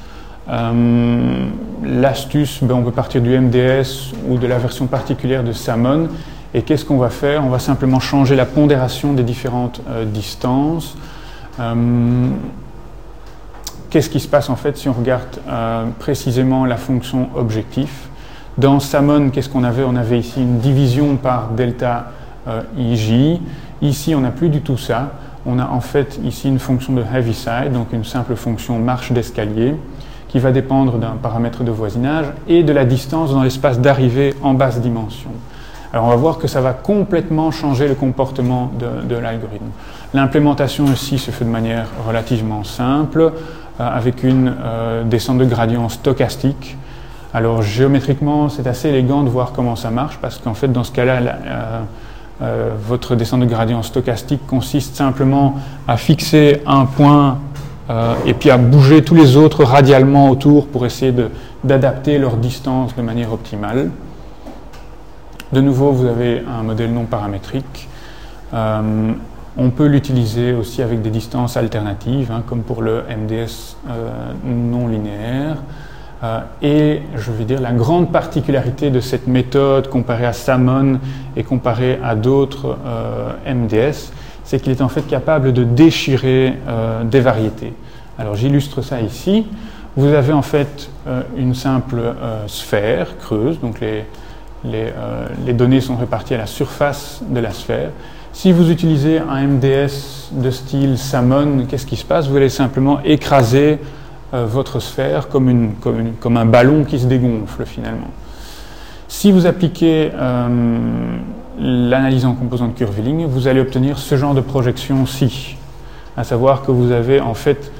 L'astuce, 1.83 2.63
ben, 2.63 2.75
on 2.75 2.83
peut 2.83 2.91
partir 2.91 3.23
du 3.23 3.39
MDS 3.39 4.13
ou 4.29 4.37
de 4.39 4.47
la 4.47 4.59
version 4.59 4.87
particulière 4.87 5.45
de 5.45 5.53
Salmon. 5.53 6.09
Et 6.53 6.63
qu'est-ce 6.63 6.85
qu'on 6.85 6.99
va 6.99 7.11
faire? 7.11 7.45
On 7.45 7.49
va 7.49 7.61
simplement 7.61 8.01
changer 8.01 8.35
la 8.35 8.47
pondération 8.47 9.13
des 9.13 9.23
différentes 9.23 9.81
distances 10.13 10.97
qu'est-ce 13.91 14.09
qui 14.09 14.21
se 14.21 14.29
passe 14.29 14.49
en 14.49 14.57
fait 14.57 14.77
si 14.77 14.89
on 14.89 14.93
regarde 14.93 15.41
précisément 15.99 16.65
la 16.65 16.77
fonction 16.77 17.29
objectif? 17.35 18.09
Dans 18.57 18.81
Samon, 18.81 19.31
qu'est-ce 19.31 19.49
qu'on 19.49 19.65
avait? 19.65 19.85
On 19.85 19.97
avait 19.97 20.19
ici 20.19 20.41
une 20.41 20.59
division 20.59 21.17
par 21.17 21.51
delta 21.51 22.13
ij. 22.79 23.41
Ici, 23.83 24.15
on 24.15 24.21
n'a 24.21 24.31
plus 24.31 24.49
du 24.49 24.61
tout 24.61 24.77
ça. 24.77 25.13
On 25.47 25.59
a 25.59 25.67
en 25.67 25.81
fait 25.81 26.21
ici 26.25 26.49
une 26.49 26.59
fonction 26.59 26.93
de 26.93 27.03
Heaviside, 27.03 27.73
donc 27.73 27.93
une 27.93 28.05
simple 28.05 28.37
fonction 28.37 28.79
marche 28.79 29.13
d'escalier, 29.13 29.75
qui 30.31 30.39
va 30.39 30.53
dépendre 30.53 30.99
d'un 30.99 31.17
paramètre 31.21 31.65
de 31.65 31.73
voisinage 31.73 32.27
et 32.47 32.63
de 32.63 32.73
la 32.73 32.85
distance 32.85 33.33
dans 33.33 33.43
l'espace 33.43 33.81
d'arrivée 33.81 34.35
en 34.43 34.55
basse 34.55 34.81
dimension. 34.81 35.31
Alors 35.93 36.05
on 36.07 36.09
va 36.11 36.17
voir 36.17 36.39
que 36.39 36.47
ça 36.47 36.61
va 36.61 36.73
complètement 36.73 37.51
changer 37.51 37.89
le 37.89 37.97
comportement 37.97 38.71
de, 38.79 39.17
l'algorithme. 39.17 39.67
L'implémentation 40.15 40.85
ici 40.85 41.19
se 41.19 41.33
fait 41.33 41.45
de 41.45 41.51
manière 41.51 41.87
relativement 42.07 42.63
simple, 42.63 43.23
euh, 43.23 43.31
avec 43.79 44.23
une 44.23 44.55
euh, 44.63 45.03
descente 45.03 45.39
de 45.39 45.45
gradient 45.45 45.89
stochastique. 45.89 46.77
Alors 47.35 47.63
géométriquement, 47.63 48.49
c'est 48.49 48.69
assez 48.69 48.89
élégant 48.89 49.25
de 49.25 49.31
voir 49.31 49.53
comment 49.53 49.75
ça 49.75 49.91
marche, 49.91 50.19
parce 50.23 50.39
qu'en 50.39 50.55
fait, 50.55 50.69
dans 50.69 50.85
ce 50.85 50.93
cas-là, 50.93 51.21
euh, 52.41 52.71
votre 52.87 53.17
descente 53.17 53.41
de 53.41 53.47
gradient 53.47 53.83
stochastique 53.83 54.47
consiste 54.47 54.95
simplement 54.95 55.57
à 55.89 55.97
fixer 55.97 56.63
un 56.67 56.87
point 56.87 57.39
et 58.27 58.35
puis 58.35 58.51
à 58.51 58.57
bouger 58.57 59.03
tous 59.03 59.17
les 59.17 59.37
autres 59.37 59.65
radialement 59.65 60.31
autour 60.31 60.69
pour 60.69 60.87
essayer 60.87 61.13
d'adapter 61.65 62.19
leur 62.19 62.37
distance 62.37 62.95
de 62.95 63.03
manière 63.03 63.33
optimale. 63.33 63.91
De 65.53 65.61
nouveau, 65.61 65.91
vous 65.91 66.07
avez 66.07 66.45
un 66.47 66.63
modèle 66.63 66.93
non 66.93 67.07
paramétrique. 67.07 67.89
Euh, 68.55 69.13
on 69.57 69.71
peut 69.71 69.87
l'utiliser 69.87 70.53
aussi 70.53 70.81
avec 70.81 71.03
des 71.03 71.11
distances 71.11 71.57
alternatives, 71.57 72.31
hein, 72.31 72.45
comme 72.47 72.63
pour 72.63 72.83
le 72.83 73.03
MDS 73.03 73.77
euh, 73.89 74.11
non 74.45 74.87
linéaire. 74.87 75.57
Euh, 76.23 76.41
et 76.63 77.03
je 77.17 77.33
vais 77.33 77.45
dire 77.45 77.61
la 77.61 77.73
grande 77.73 78.13
particularité 78.13 78.91
de 78.91 79.01
cette 79.01 79.27
méthode 79.27 79.89
comparée 79.89 80.27
à 80.27 80.33
Salmon 80.33 81.01
et 81.35 81.43
comparée 81.43 81.99
à 82.05 82.15
d'autres 82.15 82.79
MDS, 83.45 84.13
c'est 84.51 84.59
qu'il 84.59 84.73
est 84.73 84.83
en 84.83 84.89
fait 84.89 85.07
capable 85.07 85.53
de 85.53 85.63
déchirer 85.63 86.55
des 87.05 87.21
variétés. 87.21 87.73
Alors 88.19 88.35
j'illustre 88.35 88.83
ça 88.83 89.01
ici. 89.01 89.47
Vous 89.97 90.09
avez 90.09 90.33
en 90.33 90.43
fait 90.43 90.91
une 91.37 91.55
simple 91.55 92.03
sphère 92.49 93.17
creuse, 93.19 93.61
donc 93.61 93.81
les, 93.81 94.03
euh, 94.67 95.53
données 95.53 95.81
sont 95.81 95.95
réparties 95.95 96.35
à 96.35 96.39
la 96.39 96.47
surface 96.47 97.23
de 97.29 97.39
la 97.39 97.53
sphère. 97.53 97.91
Si 98.33 98.53
vous 98.53 98.71
utilisez 98.71 99.19
un 99.19 99.47
MDS 99.47 100.33
de 100.33 100.51
style 100.51 100.99
Salmon, 100.99 101.67
qu'est-ce 101.69 101.87
qui 101.87 101.97
se 101.97 102.05
passe? 102.05 102.29
Vous 102.29 102.37
allez 102.37 102.49
simplement 102.49 103.01
écraser 103.05 103.79
euh, 104.35 104.47
votre 104.47 104.81
sphère 104.81 105.29
comme, 105.29 105.75
comme, 106.21 106.37
un 106.37 106.47
ballon 106.47 106.85
qui 106.85 106.99
se 106.99 107.07
dégonfle 107.07 107.65
finalement. 107.67 108.11
Si 109.09 109.33
vous 109.33 109.47
appliquez 109.47 110.13
euh, 110.15 111.17
l'analyse 111.61 112.25
en 112.25 112.35
composante 112.35 112.75
curviligne, 112.75 113.27
vous 113.27 113.47
allez 113.47 113.61
obtenir 113.61 113.99
ce 113.99 114.17
genre 114.17 114.35
de 114.35 114.41
projection-ci, 114.41 115.57
à 116.17 116.25
savoir 116.25 116.63
que 116.63 116.71
vous 116.71 116.91
avez 116.91 117.21
en 117.21 117.35
fait 117.35 117.71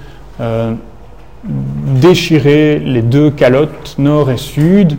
déchiré 1.45 2.79
les 2.79 3.03
deux 3.03 3.31
calottes 3.31 3.97
nord 3.99 4.31
et 4.31 4.37
sud 4.37 4.99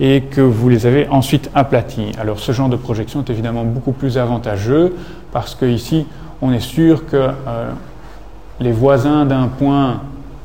et 0.00 0.22
que 0.22 0.40
vous 0.40 0.68
les 0.68 0.86
avez 0.86 1.06
ensuite 1.08 1.50
aplatis. 1.54 2.12
Alors 2.18 2.38
ce 2.38 2.52
genre 2.52 2.68
de 2.68 2.76
projection 2.76 3.20
est 3.20 3.30
évidemment 3.30 3.64
beaucoup 3.64 3.92
plus 3.92 4.18
avantageux 4.18 4.94
parce 5.32 5.54
qu'ici 5.54 6.06
on 6.40 6.52
est 6.52 6.60
sûr 6.60 7.06
que 7.06 7.16
euh, 7.16 7.70
les 8.58 8.72
voisins 8.72 9.26
d'un 9.26 9.48
point 9.48 10.00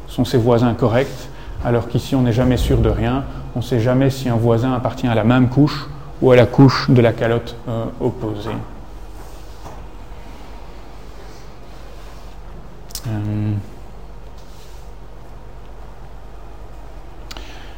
sont 0.07 0.25
ses 0.25 0.37
voisins 0.37 0.73
corrects, 0.73 1.29
alors 1.65 1.87
qu'ici 1.87 2.15
on 2.15 2.21
n'est 2.21 2.33
jamais 2.33 2.57
sûr 2.57 2.79
de 2.79 2.89
rien. 2.89 3.23
On 3.55 3.59
ne 3.59 3.63
sait 3.63 3.79
jamais 3.79 4.09
si 4.09 4.29
un 4.29 4.35
voisin 4.35 4.73
appartient 4.73 5.07
à 5.07 5.15
la 5.15 5.23
même 5.23 5.49
couche 5.49 5.87
ou 6.21 6.31
à 6.31 6.35
la 6.35 6.45
couche 6.45 6.89
de 6.89 7.01
la 7.01 7.13
calotte 7.13 7.55
euh, 7.67 7.85
opposée. 7.99 8.49
Euh, 13.07 13.53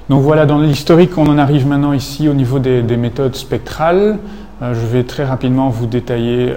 Donc 0.10 0.24
voilà, 0.24 0.48
dans 0.48 0.58
l'historique, 0.58 1.16
on 1.20 1.28
en 1.28 1.38
arrive 1.38 1.68
maintenant 1.68 1.94
ici 1.94 2.28
au 2.28 2.34
niveau 2.34 2.58
des, 2.58 2.82
méthodes 2.98 3.36
spectrales. 3.36 4.18
Euh, 4.60 4.74
je 4.74 4.80
vais 4.88 5.04
très 5.04 5.24
rapidement 5.24 5.70
vous 5.70 5.86
détailler 5.86 6.56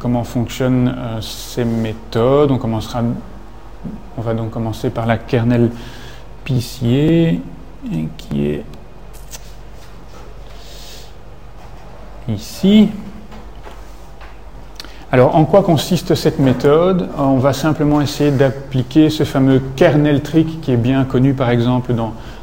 comment 0.00 0.22
fonctionnent 0.22 0.94
ces 1.22 1.64
méthodes. 1.64 2.50
On, 2.50 2.58
commencera, 2.58 3.02
on 4.18 4.20
va 4.20 4.34
donc 4.34 4.50
commencer 4.50 4.90
par 4.90 5.06
la 5.06 5.16
kernel 5.16 5.70
PCA, 6.44 7.38
qui 8.18 8.44
est 8.44 8.64
ici. 12.28 12.88
Alors, 15.10 15.36
en 15.36 15.44
quoi 15.44 15.62
consiste 15.62 16.14
cette 16.14 16.38
méthode? 16.38 17.08
On 17.18 17.38
va 17.38 17.52
simplement 17.52 18.00
essayer 18.00 18.30
d'appliquer 18.30 19.08
ce 19.10 19.24
fameux 19.24 19.62
kernel 19.76 20.22
trick 20.22 20.60
qui 20.60 20.72
est 20.72 20.76
bien 20.76 21.04
connu, 21.04 21.32
par 21.32 21.50
exemple, 21.50 21.94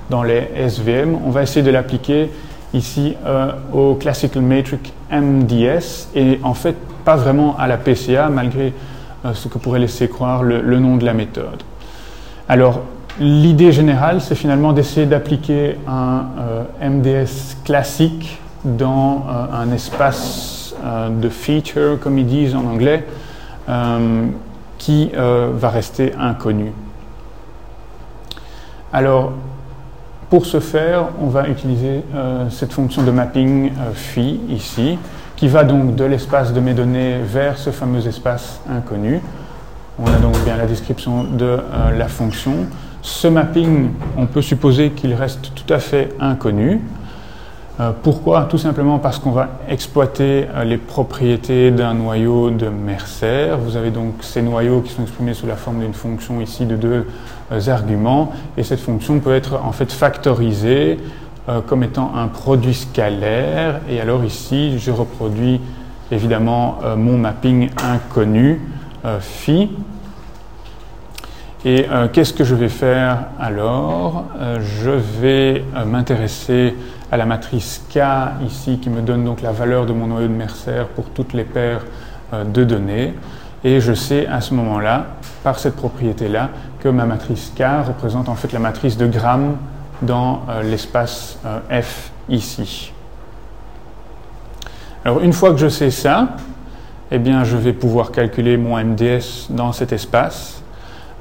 dans 0.10 0.24
les 0.24 0.50
SVM. 0.56 1.18
On 1.26 1.30
va 1.30 1.44
essayer 1.44 1.64
de 1.64 1.72
l'appliquer 1.72 2.32
ici 2.76 3.16
euh, 3.26 3.52
au 3.74 3.96
Classical 3.96 4.42
Matrix 4.42 4.80
MDS 5.12 6.10
et 6.16 6.40
en 6.44 6.54
fait 6.54 6.76
pas 7.04 7.16
vraiment 7.16 7.58
à 7.58 7.68
la 7.68 7.78
PCA 7.78 8.30
malgré 8.30 8.74
euh, 9.26 9.34
ce 9.34 9.48
que 9.48 9.58
pourrait 9.58 9.80
laisser 9.80 10.08
croire 10.10 10.44
le, 10.44 10.80
nom 10.80 10.98
de 10.98 11.06
la 11.06 11.14
méthode. 11.14 11.64
Alors 12.50 12.82
l'idée 13.20 13.72
générale 13.72 14.22
c'est 14.22 14.36
finalement 14.36 14.74
d'essayer 14.74 15.06
d'appliquer 15.06 15.78
un 15.88 16.26
euh, 16.40 16.90
MDS 16.90 17.64
classique 17.64 18.40
dans 18.66 19.26
un 19.54 19.72
espace 19.72 20.76
de 21.10 21.30
feature 21.30 22.00
comme 22.00 22.18
ils 22.18 22.26
disent 22.26 22.56
en 22.56 22.66
anglais 22.66 23.06
qui 24.78 25.12
va 25.16 25.70
rester 25.70 26.14
inconnu. 26.20 26.72
Alors 28.92 29.34
pour 30.30 30.46
ce 30.48 30.60
faire, 30.60 31.10
on 31.22 31.28
va 31.28 31.48
utiliser 31.48 32.04
euh, 32.16 32.50
cette 32.50 32.74
fonction 32.74 33.04
de 33.04 33.12
mapping 33.12 33.68
euh, 33.68 33.94
phi 33.94 34.40
ici, 34.50 34.98
qui 35.36 35.48
va 35.48 35.64
donc 35.64 35.96
de 35.96 36.04
l'espace 36.04 36.52
de 36.52 36.60
mes 36.60 36.74
données 36.74 37.20
vers 37.24 37.58
ce 37.60 37.70
fameux 37.70 38.08
espace 38.08 38.60
inconnu. 38.70 39.22
On 40.00 40.08
a 40.08 40.18
donc 40.18 40.38
bien 40.44 40.58
la 40.58 40.66
description 40.66 41.24
de 41.24 41.46
euh, 41.46 41.60
la 41.96 42.08
fonction. 42.08 42.66
Ce 43.04 43.28
mapping, 43.28 43.92
on 44.18 44.26
peut 44.26 44.42
supposer 44.42 44.90
qu'il 44.92 45.14
reste 45.14 45.52
tout 45.54 45.72
à 45.72 45.78
fait 45.78 46.10
inconnu. 46.20 46.82
Pourquoi? 48.04 48.44
Tout 48.50 48.58
simplement 48.58 49.00
parce 49.00 49.20
qu'on 49.20 49.32
va 49.32 49.50
exploiter 49.68 50.48
les 50.64 50.78
propriétés 50.78 51.72
d'un 51.72 51.94
noyau 51.94 52.50
de 52.50 52.70
Mercer. 52.70 53.58
Vous 53.60 53.76
avez 53.76 53.92
donc 53.92 54.14
ces 54.22 54.42
noyaux 54.42 54.80
qui 54.80 54.94
sont 54.94 55.02
exprimés 55.02 55.34
sous 55.34 55.46
la 55.46 55.58
forme 55.58 55.82
d'une 55.82 55.94
fonction 55.94 56.40
ici 56.40 56.66
de 56.66 56.78
deux 56.78 57.06
euh, 57.52 57.68
arguments. 57.68 58.32
Et 58.58 58.64
cette 58.64 58.80
fonction 58.80 59.20
peut 59.20 59.36
être 59.36 59.60
en 59.62 59.74
fait 59.74 59.92
factorisée 59.92 61.00
euh, 61.50 61.60
comme 61.60 61.84
étant 61.84 62.14
un 62.16 62.28
produit 62.28 62.74
scalaire. 62.74 63.82
Et 63.90 64.00
alors 64.00 64.24
ici 64.24 64.80
je 64.80 64.92
reproduis 64.92 65.60
évidemment 66.12 66.80
euh, 66.84 66.96
mon 66.96 67.18
mapping 67.18 67.70
inconnu 67.84 68.62
phi. 69.20 69.70
Et 71.66 71.88
qu'est-ce 72.14 72.34
que 72.34 72.44
je 72.44 72.54
vais 72.54 72.70
faire 72.70 73.26
alors? 73.40 74.26
Je 74.60 74.92
vais 74.92 75.64
m'intéresser 75.86 76.76
à 77.12 77.18
la 77.18 77.26
matrice 77.26 77.84
K 77.94 78.00
ici 78.46 78.80
qui 78.80 78.90
me 78.90 79.02
donne 79.02 79.24
donc 79.24 79.42
la 79.42 79.52
valeur 79.52 79.86
de 79.86 79.94
mon 79.94 80.08
noyau 80.08 80.28
de 80.28 80.34
Mercer 80.34 80.86
pour 80.96 81.06
toutes 81.12 81.34
les 81.34 81.44
paires 81.44 81.86
de 82.34 82.64
données 82.64 83.14
et 83.66 83.82
je 83.82 83.94
sais 83.94 84.28
à 84.28 84.42
ce 84.42 84.54
moment-là, 84.54 85.08
par 85.44 85.58
cette 85.58 85.76
propriété-là, 85.76 86.52
que 86.80 86.88
ma 86.88 87.06
matrice 87.06 87.52
K 87.58 87.64
représente 87.88 88.30
en 88.30 88.36
fait 88.36 88.54
la 88.54 88.60
matrice 88.60 88.96
de 88.96 89.08
Gram 89.08 89.58
dans 90.04 90.44
euh, 90.50 90.62
l'espace 90.62 91.40
euh, 91.46 91.82
F 91.82 92.12
ici. 92.30 92.94
Alors 95.04 95.20
une 95.22 95.34
fois 95.34 95.50
que 95.50 95.58
je 95.58 95.68
sais 95.68 95.90
ça, 95.90 96.36
eh 97.10 97.18
bien 97.18 97.44
je 97.44 97.58
vais 97.58 97.74
pouvoir 97.74 98.12
calculer 98.12 98.56
mon 98.56 98.78
MDS 98.78 99.48
dans 99.50 99.72
cet 99.72 99.94
espace. 99.94 100.62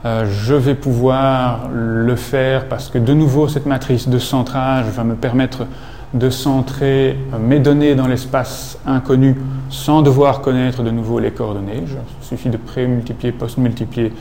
Euh, 0.05 0.27
je 0.31 0.55
vais 0.55 0.75
pouvoir 0.75 1.69
le 1.73 2.17
faire 2.17 2.69
parce 2.69 2.89
que 2.91 2.99
de 2.99 3.15
nouveau 3.15 3.49
cette 3.49 3.67
matrice 3.67 4.09
de 4.09 4.19
centrage 4.19 4.87
va 4.87 5.05
me 5.05 5.15
permettre 5.15 5.67
de 6.13 6.31
centrer 6.31 7.19
mes 7.41 7.59
données 7.59 7.95
dans 7.95 8.07
l'espace 8.07 8.79
inconnu 8.87 9.37
sans 9.69 10.03
devoir 10.03 10.41
connaître 10.41 10.83
de 10.83 10.91
nouveau 10.91 11.19
les 11.19 11.33
coordonnées. 11.33 11.83
Il 11.87 12.27
suffit 12.27 12.49
de 12.51 12.57
pré-multiplier, 12.57 13.33
post-multiplier 13.33 14.13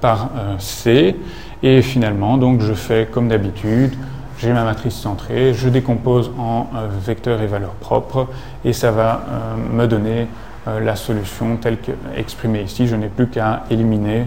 par 0.00 0.30
euh, 0.36 0.54
C. 0.58 1.16
Et 1.62 1.82
finalement, 1.82 2.38
donc, 2.38 2.60
je 2.60 2.72
fais 2.72 3.06
comme 3.10 3.28
d'habitude, 3.28 3.92
j'ai 4.38 4.52
ma 4.52 4.64
matrice 4.64 4.94
centrée, 4.94 5.54
je 5.54 5.68
décompose 5.68 6.32
en 6.38 6.66
euh, 6.74 6.88
vecteurs 7.00 7.40
et 7.40 7.46
valeurs 7.46 7.74
propres, 7.74 8.26
et 8.64 8.72
ça 8.72 8.90
va 8.90 9.22
euh, 9.28 9.76
me 9.76 9.86
donner 9.86 10.26
la 10.64 10.94
solution 10.94 11.56
telle 11.56 11.78
qu'exprimée 11.78 12.62
ici. 12.62 12.86
Je 12.86 12.94
n'ai 12.94 13.08
plus 13.08 13.26
qu'à 13.26 13.64
éliminer 13.68 14.26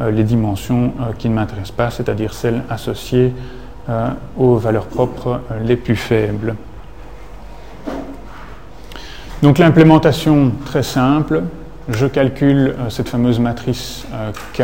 les 0.00 0.24
dimensions 0.24 0.92
qui 1.18 1.28
ne 1.28 1.34
m'intéressent 1.34 1.76
pas, 1.76 1.90
c'est-à-dire 1.90 2.34
celles 2.34 2.62
associées 2.68 3.32
aux 4.36 4.56
valeurs 4.56 4.86
propres 4.86 5.40
les 5.64 5.76
plus 5.76 5.96
faibles. 5.96 6.54
Donc 9.42 9.58
l'implémentation 9.58 10.52
très 10.64 10.82
simple, 10.82 11.44
je 11.88 12.06
calcule 12.06 12.74
cette 12.90 13.08
fameuse 13.08 13.38
matrice 13.38 14.06
K 14.54 14.62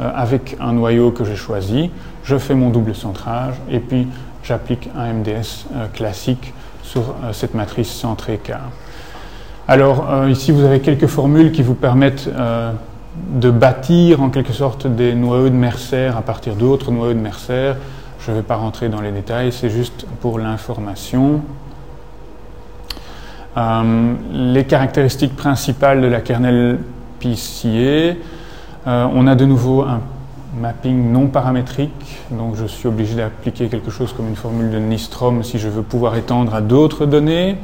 avec 0.00 0.56
un 0.58 0.72
noyau 0.72 1.10
que 1.10 1.24
j'ai 1.24 1.36
choisi, 1.36 1.90
je 2.24 2.38
fais 2.38 2.54
mon 2.54 2.70
double 2.70 2.94
centrage 2.94 3.54
et 3.70 3.78
puis 3.78 4.08
j'applique 4.42 4.88
un 4.96 5.12
MDS 5.12 5.66
classique 5.92 6.54
sur 6.82 7.14
cette 7.32 7.54
matrice 7.54 7.90
centrée 7.90 8.38
K. 8.38 8.52
Alors 9.70 10.10
euh, 10.10 10.28
ici, 10.28 10.50
vous 10.50 10.64
avez 10.64 10.80
quelques 10.80 11.06
formules 11.06 11.52
qui 11.52 11.62
vous 11.62 11.74
permettent 11.74 12.28
euh, 12.28 12.72
de 13.16 13.50
bâtir 13.50 14.22
en 14.22 14.30
quelque 14.30 14.52
sorte 14.52 14.86
des 14.86 15.14
noyaux 15.14 15.48
de 15.48 15.54
Mercer 15.54 16.10
à 16.16 16.22
partir 16.22 16.54
d'autres 16.54 16.90
noyaux 16.92 17.14
de 17.14 17.18
Mercer. 17.18 17.74
Je 18.20 18.30
ne 18.30 18.36
vais 18.36 18.42
pas 18.42 18.56
rentrer 18.56 18.88
dans 18.88 19.00
les 19.00 19.12
détails, 19.12 19.52
c'est 19.52 19.70
juste 19.70 20.06
pour 20.20 20.38
l'information. 20.38 21.40
Euh, 23.56 24.14
les 24.32 24.64
caractéristiques 24.64 25.34
principales 25.36 26.00
de 26.00 26.06
la 26.06 26.20
kernel 26.20 26.78
PCA, 27.18 28.14
on 28.86 29.26
a 29.26 29.34
de 29.34 29.44
nouveau 29.44 29.82
un 29.82 30.00
mapping 30.58 31.12
non 31.12 31.28
paramétrique, 31.28 32.18
donc 32.30 32.56
je 32.56 32.66
suis 32.66 32.88
obligé 32.88 33.14
d'appliquer 33.14 33.68
quelque 33.68 33.90
chose 33.90 34.12
comme 34.12 34.28
une 34.28 34.36
formule 34.36 34.70
de 34.70 34.78
Nystrom 34.78 35.42
si 35.42 35.58
je 35.58 35.68
veux 35.68 35.82
pouvoir 35.82 36.16
étendre 36.16 36.54
à 36.54 36.60
d'autres 36.60 37.06
données. 37.06 37.56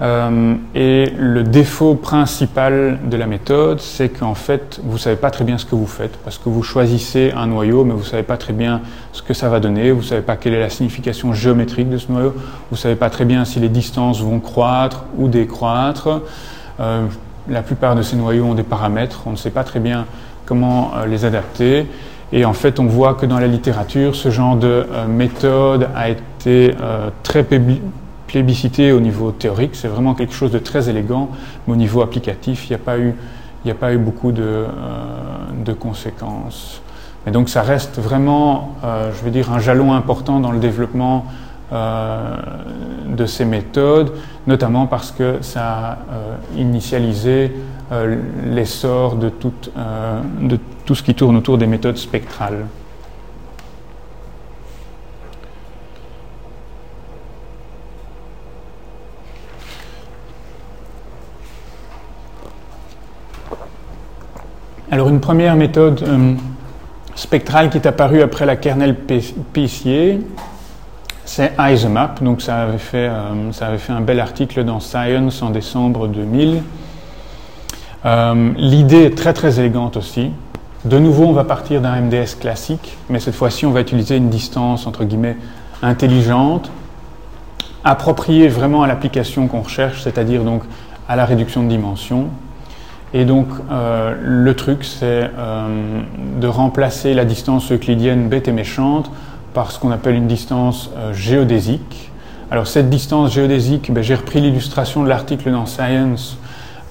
Euh, 0.00 0.54
et 0.76 1.06
le 1.16 1.42
défaut 1.42 1.94
principal 1.94 2.98
de 3.04 3.16
la 3.16 3.26
méthode, 3.26 3.80
c'est 3.80 4.08
qu'en 4.08 4.34
fait, 4.34 4.80
vous 4.84 4.94
ne 4.94 4.98
savez 4.98 5.16
pas 5.16 5.30
très 5.30 5.44
bien 5.44 5.58
ce 5.58 5.66
que 5.66 5.74
vous 5.74 5.88
faites, 5.88 6.16
parce 6.18 6.38
que 6.38 6.48
vous 6.48 6.62
choisissez 6.62 7.32
un 7.36 7.48
noyau, 7.48 7.84
mais 7.84 7.94
vous 7.94 8.00
ne 8.00 8.04
savez 8.04 8.22
pas 8.22 8.36
très 8.36 8.52
bien 8.52 8.80
ce 9.12 9.22
que 9.22 9.34
ça 9.34 9.48
va 9.48 9.58
donner, 9.58 9.90
vous 9.90 10.02
ne 10.02 10.06
savez 10.06 10.22
pas 10.22 10.36
quelle 10.36 10.54
est 10.54 10.60
la 10.60 10.70
signification 10.70 11.32
géométrique 11.32 11.90
de 11.90 11.98
ce 11.98 12.12
noyau, 12.12 12.30
vous 12.30 12.42
ne 12.72 12.76
savez 12.76 12.94
pas 12.94 13.10
très 13.10 13.24
bien 13.24 13.44
si 13.44 13.58
les 13.58 13.68
distances 13.68 14.20
vont 14.20 14.38
croître 14.38 15.04
ou 15.16 15.26
décroître. 15.26 16.22
Euh, 16.78 17.06
la 17.48 17.62
plupart 17.62 17.96
de 17.96 18.02
ces 18.02 18.14
noyaux 18.14 18.44
ont 18.44 18.54
des 18.54 18.62
paramètres, 18.62 19.22
on 19.26 19.32
ne 19.32 19.36
sait 19.36 19.50
pas 19.50 19.64
très 19.64 19.80
bien 19.80 20.06
comment 20.46 20.92
euh, 20.96 21.06
les 21.06 21.24
adapter. 21.24 21.86
Et 22.30 22.44
en 22.44 22.52
fait, 22.52 22.78
on 22.78 22.86
voit 22.86 23.14
que 23.14 23.26
dans 23.26 23.40
la 23.40 23.46
littérature, 23.46 24.14
ce 24.14 24.30
genre 24.30 24.54
de 24.54 24.86
méthode 25.08 25.88
a 25.96 26.10
été 26.10 26.74
très 27.22 27.42
plébiscité 28.28 28.92
au 28.92 29.00
niveau 29.00 29.32
théorique, 29.32 29.74
c'est 29.74 29.88
vraiment 29.88 30.14
quelque 30.14 30.34
chose 30.34 30.52
de 30.52 30.60
très 30.60 30.88
élégant, 30.88 31.30
mais 31.66 31.72
au 31.72 31.76
niveau 31.76 32.02
applicatif, 32.02 32.66
il 32.66 32.76
n'y 32.76 32.80
a, 33.70 33.74
pas 33.74 33.92
eu, 33.92 33.98
beaucoup 33.98 34.30
de, 34.30 34.42
euh, 34.42 34.66
de, 35.64 35.72
conséquences. 35.72 36.80
Et 37.26 37.32
donc 37.32 37.48
ça 37.48 37.62
reste 37.62 37.98
vraiment, 37.98 38.76
euh, 38.84 39.10
je 39.18 39.24
veux 39.24 39.30
dire, 39.30 39.50
un 39.52 39.58
jalon 39.58 39.94
important 39.94 40.38
dans 40.38 40.52
le 40.52 40.60
développement 40.60 41.26
euh, 41.72 42.36
de 43.08 43.26
ces 43.26 43.44
méthodes, 43.44 44.12
notamment 44.46 44.86
parce 44.86 45.10
que 45.10 45.38
ça 45.40 45.62
a 45.64 45.98
initialisé 46.56 47.52
l'essor 48.44 49.16
de 49.16 49.30
tout 49.30 50.94
ce 50.94 51.02
qui 51.02 51.14
tourne 51.14 51.36
autour 51.36 51.56
des 51.56 51.66
méthodes 51.66 51.96
spectrales. 51.96 52.66
Alors 64.90 65.10
une 65.10 65.20
première 65.20 65.54
méthode 65.54 66.02
euh, 66.02 66.32
spectrale 67.14 67.68
qui 67.68 67.76
est 67.76 67.86
apparue 67.86 68.22
après 68.22 68.46
la 68.46 68.56
kernel 68.56 68.96
PCA, 68.96 70.18
c'est 71.26 71.52
IsoMap. 71.58 72.22
Donc 72.22 72.40
ça 72.40 72.62
avait, 72.62 72.78
fait, 72.78 73.08
euh, 73.08 73.52
ça 73.52 73.66
avait 73.66 73.76
fait 73.76 73.92
un 73.92 74.00
bel 74.00 74.18
article 74.18 74.64
dans 74.64 74.80
Science 74.80 75.42
en 75.42 75.50
décembre 75.50 76.08
2000. 76.08 76.62
Euh, 78.06 78.52
l'idée 78.56 79.04
est 79.04 79.18
très 79.18 79.34
très 79.34 79.60
élégante 79.60 79.98
aussi. 79.98 80.30
De 80.86 80.98
nouveau, 80.98 81.24
on 81.24 81.32
va 81.32 81.44
partir 81.44 81.82
d'un 81.82 82.00
MDS 82.00 82.36
classique, 82.40 82.96
mais 83.10 83.20
cette 83.20 83.34
fois-ci, 83.34 83.66
on 83.66 83.72
va 83.72 83.82
utiliser 83.82 84.16
une 84.16 84.30
distance 84.30 84.86
entre 84.86 85.04
guillemets 85.04 85.36
intelligente, 85.82 86.70
appropriée 87.84 88.48
vraiment 88.48 88.84
à 88.84 88.86
l'application 88.86 89.48
qu'on 89.48 89.60
recherche, 89.60 90.00
c'est-à-dire 90.02 90.44
donc 90.44 90.62
à 91.08 91.16
la 91.16 91.26
réduction 91.26 91.62
de 91.62 91.68
dimension, 91.68 92.28
et 93.14 93.24
donc, 93.24 93.48
euh, 93.70 94.14
le 94.20 94.54
truc, 94.54 94.84
c'est 94.84 95.30
euh, 95.38 96.02
de 96.40 96.46
remplacer 96.46 97.14
la 97.14 97.24
distance 97.24 97.72
euclidienne 97.72 98.28
bête 98.28 98.48
et 98.48 98.52
méchante 98.52 99.10
par 99.54 99.72
ce 99.72 99.78
qu'on 99.78 99.90
appelle 99.90 100.14
une 100.14 100.26
distance 100.26 100.90
euh, 100.96 101.14
géodésique. 101.14 102.10
Alors, 102.50 102.66
cette 102.66 102.90
distance 102.90 103.32
géodésique, 103.32 103.90
ben, 103.92 104.02
j'ai 104.02 104.14
repris 104.14 104.40
l'illustration 104.40 105.02
de 105.02 105.08
l'article 105.08 105.50
dans 105.50 105.66
Science. 105.66 106.38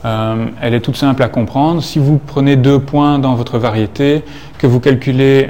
elle 0.03 0.73
est 0.73 0.79
toute 0.79 0.95
simple 0.95 1.21
à 1.21 1.29
comprendre. 1.29 1.83
Si 1.83 1.99
vous 1.99 2.17
prenez 2.17 2.55
deux 2.55 2.79
points 2.79 3.19
dans 3.19 3.35
votre 3.35 3.57
variété, 3.57 4.23
que 4.57 4.65
vous 4.65 4.79
calculez 4.79 5.49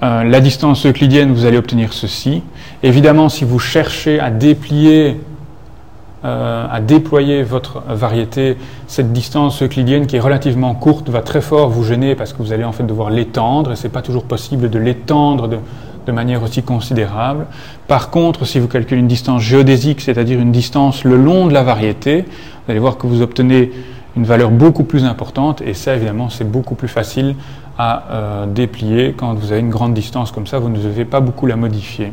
la 0.00 0.40
distance 0.40 0.86
euclidienne, 0.86 1.32
vous 1.32 1.44
allez 1.44 1.58
obtenir 1.58 1.92
ceci. 1.92 2.42
Évidemment, 2.82 3.28
si 3.28 3.44
vous 3.44 3.58
cherchez 3.58 4.20
à 4.20 4.30
déplier 4.30 5.20
euh, 6.22 6.66
à 6.70 6.80
déployer 6.80 7.42
votre 7.42 7.82
variété, 7.88 8.58
cette 8.86 9.10
distance 9.10 9.62
euclidienne 9.62 10.06
qui 10.06 10.16
est 10.16 10.20
relativement 10.20 10.74
courte 10.74 11.08
va 11.08 11.22
très 11.22 11.40
fort 11.40 11.70
vous 11.70 11.82
gêner 11.82 12.14
parce 12.14 12.34
que 12.34 12.42
vous 12.42 12.52
allez 12.52 12.64
en 12.64 12.72
fait 12.72 12.82
devoir 12.82 13.08
l'étendre 13.08 13.72
et 13.72 13.76
c'est 13.76 13.88
pas 13.88 14.02
toujours 14.02 14.24
possible 14.24 14.68
de 14.68 14.78
l'étendre 14.78 15.48
de, 15.48 15.58
manière 16.12 16.42
aussi 16.42 16.64
considérable. 16.64 17.46
Par 17.86 18.10
contre, 18.10 18.44
si 18.44 18.58
vous 18.58 18.66
calculez 18.66 19.00
une 19.00 19.06
distance 19.06 19.42
géodésique, 19.42 20.00
c'est-à-dire 20.00 20.40
une 20.40 20.50
distance 20.50 21.04
le 21.04 21.16
long 21.16 21.46
de 21.46 21.54
la 21.54 21.62
variété, 21.62 22.22
vous 22.22 22.70
allez 22.70 22.80
voir 22.80 22.98
que 22.98 23.06
vous 23.06 23.22
obtenez 23.22 23.70
une 24.16 24.24
valeur 24.24 24.50
beaucoup 24.50 24.82
plus 24.82 25.04
importante 25.04 25.62
et 25.62 25.72
ça 25.72 25.94
évidemment 25.94 26.28
c'est 26.28 26.50
beaucoup 26.50 26.74
plus 26.74 26.88
facile 26.88 27.36
à 27.78 28.02
euh, 28.10 28.46
déplier 28.46 29.14
quand 29.16 29.32
vous 29.34 29.52
avez 29.52 29.60
une 29.60 29.70
grande 29.70 29.94
distance 29.94 30.32
comme 30.32 30.46
ça, 30.46 30.58
vous 30.58 30.68
ne 30.68 30.76
devez 30.76 31.04
pas 31.04 31.20
beaucoup 31.20 31.46
la 31.46 31.56
modifier. 31.56 32.12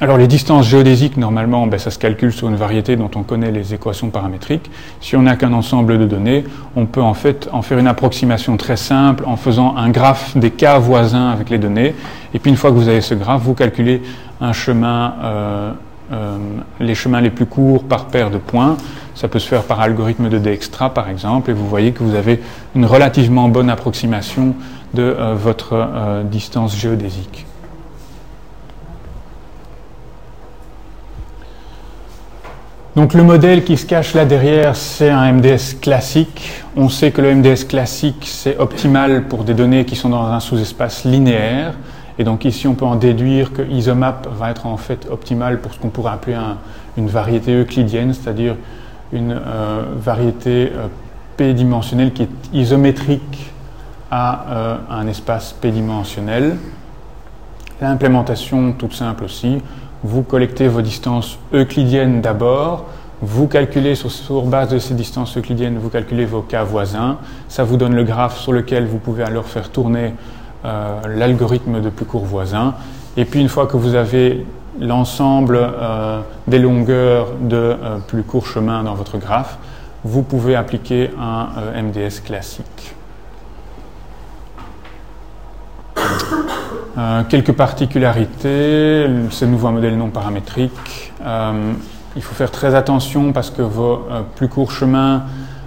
Alors 0.00 0.16
les 0.16 0.28
distances 0.28 0.68
géodésiques, 0.68 1.16
normalement, 1.16 1.66
ben, 1.66 1.76
ça 1.76 1.90
se 1.90 1.98
calcule 1.98 2.32
sur 2.32 2.48
une 2.48 2.54
variété 2.54 2.94
dont 2.94 3.10
on 3.16 3.24
connaît 3.24 3.50
les 3.50 3.74
équations 3.74 4.10
paramétriques. 4.10 4.70
Si 5.00 5.16
on 5.16 5.22
n'a 5.22 5.34
qu'un 5.34 5.52
ensemble 5.52 5.98
de 5.98 6.06
données, 6.06 6.44
on 6.76 6.86
peut 6.86 7.02
en 7.02 7.14
fait 7.14 7.48
en 7.52 7.62
faire 7.62 7.80
une 7.80 7.88
approximation 7.88 8.56
très 8.56 8.76
simple 8.76 9.24
en 9.26 9.34
faisant 9.34 9.76
un 9.76 9.90
graphe 9.90 10.36
des 10.36 10.52
cas 10.52 10.78
voisins 10.78 11.30
avec 11.30 11.50
les 11.50 11.58
données. 11.58 11.96
Et 12.32 12.38
puis 12.38 12.48
une 12.48 12.56
fois 12.56 12.70
que 12.70 12.76
vous 12.76 12.86
avez 12.86 13.00
ce 13.00 13.14
graphe, 13.14 13.42
vous 13.42 13.54
calculez 13.54 14.00
euh, 14.40 15.72
euh, 16.12 16.36
les 16.78 16.94
chemins 16.94 17.20
les 17.20 17.30
plus 17.30 17.46
courts 17.46 17.82
par 17.82 18.06
paire 18.06 18.30
de 18.30 18.38
points. 18.38 18.76
Ça 19.16 19.26
peut 19.26 19.40
se 19.40 19.48
faire 19.48 19.64
par 19.64 19.80
algorithme 19.80 20.28
de 20.28 20.38
Dijkstra 20.38 20.94
par 20.94 21.08
exemple, 21.08 21.50
et 21.50 21.54
vous 21.54 21.66
voyez 21.66 21.90
que 21.90 22.04
vous 22.04 22.14
avez 22.14 22.40
une 22.76 22.86
relativement 22.86 23.48
bonne 23.48 23.68
approximation 23.68 24.54
de 24.94 25.02
euh, 25.02 25.34
votre 25.34 26.22
distance 26.30 26.76
géodésique. 26.76 27.46
Donc 32.98 33.14
le 33.14 33.22
modèle 33.22 33.62
qui 33.62 33.76
se 33.76 33.86
cache 33.86 34.12
là 34.14 34.24
derrière, 34.24 34.74
c'est 34.74 35.08
un 35.08 35.32
MDS 35.34 35.78
classique. 35.80 36.50
On 36.76 36.88
sait 36.88 37.12
que 37.12 37.20
le 37.20 37.32
MDS 37.32 37.68
classique, 37.68 38.24
c'est 38.26 38.58
optimal 38.58 39.28
pour 39.28 39.44
des 39.44 39.54
données 39.54 39.84
qui 39.84 39.94
sont 39.94 40.08
dans 40.08 40.24
un 40.24 40.40
sous-espace 40.40 41.04
linéaire. 41.04 41.74
Et 42.18 42.24
donc 42.24 42.44
ici, 42.44 42.66
on 42.66 42.74
peut 42.74 42.84
en 42.84 42.96
déduire 42.96 43.52
que 43.52 43.62
ISOMAP 43.62 44.26
va 44.36 44.50
être 44.50 44.66
en 44.66 44.76
fait 44.76 45.06
optimal 45.08 45.60
pour 45.60 45.72
ce 45.72 45.78
qu'on 45.78 45.90
pourrait 45.90 46.10
appeler 46.10 46.36
une 46.96 47.06
variété 47.06 47.54
euclidienne, 47.54 48.12
c'est-à-dire 48.12 48.56
une 49.12 49.30
euh, 49.30 49.84
variété 49.96 50.72
euh, 50.74 50.88
p-dimensionnelle 51.36 52.12
qui 52.12 52.24
est 52.24 52.52
isométrique 52.52 53.52
à 54.10 54.44
euh, 54.48 54.76
un 54.90 55.06
espace 55.06 55.52
p-dimensionnel. 55.52 56.56
L'implémentation 57.80 58.72
toute 58.72 58.94
simple 58.94 59.22
aussi 59.22 59.62
vous 60.04 60.22
collectez 60.22 60.68
vos 60.68 60.82
distances 60.82 61.38
euclidiennes 61.52 62.20
d'abord, 62.20 62.86
vous 63.20 63.48
calculez 63.48 63.94
sur, 63.96 64.42
base 64.42 64.68
de 64.68 64.78
ces 64.78 64.94
distances 64.94 65.36
euclidiennes, 65.36 65.78
vous 65.78 65.88
calculez 65.88 66.24
vos 66.24 66.42
cas 66.42 66.62
voisins, 66.62 67.18
ça 67.48 67.64
vous 67.64 67.76
donne 67.76 67.94
le 67.94 68.04
graphe 68.04 68.38
sur 68.38 68.52
lequel 68.52 68.86
vous 68.86 68.98
pouvez 68.98 69.24
alors 69.24 69.46
faire 69.46 69.70
tourner 69.70 70.14
euh, 70.64 71.00
l'algorithme 71.08 71.80
de 71.80 71.88
plus 71.88 72.04
court 72.04 72.24
voisin. 72.24 72.74
Et 73.16 73.24
puis 73.24 73.40
une 73.40 73.48
fois 73.48 73.66
que 73.66 73.76
vous 73.76 73.96
avez 73.96 74.46
l'ensemble 74.80 75.58
euh, 75.60 76.20
des 76.46 76.60
longueurs 76.60 77.28
de 77.40 77.56
euh, 77.56 77.98
plus 78.06 78.22
court 78.22 78.46
chemin 78.46 78.84
dans 78.84 78.94
votre 78.94 79.18
graphe, 79.18 79.58
vous 80.04 80.22
pouvez 80.22 80.54
appliquer 80.54 81.10
un 81.20 81.48
MDS 81.82 82.20
classique. 82.24 82.94
Euh, 86.96 87.22
quelques 87.28 87.52
particularités, 87.52 89.06
ce 89.30 89.44
nouveau 89.44 89.70
modèle 89.70 89.96
non 89.96 90.08
paramétrique. 90.08 91.12
Euh, 91.24 91.72
il 92.16 92.22
faut 92.22 92.34
faire 92.34 92.50
très 92.50 92.74
attention 92.74 93.32
parce 93.32 93.50
que 93.50 93.62
vos 93.62 94.06
euh, 94.10 94.22
plus 94.36 94.48
courts 94.48 94.72
chemins 94.72 95.24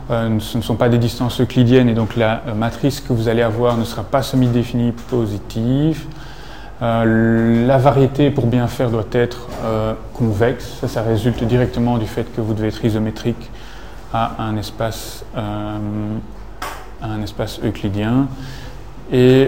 ce 0.10 0.58
ne 0.58 0.62
sont 0.62 0.76
pas 0.76 0.90
des 0.90 0.98
distances 0.98 1.40
euclidiennes 1.40 1.88
et 1.88 1.94
donc 1.94 2.18
la 2.18 2.42
matrice 2.54 3.00
que 3.00 3.14
vous 3.14 3.30
allez 3.30 3.42
avoir 3.42 3.78
ne 3.78 3.86
sera 3.86 4.04
pas 4.04 4.22
semi-définie 4.22 4.92
positive. 5.10 6.04
la 6.82 7.78
variété 7.78 8.30
pour 8.30 8.48
bien 8.48 8.68
faire 8.68 8.90
doit 8.90 9.08
être 9.14 9.48
convexe, 10.14 10.80
ça, 10.82 10.90
ça 10.90 11.02
résulte 11.02 11.42
directement 11.46 11.98
du 11.98 12.08
fait 12.08 12.26
que 12.36 12.42
vous 12.42 12.54
devez 12.54 12.68
être 12.68 12.84
isométrique 12.84 13.50
à 14.14 14.34
un 14.40 14.58
espace, 14.58 15.24
un 17.02 17.22
espace 17.24 17.62
euclidien. 17.64 18.28
Et 19.14 19.48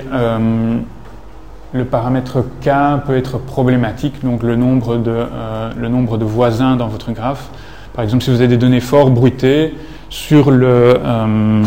le 1.74 1.86
paramètre 1.86 2.44
k 2.62 2.70
peut 3.06 3.18
être 3.18 3.40
problématique, 3.40 4.24
donc 4.24 4.44
le 4.44 4.56
nombre, 4.56 4.98
de, 4.98 5.12
euh, 5.12 5.72
le 5.76 5.90
nombre 5.90 6.18
de 6.18 6.26
voisins 6.26 6.76
dans 6.76 6.88
votre 6.88 7.12
graphe. 7.12 7.50
Par 7.94 8.04
exemple, 8.04 8.24
si 8.24 8.30
vous 8.30 8.38
avez 8.38 8.48
des 8.48 8.58
données 8.58 8.80
fort 8.80 9.10
bruitées 9.10 9.74
sur 10.10 10.52
le, 10.52 10.68
euh, 11.04 11.64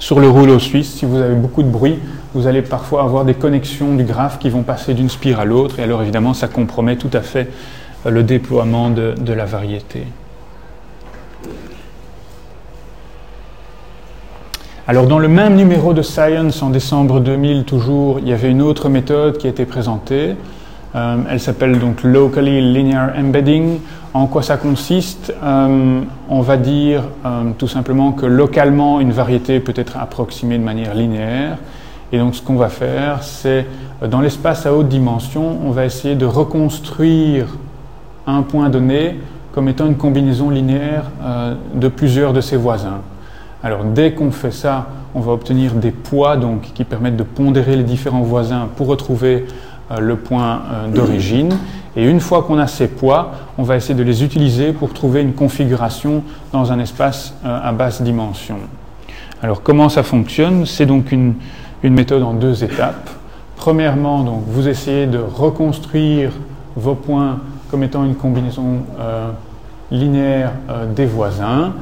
sur 0.00 0.18
le 0.18 0.28
rouleau 0.28 0.58
suisse, 0.58 0.92
si 0.92 1.04
vous 1.04 1.18
avez 1.18 1.36
beaucoup 1.36 1.62
de 1.62 1.68
bruit, 1.68 1.98
vous 2.34 2.48
allez 2.48 2.62
parfois 2.62 3.02
avoir 3.02 3.24
des 3.24 3.34
connexions 3.34 3.94
du 3.94 4.04
graphe 4.04 4.38
qui 4.38 4.50
vont 4.50 4.62
passer 4.62 4.94
d'une 4.94 5.08
spire 5.08 5.38
à 5.38 5.44
l'autre, 5.44 5.78
et 5.78 5.84
alors 5.84 6.02
évidemment, 6.02 6.34
ça 6.34 6.48
compromet 6.48 6.96
tout 6.96 7.10
à 7.12 7.20
fait 7.20 7.48
euh, 8.06 8.10
le 8.10 8.24
déploiement 8.24 8.90
de 8.90 9.32
la 9.32 9.44
variété. 9.44 10.04
Alors 14.90 15.06
dans 15.06 15.20
le 15.20 15.28
même 15.28 15.54
numéro 15.54 15.94
de 15.94 16.02
Science 16.02 16.64
en 16.64 16.70
décembre 16.70 17.20
2000 17.20 17.62
toujours, 17.62 18.18
il 18.18 18.26
y 18.26 18.32
avait 18.32 18.50
une 18.50 18.60
autre 18.60 18.88
méthode 18.88 19.38
qui 19.38 19.46
a 19.46 19.50
été 19.50 19.64
présentée. 19.64 20.34
Euh, 20.96 21.16
elle 21.30 21.38
s'appelle 21.38 21.78
donc 21.78 22.02
Locally 22.02 22.60
Linear 22.72 23.12
Embedding. 23.16 23.78
En 24.14 24.26
quoi 24.26 24.42
ça 24.42 24.56
consiste 24.56 25.32
euh, 25.44 26.00
On 26.28 26.40
va 26.40 26.56
dire 26.56 27.04
euh, 27.24 27.52
tout 27.56 27.68
simplement 27.68 28.10
que 28.10 28.26
localement 28.26 28.98
une 28.98 29.12
variété 29.12 29.60
peut 29.60 29.74
être 29.76 29.96
approximée 29.96 30.58
de 30.58 30.64
manière 30.64 30.92
linéaire. 30.92 31.58
Et 32.10 32.18
donc 32.18 32.34
ce 32.34 32.42
qu'on 32.42 32.56
va 32.56 32.68
faire, 32.68 33.22
c'est 33.22 33.66
dans 34.10 34.20
l'espace 34.20 34.66
à 34.66 34.74
haute 34.74 34.88
dimension, 34.88 35.56
on 35.64 35.70
va 35.70 35.84
essayer 35.84 36.16
de 36.16 36.26
reconstruire 36.26 37.46
un 38.26 38.42
point 38.42 38.68
donné 38.68 39.20
comme 39.52 39.68
étant 39.68 39.86
une 39.86 39.96
combinaison 39.96 40.50
linéaire 40.50 41.04
de 41.76 41.86
plusieurs 41.86 42.32
de 42.32 42.40
ses 42.40 42.56
voisins. 42.56 43.02
Alors 43.62 43.84
dès 43.84 44.12
qu'on 44.12 44.30
fait 44.30 44.52
ça, 44.52 44.86
on 45.14 45.20
va 45.20 45.32
obtenir 45.32 45.74
des 45.74 45.90
poids 45.90 46.36
donc, 46.36 46.72
qui 46.74 46.84
permettent 46.84 47.16
de 47.16 47.22
pondérer 47.22 47.76
les 47.76 47.82
différents 47.82 48.22
voisins 48.22 48.68
pour 48.76 48.86
retrouver 48.86 49.46
euh, 49.90 49.98
le 49.98 50.16
point 50.16 50.62
euh, 50.72 50.88
d'origine. 50.88 51.56
Et 51.96 52.08
une 52.08 52.20
fois 52.20 52.42
qu'on 52.42 52.58
a 52.58 52.66
ces 52.66 52.86
poids, 52.86 53.32
on 53.58 53.64
va 53.64 53.76
essayer 53.76 53.94
de 53.94 54.02
les 54.02 54.22
utiliser 54.22 54.72
pour 54.72 54.92
trouver 54.92 55.20
une 55.20 55.32
configuration 55.32 56.22
dans 56.52 56.70
un 56.70 56.78
espace 56.78 57.34
euh, 57.44 57.60
à 57.62 57.72
basse 57.72 58.00
dimension. 58.00 58.56
Alors 59.42 59.62
comment 59.62 59.88
ça 59.88 60.04
fonctionne? 60.04 60.64
C'est 60.64 60.86
donc 60.86 61.12
une, 61.12 61.34
méthode 61.82 62.22
en 62.22 62.34
deux 62.34 62.62
étapes. 62.62 63.10
Premièrement, 63.56 64.22
donc, 64.22 64.42
vous 64.46 64.68
essayez 64.68 65.06
de 65.06 65.18
reconstruire 65.18 66.30
vos 66.76 66.94
points 66.94 67.40
comme 67.70 67.82
étant 67.82 68.04
une 68.04 68.14
combinaison 68.14 68.84
linéaire 69.90 70.52
des 70.94 71.06
voisins. 71.06 71.72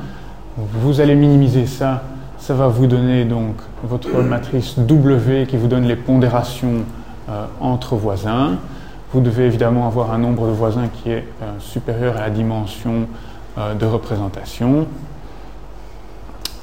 Vous 0.61 1.01
allez 1.01 1.15
minimiser 1.15 1.67
ça, 1.67 2.03
ça 2.37 2.53
va 2.53 2.67
vous 2.67 2.89
donner 2.89 3.25
donc 3.25 3.55
votre 3.85 4.21
matrice 4.23 4.77
W 4.77 5.47
qui 5.47 5.57
vous 5.57 5.69
donne 5.69 5.85
les 5.85 5.95
pondérations 5.95 6.85
euh, 7.29 7.45
entre 7.61 7.95
voisins. 7.95 8.57
Vous 9.13 9.21
devez 9.21 9.47
évidemment 9.47 9.87
avoir 9.87 10.11
un 10.13 10.19
nombre 10.19 10.49
de 10.49 10.53
voisins 10.53 10.89
qui 10.89 11.11
est 11.11 11.25
euh, 11.43 11.53
supérieur 11.61 12.17
à 12.17 12.23
la 12.23 12.31
dimension 12.31 13.07
euh, 13.57 13.75
de 13.75 13.87
représentation. 13.87 14.89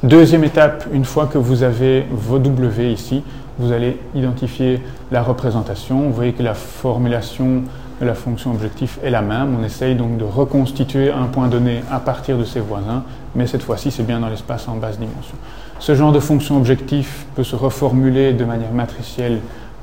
Deuxième 0.04 0.44
étape, 0.44 0.88
une 0.92 1.06
fois 1.06 1.28
que 1.28 1.38
vous 1.38 1.64
avez 1.64 2.06
vos 2.12 2.38
W 2.38 2.92
ici, 2.92 3.24
vous 3.58 3.72
allez 3.72 3.98
identifier 4.14 4.82
la 5.10 5.24
représentation. 5.24 6.02
Vous 6.02 6.14
voyez 6.14 6.34
que 6.34 6.44
la 6.44 6.54
formulation 6.54 7.64
la 8.02 8.14
fonction 8.14 8.52
objectif 8.52 9.00
est 9.04 9.10
la 9.10 9.22
même. 9.22 9.58
On 9.60 9.64
essaye 9.64 9.96
donc 9.96 10.18
de 10.18 10.24
reconstituer 10.24 11.12
un 11.12 11.26
point 11.26 11.48
donné 11.48 11.82
à 11.92 12.00
partir 12.00 12.38
de 12.38 12.44
ses 12.44 12.60
voisins, 12.60 13.04
mais 13.36 13.48
cette 13.48 13.64
fois-ci 13.64 13.92
c'est 13.92 14.04
bien 14.04 14.20
dans 14.20 14.30
l'espace 14.30 14.68
en 14.68 14.76
basse 14.76 15.00
dimension. 15.00 15.36
Ce 15.80 15.96
genre 15.96 16.12
de 16.12 16.20
fonction 16.20 16.58
objectif 16.58 17.26
peut 17.36 17.44
se 17.44 17.56
reformuler 17.56 18.34
de 18.34 18.46
manière 18.46 18.72
matricielle 18.72 19.40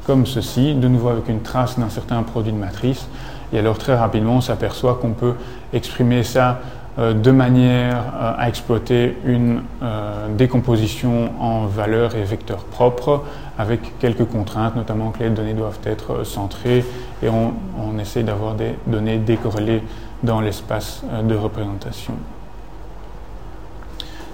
comme 0.07 0.27
ceci, 0.27 0.75
de 0.75 0.89
nouveau 0.89 1.09
avec 1.09 1.29
une 1.29 1.43
trace 1.43 1.79
d'un 1.79 1.89
certain 1.89 2.23
produit 2.23 2.53
de 2.53 2.59
matrice. 2.59 3.07
Et 3.53 3.59
alors 3.59 3.79
très 3.79 3.95
rapidement 3.95 4.37
on 4.37 4.41
s'aperçoit 4.41 4.99
qu'on 5.01 5.13
peut 5.13 5.35
exprimer 5.73 6.23
ça 6.23 6.61
de 6.99 7.31
manière 7.31 8.05
euh, 8.15 8.35
à 8.37 8.49
exploiter 8.49 9.17
une 9.25 9.63
euh, 9.83 10.29
décomposition 10.37 11.31
en 11.41 11.65
valeurs 11.65 12.15
et 12.15 12.23
vecteurs 12.23 12.65
propres 12.65 13.25
avec 13.59 13.99
quelques 13.99 14.27
contraintes, 14.27 14.77
notamment 14.77 15.11
que 15.11 15.21
les 15.23 15.31
données 15.31 15.55
doivent 15.55 15.79
être 15.85 16.25
centrées 16.25 16.85
et 17.23 17.29
on, 17.31 17.99
essaie 17.99 18.23
d'avoir 18.23 18.55
des 18.55 18.75
données 18.87 19.19
décorrélées 19.19 19.83
dans 20.23 20.41
l'espace 20.41 21.03
de 21.25 21.35
représentation. 21.35 22.15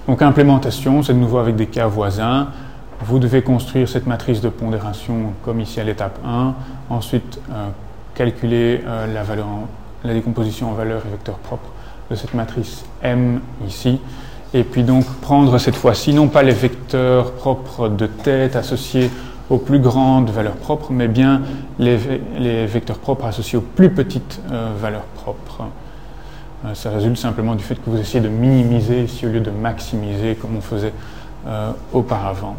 Donc 0.07 0.21
implémentation, 0.21 1.03
c'est 1.03 1.13
de 1.13 1.19
nouveau 1.19 1.37
avec 1.37 1.55
des 1.55 1.67
cas 1.67 1.87
voisins. 1.87 2.47
Vous 3.01 3.19
devez 3.19 3.41
construire 3.41 3.87
cette 3.87 4.07
matrice 4.07 4.41
de 4.41 4.49
pondération 4.49 5.33
comme 5.43 5.59
ici 5.59 5.79
à 5.79 5.83
l'étape 5.83 6.17
1, 6.25 6.55
ensuite 6.89 7.39
calculer 8.15 8.81
la 9.13 10.13
décomposition 10.13 10.71
en 10.71 10.73
valeurs 10.73 11.03
et 11.05 11.11
vecteurs 11.11 11.37
propres 11.37 11.69
de 12.09 12.15
cette 12.15 12.33
matrice 12.33 12.83
M 13.03 13.39
ici, 13.67 13.99
et 14.53 14.63
puis 14.63 14.83
donc 14.83 15.05
prendre 15.21 15.57
cette 15.57 15.75
fois-ci 15.75 16.13
non 16.13 16.27
pas 16.27 16.43
les 16.43 16.53
vecteurs 16.53 17.33
propres 17.33 17.87
de 17.87 18.07
tête 18.07 18.55
associés 18.55 19.09
aux 19.49 19.57
plus 19.57 19.79
grandes 19.79 20.29
valeurs 20.29 20.55
propres, 20.55 20.91
mais 20.91 21.07
bien 21.07 21.41
les, 21.79 21.97
vecteurs 22.65 22.99
propres 22.99 23.25
associés 23.25 23.57
aux 23.57 23.61
plus 23.61 23.89
petites 23.89 24.39
euh, 24.51 24.71
valeurs 24.79 25.05
propres. 25.15 25.63
Euh, 26.65 26.73
ça 26.73 26.91
résulte 26.91 27.17
simplement 27.17 27.55
du 27.55 27.63
fait 27.63 27.75
que 27.75 27.89
vous 27.89 27.97
essayez 27.97 28.21
de 28.23 28.29
minimiser 28.29 29.03
ici 29.03 29.25
au 29.25 29.29
lieu 29.29 29.39
de 29.39 29.51
maximiser 29.51 30.35
comme 30.35 30.55
on 30.57 30.61
faisait 30.61 30.93
euh, 31.47 31.71
auparavant. 31.93 32.55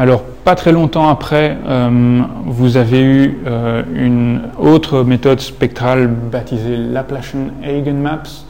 Alors, 0.00 0.22
pas 0.22 0.54
très 0.54 0.70
longtemps 0.70 1.08
après, 1.08 1.58
euh, 1.66 2.20
vous 2.46 2.76
avez 2.76 3.02
eu 3.02 3.38
euh, 3.44 3.82
une 3.96 4.42
autre 4.56 5.02
méthode 5.02 5.40
spectrale 5.40 6.06
baptisée 6.06 6.76
Laplacian 6.76 7.48
Eigenmaps. 7.64 8.46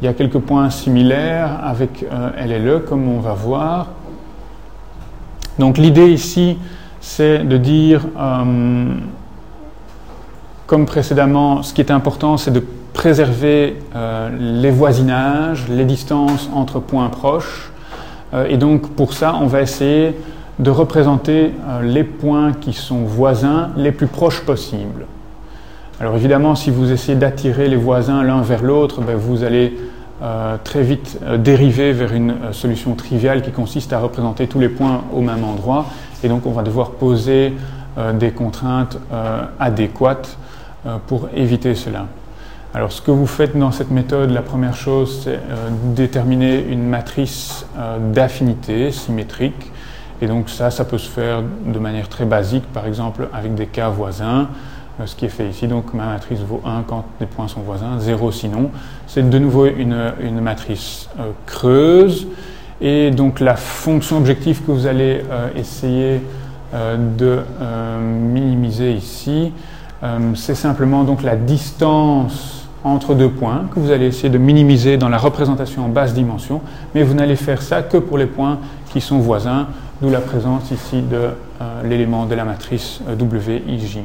Il 0.00 0.04
y 0.04 0.08
a 0.08 0.12
quelques 0.12 0.38
points 0.38 0.68
similaires 0.68 1.60
avec 1.64 2.04
euh, 2.12 2.28
LLE, 2.46 2.84
comme 2.84 3.08
on 3.08 3.20
va 3.20 3.32
voir. 3.32 3.86
Donc, 5.58 5.78
l'idée 5.78 6.10
ici, 6.10 6.58
c'est 7.00 7.38
de 7.38 7.56
dire, 7.56 8.02
comme 10.66 10.86
précédemment, 10.86 11.62
ce 11.62 11.72
qui 11.72 11.80
est 11.80 11.90
important, 11.90 12.36
c'est 12.36 12.50
de 12.50 12.62
préserver 12.92 13.76
les 14.38 14.70
voisinages, 14.70 15.66
les 15.68 15.84
distances 15.84 16.48
entre 16.54 16.80
points 16.80 17.08
proches. 17.08 17.70
et 18.48 18.56
donc, 18.56 18.88
pour 18.94 19.12
ça, 19.12 19.34
on 19.40 19.46
va 19.46 19.60
essayer 19.60 20.14
de 20.58 20.70
représenter 20.70 21.52
euh, 21.66 21.82
les 21.82 22.04
points 22.04 22.52
qui 22.52 22.72
sont 22.72 23.04
voisins 23.04 23.70
les 23.76 23.92
plus 23.92 24.06
proches 24.06 24.40
possibles. 24.42 25.06
Alors 26.00 26.16
évidemment, 26.16 26.54
si 26.54 26.70
vous 26.70 26.90
essayez 26.92 27.16
d'attirer 27.16 27.68
les 27.68 27.76
voisins 27.76 28.22
l'un 28.22 28.42
vers 28.42 28.62
l'autre, 28.62 29.00
ben, 29.00 29.16
vous 29.16 29.44
allez 29.44 29.76
euh, 30.22 30.56
très 30.62 30.82
vite 30.82 31.18
euh, 31.22 31.38
dériver 31.38 31.92
vers 31.92 32.12
une 32.12 32.34
solution 32.52 32.94
triviale 32.94 33.42
qui 33.42 33.50
consiste 33.50 33.92
à 33.92 33.98
représenter 33.98 34.46
tous 34.46 34.58
les 34.58 34.68
points 34.68 35.02
au 35.12 35.20
même 35.20 35.44
endroit. 35.44 35.86
Et 36.22 36.28
donc 36.28 36.46
on 36.46 36.52
va 36.52 36.62
devoir 36.62 36.92
poser 36.92 37.52
des 38.14 38.30
contraintes 38.30 38.96
adéquates 39.58 40.38
pour 41.08 41.28
éviter 41.34 41.74
cela. 41.74 42.06
Alors 42.74 42.92
ce 42.92 43.02
que 43.02 43.10
vous 43.10 43.26
faites 43.26 43.58
dans 43.58 43.72
cette 43.72 43.90
méthode, 43.90 44.30
la 44.30 44.40
première 44.40 44.76
chose, 44.76 45.22
c'est 45.24 45.40
déterminer 45.96 46.64
une 46.70 46.84
matrice 46.84 47.66
d'affinité 48.14 48.92
symétrique 48.92 49.72
et 50.22 50.28
donc 50.28 50.48
ça, 50.48 50.70
ça 50.70 50.84
peut 50.84 50.98
se 50.98 51.10
faire 51.10 51.42
de 51.66 51.78
manière 51.80 52.08
très 52.08 52.24
basique, 52.24 52.62
par 52.72 52.86
exemple 52.86 53.28
avec 53.34 53.56
des 53.56 53.66
cas 53.66 53.88
voisins, 53.88 54.48
euh, 55.00 55.06
ce 55.06 55.16
qui 55.16 55.24
est 55.24 55.28
fait 55.28 55.48
ici. 55.48 55.66
Donc 55.66 55.92
ma 55.94 56.06
matrice 56.06 56.38
vaut 56.38 56.62
1 56.64 56.84
quand 56.86 57.04
les 57.20 57.26
points 57.26 57.48
sont 57.48 57.60
voisins, 57.60 57.98
0 57.98 58.30
sinon. 58.30 58.70
C'est 59.08 59.28
de 59.28 59.38
nouveau 59.38 59.66
une, 59.66 60.40
matrice 60.40 61.08
euh, 61.18 61.32
creuse. 61.44 62.28
Et 62.80 63.10
donc 63.10 63.40
la 63.40 63.56
fonction 63.56 64.16
objective 64.16 64.62
que 64.64 64.70
vous 64.70 64.86
allez 64.86 65.22
euh, 65.30 65.48
essayer 65.56 66.22
de 66.72 67.40
minimiser 68.00 68.94
ici, 68.94 69.52
c'est 70.34 70.54
simplement 70.54 71.04
donc 71.04 71.22
la 71.22 71.36
distance 71.36 72.66
entre 72.82 73.14
deux 73.14 73.28
points 73.28 73.66
que 73.70 73.78
vous 73.78 73.90
allez 73.90 74.06
essayer 74.06 74.30
de 74.30 74.38
minimiser 74.38 74.96
dans 74.96 75.10
la 75.10 75.18
représentation 75.18 75.84
en 75.84 75.88
basse 75.88 76.14
dimension, 76.14 76.62
mais 76.94 77.02
vous 77.02 77.12
n'allez 77.12 77.36
faire 77.36 77.60
ça 77.60 77.82
que 77.82 77.98
pour 77.98 78.16
les 78.16 78.24
points 78.24 78.58
qui 78.90 79.02
sont 79.02 79.18
voisins 79.18 79.66
d'où 80.02 80.10
la 80.10 80.20
présence 80.20 80.72
ici 80.72 81.00
de 81.00 81.16
euh, 81.16 81.82
l'élément 81.84 82.26
de 82.26 82.34
la 82.34 82.44
matrice 82.44 83.00
euh, 83.08 83.14
WIJ. 83.14 84.00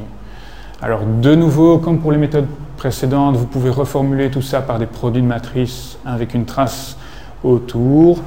Alors 0.80 1.00
de 1.02 1.34
nouveau, 1.34 1.78
comme 1.78 1.98
pour 1.98 2.12
les 2.12 2.18
méthodes 2.18 2.46
précédentes, 2.76 3.34
vous 3.34 3.46
pouvez 3.46 3.70
reformuler 3.70 4.30
tout 4.30 4.40
ça 4.40 4.60
par 4.60 4.78
des 4.78 4.86
produits 4.86 5.22
de 5.22 5.26
matrice 5.26 5.98
avec 6.06 6.34
une 6.34 6.44
trace 6.44 6.96
autour. 7.42 8.22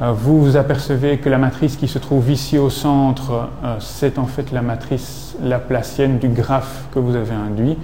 Euh, 0.00 0.12
vous 0.12 0.42
vous 0.42 0.56
apercevez 0.56 1.18
que 1.18 1.28
la 1.28 1.36
matrice 1.36 1.76
qui 1.76 1.88
se 1.88 1.98
trouve 1.98 2.30
ici 2.30 2.56
au 2.56 2.70
centre, 2.70 3.50
c'est 3.80 4.18
en 4.18 4.26
fait 4.26 4.50
la 4.50 4.62
matrice 4.62 5.36
laplacienne 5.42 6.18
du 6.18 6.28
graphe 6.28 6.86
que 6.94 6.98
vous 6.98 7.16
avez 7.16 7.34
induit, 7.34 7.76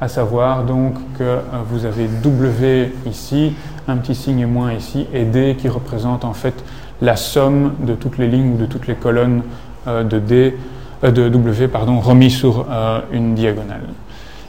à 0.00 0.08
savoir 0.08 0.64
donc 0.64 0.94
que 1.16 1.38
vous 1.70 1.84
avez 1.84 2.08
W 2.08 2.92
ici, 3.06 3.52
un 3.86 3.98
petit 3.98 4.16
signe 4.16 4.46
moins 4.46 4.72
ici, 4.72 5.06
et 5.14 5.24
D 5.24 5.56
qui 5.56 5.68
représente 5.68 6.24
en 6.24 6.32
fait 6.32 6.54
la 7.00 7.16
somme 7.16 7.74
de 7.80 7.94
toutes 7.94 8.18
les 8.18 8.28
lignes 8.28 8.54
ou 8.54 8.56
de 8.56 8.66
toutes 8.66 8.86
les 8.86 8.94
colonnes 8.94 9.42
de 9.86 10.18
D, 10.18 10.56
de 11.02 11.28
W 11.28 11.68
pardon, 11.68 12.00
remis 12.00 12.30
sur 12.30 12.66
une 13.10 13.34
diagonale. 13.34 13.88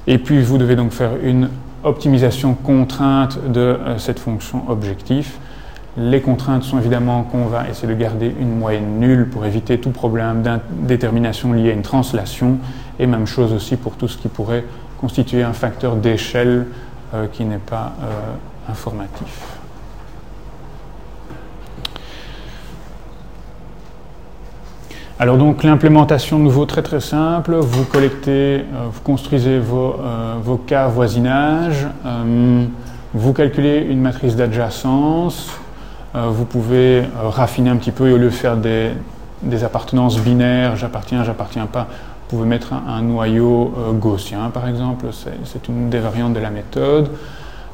Et 0.08 0.18
puis 0.18 0.42
vous 0.42 0.58
devez 0.58 0.76
donc 0.76 0.92
faire 0.92 1.12
une 1.24 1.50
optimisation 1.84 2.54
contrainte 2.54 3.40
de 3.52 3.78
cette 3.98 4.20
fonction 4.20 4.70
objectif 4.70 5.40
les 5.98 6.22
contraintes 6.22 6.64
sont 6.64 6.78
évidemment 6.78 7.24
qu'on 7.24 7.46
va 7.46 7.68
essayer 7.68 7.88
de 7.88 8.00
garder 8.00 8.34
une 8.40 8.58
moyenne 8.58 9.00
nulle 9.00 9.28
pour 9.28 9.46
éviter 9.46 9.80
tout 9.80 9.90
problème 9.90 10.42
d'indétermination 10.42 11.52
lié 11.52 11.72
à 11.72 11.74
une 11.74 11.82
translation, 11.82 12.60
et 12.98 13.08
même 13.08 13.26
chose 13.26 13.52
aussi 13.52 13.76
pour 13.76 13.94
tout 13.96 14.08
ce 14.08 14.18
qui 14.18 14.30
pourrait 14.30 14.64
constituer 15.00 15.44
un 15.44 15.54
facteur 15.54 15.96
d'échelle 15.96 16.68
euh, 17.14 17.28
qui 17.28 17.44
n'est 17.44 17.58
pas 17.58 17.94
euh, 18.02 18.72
informatif. 18.72 19.61
Alors 25.22 25.38
donc 25.38 25.64
l'implémentation 25.64 26.40
de 26.40 26.44
nouveau 26.44 26.66
très 26.66 26.82
très 26.82 27.00
simple, 27.00 27.56
vous 27.56 27.86
collectez, 27.86 28.32
euh, 28.32 28.88
vous 28.92 29.02
construisez 29.02 29.60
vos, 29.60 29.96
vos 30.42 30.58
cas 30.58 30.88
voisinage, 30.88 31.86
vous 33.14 33.34
calculez 33.34 33.86
une 33.90 34.02
matrice 34.02 34.36
d'adjacence, 34.36 35.52
euh, 36.16 36.28
vous 36.30 36.46
pouvez 36.46 37.02
euh, 37.02 37.30
raffiner 37.30 37.70
un 37.70 37.76
petit 37.76 37.92
peu 37.92 38.10
et 38.10 38.14
au 38.14 38.18
lieu 38.18 38.26
de 38.26 38.30
faire 38.30 38.58
des, 38.58 38.94
appartenances 39.64 40.20
binaires, 40.20 40.76
j'appartiens, 40.76 41.24
j'appartiens 41.24 41.66
pas, 41.66 41.88
vous 42.30 42.38
pouvez 42.38 42.48
mettre 42.48 42.74
un, 42.74 43.02
noyau 43.02 43.74
euh, 43.78 43.92
gaussien 43.92 44.50
par 44.54 44.68
exemple, 44.68 45.08
c'est 45.12 45.68
une 45.68 45.90
des 45.90 46.00
variantes 46.00 46.34
de 46.34 46.40
la 46.40 46.50
méthode. 46.50 47.10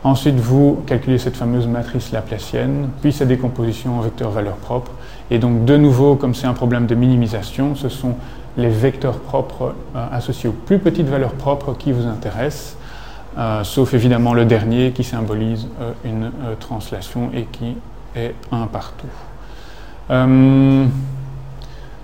Ensuite, 0.03 0.35
vous 0.35 0.83
calculez 0.85 1.17
cette 1.17 1.35
fameuse 1.35 1.67
matrice 1.67 2.11
laplacienne, 2.11 2.89
puis 3.01 3.11
sa 3.11 3.25
décomposition 3.25 3.97
en 3.97 4.01
vecteurs 4.01 4.31
valeurs 4.31 4.57
propres. 4.57 4.91
Et 5.29 5.39
donc, 5.39 5.65
de 5.65 5.77
nouveau, 5.77 6.15
comme 6.15 6.33
c'est 6.33 6.47
un 6.47 6.53
problème 6.53 6.85
de 6.85 6.95
minimisation, 6.95 7.75
ce 7.75 7.89
sont 7.89 8.15
les 8.57 8.69
vecteurs 8.69 9.19
propres 9.19 9.75
associés 10.11 10.49
aux 10.49 10.53
plus 10.53 10.79
petites 10.79 11.07
valeurs 11.07 11.33
propres 11.33 11.75
qui 11.77 11.91
vous 11.91 12.07
intéressent, 12.07 12.77
sauf 13.63 13.93
évidemment 13.93 14.33
le 14.33 14.45
dernier 14.45 14.91
qui 14.93 15.03
symbolise 15.03 15.67
une 16.03 16.31
translation 16.59 17.29
et 17.35 17.43
qui 17.43 17.75
et 18.17 18.33
1 18.51 18.67
partout. 18.67 19.07
Euh, 20.09 20.85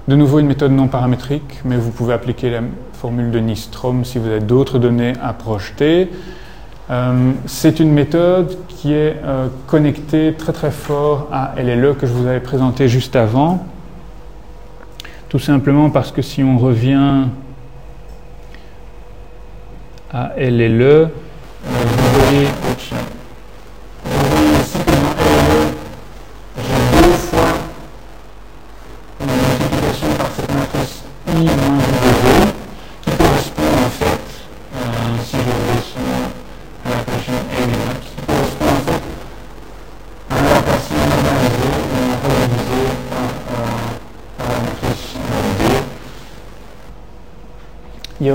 de 0.08 0.16
nouveau 0.16 0.40
une 0.40 0.48
méthode 0.48 0.72
non 0.72 0.88
paramétrique, 0.88 1.62
mais 1.66 1.78
vous 1.78 1.92
pouvez 1.92 2.14
appliquer 2.14 2.50
la 2.50 2.62
formule 2.94 3.32
de 3.32 3.40
Nystrom 3.40 4.04
si 4.04 4.18
vous 4.20 4.28
avez 4.28 4.42
d'autres 4.42 4.80
données 4.80 5.14
à 5.22 5.34
projeter. 5.34 6.10
Euh, 6.94 7.32
c'est 7.48 7.80
une 7.80 7.92
méthode 7.92 8.56
qui 8.68 8.94
est 8.94 9.16
euh, 9.24 9.48
connectée 9.66 10.36
très 10.38 10.54
très 10.54 10.70
fort 10.70 11.28
à 11.32 11.54
LLE 11.58 11.96
que 11.96 12.06
je 12.06 12.12
vous 12.12 12.28
avais 12.28 12.40
présenté 12.40 12.88
juste 12.88 13.16
avant. 13.16 13.66
Tout 15.28 15.40
simplement 15.40 15.90
parce 15.90 16.12
que 16.12 16.22
si 16.22 16.44
on 16.44 16.60
revient 16.60 17.24
à 20.14 20.34
LLE, 20.38 21.10
vous 21.66 22.20
voyez 22.20 22.48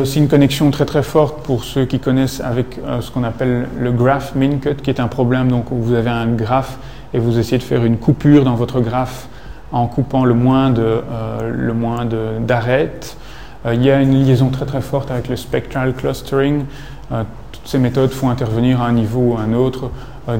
aussi 0.08 0.20
une 0.20 0.28
connexion 0.28 0.70
très 0.70 0.86
très 0.86 1.02
forte 1.02 1.42
pour 1.42 1.64
ceux 1.64 1.84
qui 1.84 1.98
connaissent 1.98 2.40
avec 2.40 2.78
euh, 2.78 3.02
ce 3.02 3.10
qu'on 3.10 3.24
appelle 3.24 3.68
le 3.78 3.92
graph 3.92 4.34
min 4.34 4.56
cut, 4.56 4.76
qui 4.76 4.88
est 4.88 5.00
un 5.00 5.06
problème 5.06 5.50
donc, 5.50 5.70
où 5.70 5.76
vous 5.76 5.92
avez 5.92 6.08
un 6.08 6.28
graphe 6.28 6.78
et 7.12 7.18
vous 7.18 7.38
essayez 7.38 7.58
de 7.58 7.62
faire 7.62 7.84
une 7.84 7.98
coupure 7.98 8.42
dans 8.42 8.54
votre 8.54 8.80
graphe 8.80 9.28
en 9.70 9.86
coupant 9.86 10.24
le 10.24 10.32
moins 10.32 10.70
de 10.70 10.80
euh, 10.80 11.52
le 11.54 11.74
moins 11.74 12.06
d'arêtes. 12.40 13.18
Euh, 13.66 13.74
il 13.74 13.84
y 13.84 13.90
a 13.90 14.00
une 14.00 14.24
liaison 14.24 14.48
très 14.48 14.64
très 14.64 14.80
forte 14.80 15.10
avec 15.10 15.28
le 15.28 15.36
spectral 15.36 15.92
clustering. 15.92 16.64
toutes 17.10 17.66
ces 17.66 17.78
méthodes 17.78 18.10
font 18.10 18.30
intervenir 18.30 18.80
à 18.80 18.86
un 18.86 18.92
niveau 18.92 19.32
ou 19.32 19.36
à 19.36 19.42
un 19.42 19.52
autre 19.52 19.90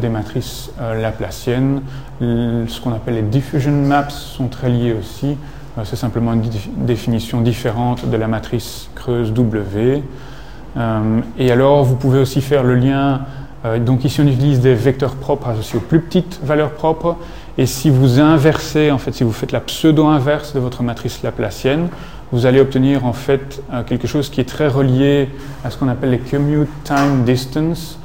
des 0.01 0.09
matrices 0.09 0.71
laplaciennes. 0.81 1.83
ce 2.21 2.81
qu'on 2.81 2.95
appelle 2.95 3.17
les 3.17 3.23
diffusion 3.23 3.73
maps 3.73 4.09
sont 4.09 4.49
très 4.49 4.71
liés 4.71 4.95
aussi. 4.99 5.37
Euh, 5.79 5.83
c'est 5.85 5.97
simplement 5.97 6.33
une 6.33 6.43
définition 6.77 7.41
différente 7.41 8.09
de 8.09 8.17
la 8.17 8.29
matrice 8.29 8.91
creuse 8.95 9.33
W. 9.33 10.03
Euh, 10.77 11.21
et 11.39 11.51
alors, 11.51 11.85
vous 11.85 11.97
pouvez 11.97 12.19
aussi 12.19 12.41
faire 12.41 12.63
le 12.65 12.75
lien. 12.75 13.23
Euh, 13.65 13.79
donc 13.79 14.05
ici, 14.05 14.21
on 14.21 14.27
utilise 14.27 14.61
des 14.61 14.75
vecteurs 14.75 15.15
propres 15.15 15.49
associés 15.49 15.79
aux 15.79 15.83
plus 15.83 16.01
petites 16.01 16.41
valeurs 16.43 16.71
propres. 16.71 17.17
Et 17.57 17.67
si 17.67 17.91
vous 17.91 18.21
inversez, 18.21 18.91
en 18.91 18.99
fait, 18.99 19.13
si 19.13 19.25
vous 19.25 19.33
faites 19.33 19.53
la 19.53 19.61
pseudo-inverse 19.61 20.55
de 20.55 20.61
votre 20.61 20.83
matrice 20.83 21.23
laplacienne, 21.23 21.89
vous 22.31 22.47
allez 22.47 22.61
obtenir 22.61 23.07
en 23.07 23.15
fait 23.15 23.63
quelque 23.87 24.07
chose 24.07 24.29
qui 24.29 24.41
est 24.41 24.49
très 24.49 24.69
relié 24.69 25.31
à 25.65 25.71
ce 25.71 25.79
qu'on 25.79 25.89
appelle 25.89 26.11
les 26.11 26.19
commute 26.19 26.69
time 26.85 27.25
distance, 27.25 27.99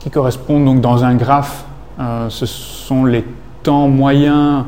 qui 0.00 0.10
correspondent 0.10 0.64
donc 0.64 0.80
dans 0.80 1.04
un 1.04 1.14
graphe, 1.14 1.64
ce 2.28 2.46
sont 2.46 3.04
les 3.04 3.24
temps 3.62 3.88
moyens 3.88 4.64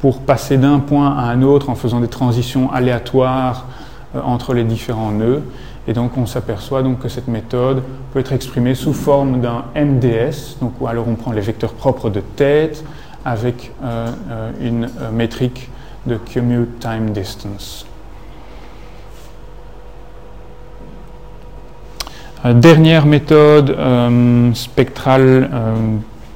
pour 0.00 0.20
passer 0.20 0.56
d'un 0.58 0.78
point 0.78 1.16
à 1.16 1.22
un 1.22 1.42
autre 1.42 1.70
en 1.70 1.74
faisant 1.74 2.00
des 2.00 2.08
transitions 2.08 2.70
aléatoires 2.70 3.66
euh, 4.14 4.20
entre 4.22 4.54
les 4.54 4.64
différents 4.64 5.10
nœuds. 5.10 5.42
Et 5.88 5.92
donc 5.92 6.16
on 6.16 6.26
s'aperçoit 6.26 6.82
donc 6.82 6.98
que 6.98 7.08
cette 7.08 7.28
méthode 7.28 7.82
peut 8.12 8.18
être 8.20 8.32
exprimée 8.32 8.74
sous 8.74 8.92
forme 8.92 9.40
d'un 9.40 9.64
MDS, 9.76 10.58
donc 10.60 10.72
alors 10.86 11.06
on 11.08 11.14
prend 11.14 11.32
les 11.32 11.40
vecteurs 11.40 11.74
propres 11.74 12.10
de 12.10 12.20
tête 12.20 12.84
avec 13.24 13.72
euh, 13.82 14.10
euh, 14.30 14.50
une 14.60 14.88
métrique 15.12 15.70
de 16.06 16.18
commute 16.32 16.78
time 16.80 17.10
distance. 17.10 17.86
dernière 22.44 23.06
méthode 23.06 23.76
spectrale 24.54 25.50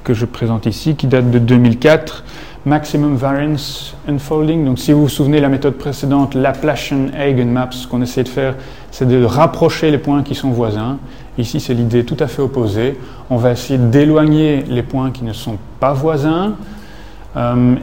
que 0.02 0.12
je 0.12 0.24
présente 0.24 0.66
ici, 0.66 0.96
qui 0.96 1.06
date 1.06 1.30
de 1.30 1.38
2004, 1.38 2.24
Maximum 2.66 3.16
Variance 3.16 3.96
Unfolding. 4.06 4.64
Donc 4.64 4.78
si 4.78 4.92
vous 4.92 5.02
vous 5.02 5.08
souvenez 5.08 5.40
la 5.40 5.48
méthode 5.48 5.74
précédente, 5.74 6.34
Laplacian 6.34 7.08
Eigenmaps, 7.18 7.86
qu'on 7.86 8.02
essaie 8.02 8.22
de 8.22 8.28
faire, 8.28 8.54
c'est 8.90 9.08
de 9.08 9.24
rapprocher 9.24 9.90
les 9.90 9.98
points 9.98 10.22
qui 10.22 10.34
sont 10.34 10.50
voisins. 10.50 10.98
Ici, 11.38 11.58
c'est 11.60 11.72
l'idée 11.72 12.04
tout 12.04 12.16
à 12.20 12.26
fait 12.26 12.42
opposée. 12.42 12.98
On 13.30 13.36
va 13.36 13.52
essayer 13.52 13.78
d'éloigner 13.78 14.62
les 14.68 14.82
points 14.82 15.10
qui 15.10 15.24
ne 15.24 15.32
sont 15.32 15.56
pas 15.78 15.94
voisins. 15.94 16.54
Euh, 17.36 17.76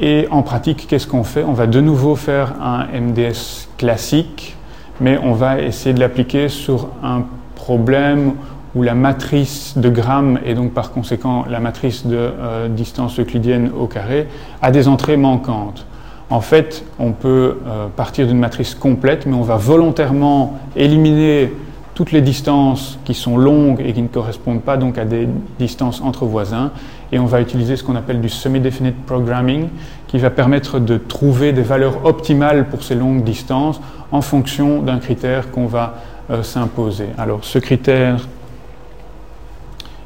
et 0.00 0.26
en 0.30 0.42
pratique, 0.42 0.86
qu'est-ce 0.88 1.06
qu'on 1.06 1.24
fait? 1.24 1.44
On 1.44 1.52
va 1.52 1.66
de 1.66 1.80
nouveau 1.80 2.16
faire 2.16 2.54
un 2.60 2.86
MDS 2.86 3.68
classique, 3.76 4.56
mais 5.00 5.18
on 5.22 5.32
va 5.32 5.60
essayer 5.60 5.94
de 5.94 6.00
l'appliquer 6.00 6.48
sur 6.48 6.88
un 7.04 7.22
problème 7.54 8.32
où 8.74 8.82
la 8.82 8.94
matrice 8.94 9.76
de 9.76 9.88
Gram 9.88 10.38
et 10.44 10.54
donc 10.54 10.72
par 10.72 10.92
conséquent 10.92 11.44
la 11.48 11.60
matrice 11.60 12.06
de 12.06 12.16
euh, 12.16 12.68
distance 12.68 13.18
euclidienne 13.18 13.70
au 13.78 13.86
carré 13.86 14.28
a 14.62 14.70
des 14.70 14.88
entrées 14.88 15.16
manquantes. 15.16 15.86
En 16.30 16.40
fait, 16.40 16.84
on 16.98 17.12
peut 17.12 17.58
euh, 17.66 17.86
partir 17.94 18.26
d'une 18.26 18.38
matrice 18.38 18.74
complète, 18.74 19.24
mais 19.24 19.34
on 19.34 19.42
va 19.42 19.56
volontairement 19.56 20.58
éliminer 20.76 21.50
toutes 21.94 22.12
les 22.12 22.20
distances 22.20 22.98
qui 23.04 23.14
sont 23.14 23.36
longues 23.36 23.80
et 23.84 23.92
qui 23.92 24.02
ne 24.02 24.08
correspondent 24.08 24.62
pas 24.62 24.76
donc 24.76 24.98
à 24.98 25.04
des 25.04 25.26
distances 25.58 26.00
entre 26.00 26.26
voisins, 26.26 26.70
et 27.10 27.18
on 27.18 27.24
va 27.24 27.40
utiliser 27.40 27.76
ce 27.76 27.82
qu'on 27.82 27.96
appelle 27.96 28.20
du 28.20 28.28
semi-definite 28.28 28.94
programming, 29.04 29.68
qui 30.06 30.18
va 30.18 30.30
permettre 30.30 30.78
de 30.78 30.96
trouver 30.96 31.52
des 31.52 31.62
valeurs 31.62 32.04
optimales 32.04 32.68
pour 32.68 32.84
ces 32.84 32.94
longues 32.94 33.24
distances 33.24 33.80
en 34.12 34.20
fonction 34.20 34.80
d'un 34.82 34.98
critère 34.98 35.50
qu'on 35.50 35.66
va 35.66 35.96
euh, 36.30 36.42
s'imposer. 36.42 37.06
Alors, 37.16 37.40
ce 37.42 37.58
critère 37.58 38.28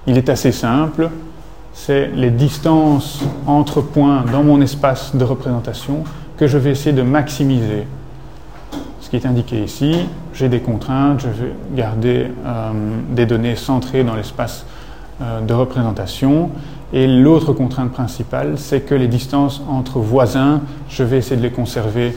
il 0.07 0.19
est 0.19 0.29
assez 0.29 0.53
simple. 0.53 1.11
C'est 1.75 2.09
les 2.15 2.31
distances 2.31 3.21
entre 3.47 3.81
points 3.81 4.25
dans 4.31 4.43
mon 4.43 4.61
espace 4.61 5.17
de 5.17 5.25
représentation 5.25 6.05
que 6.37 6.47
je 6.47 6.59
vais 6.59 6.71
essayer 6.71 6.95
de 6.95 7.03
maximiser. 7.03 7.87
Ce 9.01 9.09
qui 9.09 9.17
est 9.17 9.27
indiqué 9.27 9.63
ici. 9.63 10.07
J'ai 10.35 10.49
des 10.49 10.61
contraintes, 10.61 11.21
je 11.21 11.29
vais 11.29 11.53
garder 11.75 12.27
des 13.11 13.27
données 13.27 13.57
centrées 13.57 14.05
dans 14.05 14.15
l'espace 14.15 14.67
de 15.21 15.55
représentation. 15.55 16.51
Et 16.93 17.07
l'autre 17.07 17.53
contrainte 17.53 17.93
principale, 17.93 18.55
c'est 18.59 18.83
que 18.83 18.95
les 18.95 19.09
distances 19.09 19.63
entre 19.69 19.99
voisins, 19.99 20.61
je 20.89 21.05
vais 21.05 21.19
essayer 21.19 21.37
de 21.37 21.43
les 21.43 21.51
conserver 21.51 22.17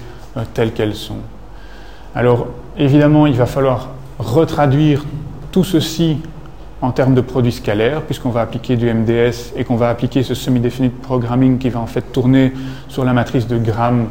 telles 0.53 0.73
qu'elles 0.73 0.95
sont. 0.95 1.19
Alors 2.13 2.47
évidemment, 2.77 3.25
il 3.25 3.35
va 3.35 3.45
falloir 3.45 3.89
retraduire 4.19 5.05
tout 5.51 5.63
ceci 5.63 6.17
en 6.85 6.91
termes 6.91 7.15
de 7.15 7.21
produits 7.21 7.51
scalaires, 7.51 8.03
puisqu'on 8.03 8.29
va 8.29 8.41
appliquer 8.41 8.75
du 8.75 8.93
MDS 8.93 9.53
et 9.55 9.63
qu'on 9.63 9.75
va 9.75 9.89
appliquer 9.89 10.21
ce 10.21 10.35
semi-definite 10.35 11.01
programming 11.01 11.57
qui 11.57 11.69
va 11.69 11.79
en 11.79 11.87
fait 11.87 12.13
tourner 12.13 12.53
sur 12.89 13.03
la 13.03 13.13
matrice 13.13 13.47
de 13.47 13.57
Gram 13.57 14.07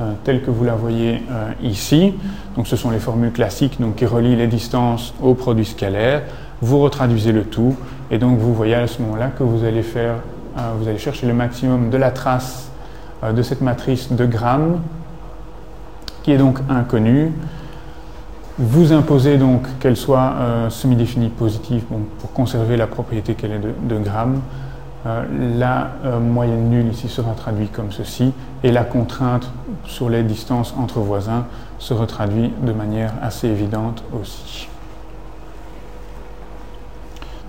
euh, 0.00 0.12
telle 0.24 0.42
que 0.42 0.50
vous 0.50 0.64
la 0.64 0.74
voyez 0.74 1.22
euh, 1.30 1.52
ici. 1.62 2.14
Donc 2.56 2.66
ce 2.66 2.74
sont 2.74 2.90
les 2.90 2.98
formules 2.98 3.30
classiques 3.30 3.80
donc, 3.80 3.94
qui 3.94 4.06
relient 4.06 4.34
les 4.34 4.48
distances 4.48 5.14
aux 5.22 5.34
produits 5.34 5.64
scalaires. 5.64 6.22
Vous 6.60 6.80
retraduisez 6.80 7.30
le 7.30 7.44
tout 7.44 7.76
et 8.10 8.18
donc 8.18 8.38
vous 8.38 8.52
voyez 8.52 8.74
à 8.74 8.88
ce 8.88 9.00
moment-là 9.02 9.28
que 9.28 9.44
vous 9.44 9.64
allez 9.64 9.82
faire, 9.82 10.16
euh, 10.58 10.72
vous 10.80 10.88
allez 10.88 10.98
chercher 10.98 11.28
le 11.28 11.34
maximum 11.34 11.90
de 11.90 11.96
la 11.96 12.10
trace 12.10 12.70
de 13.32 13.42
cette 13.42 13.62
matrice 13.62 14.12
de 14.12 14.26
Gram 14.26 14.80
qui 16.22 16.32
est 16.32 16.38
donc 16.38 16.58
inconnue 16.68 17.32
vous 18.58 18.92
imposez 18.92 19.36
donc 19.36 19.66
qu'elle 19.80 19.96
soit 19.96 20.34
euh, 20.38 20.70
semi-définie 20.70 21.28
positive 21.28 21.84
pour 22.18 22.32
conserver 22.32 22.76
la 22.76 22.86
propriété 22.86 23.34
qu'elle 23.34 23.52
est 23.52 23.58
de, 23.58 23.72
de 23.82 23.98
gramme. 23.98 24.40
Euh, 25.04 25.24
la 25.58 25.90
euh, 26.04 26.18
moyenne 26.18 26.70
nulle 26.70 26.88
ici 26.88 27.08
sera 27.08 27.32
traduite 27.32 27.70
comme 27.72 27.92
ceci 27.92 28.32
et 28.62 28.72
la 28.72 28.84
contrainte 28.84 29.50
sur 29.84 30.08
les 30.08 30.22
distances 30.22 30.74
entre 30.78 31.00
voisins 31.00 31.44
se 31.78 31.92
retraduit 31.92 32.50
de 32.62 32.72
manière 32.72 33.12
assez 33.22 33.46
évidente 33.46 34.02
aussi. 34.18 34.68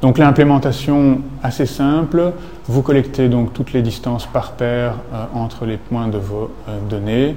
Donc 0.02 0.20
l'implémentation 0.20 1.22
assez 1.42 1.66
simple, 1.66 2.34
vous 2.68 2.82
collectez 2.84 3.30
donc 3.30 3.54
toutes 3.54 3.74
les 3.74 3.82
distances 3.82 4.28
par 4.28 4.52
paire 4.52 4.94
entre 5.34 5.66
les 5.66 5.78
points 5.78 6.08
de 6.08 6.20
vos 6.20 6.52
données. 6.88 7.36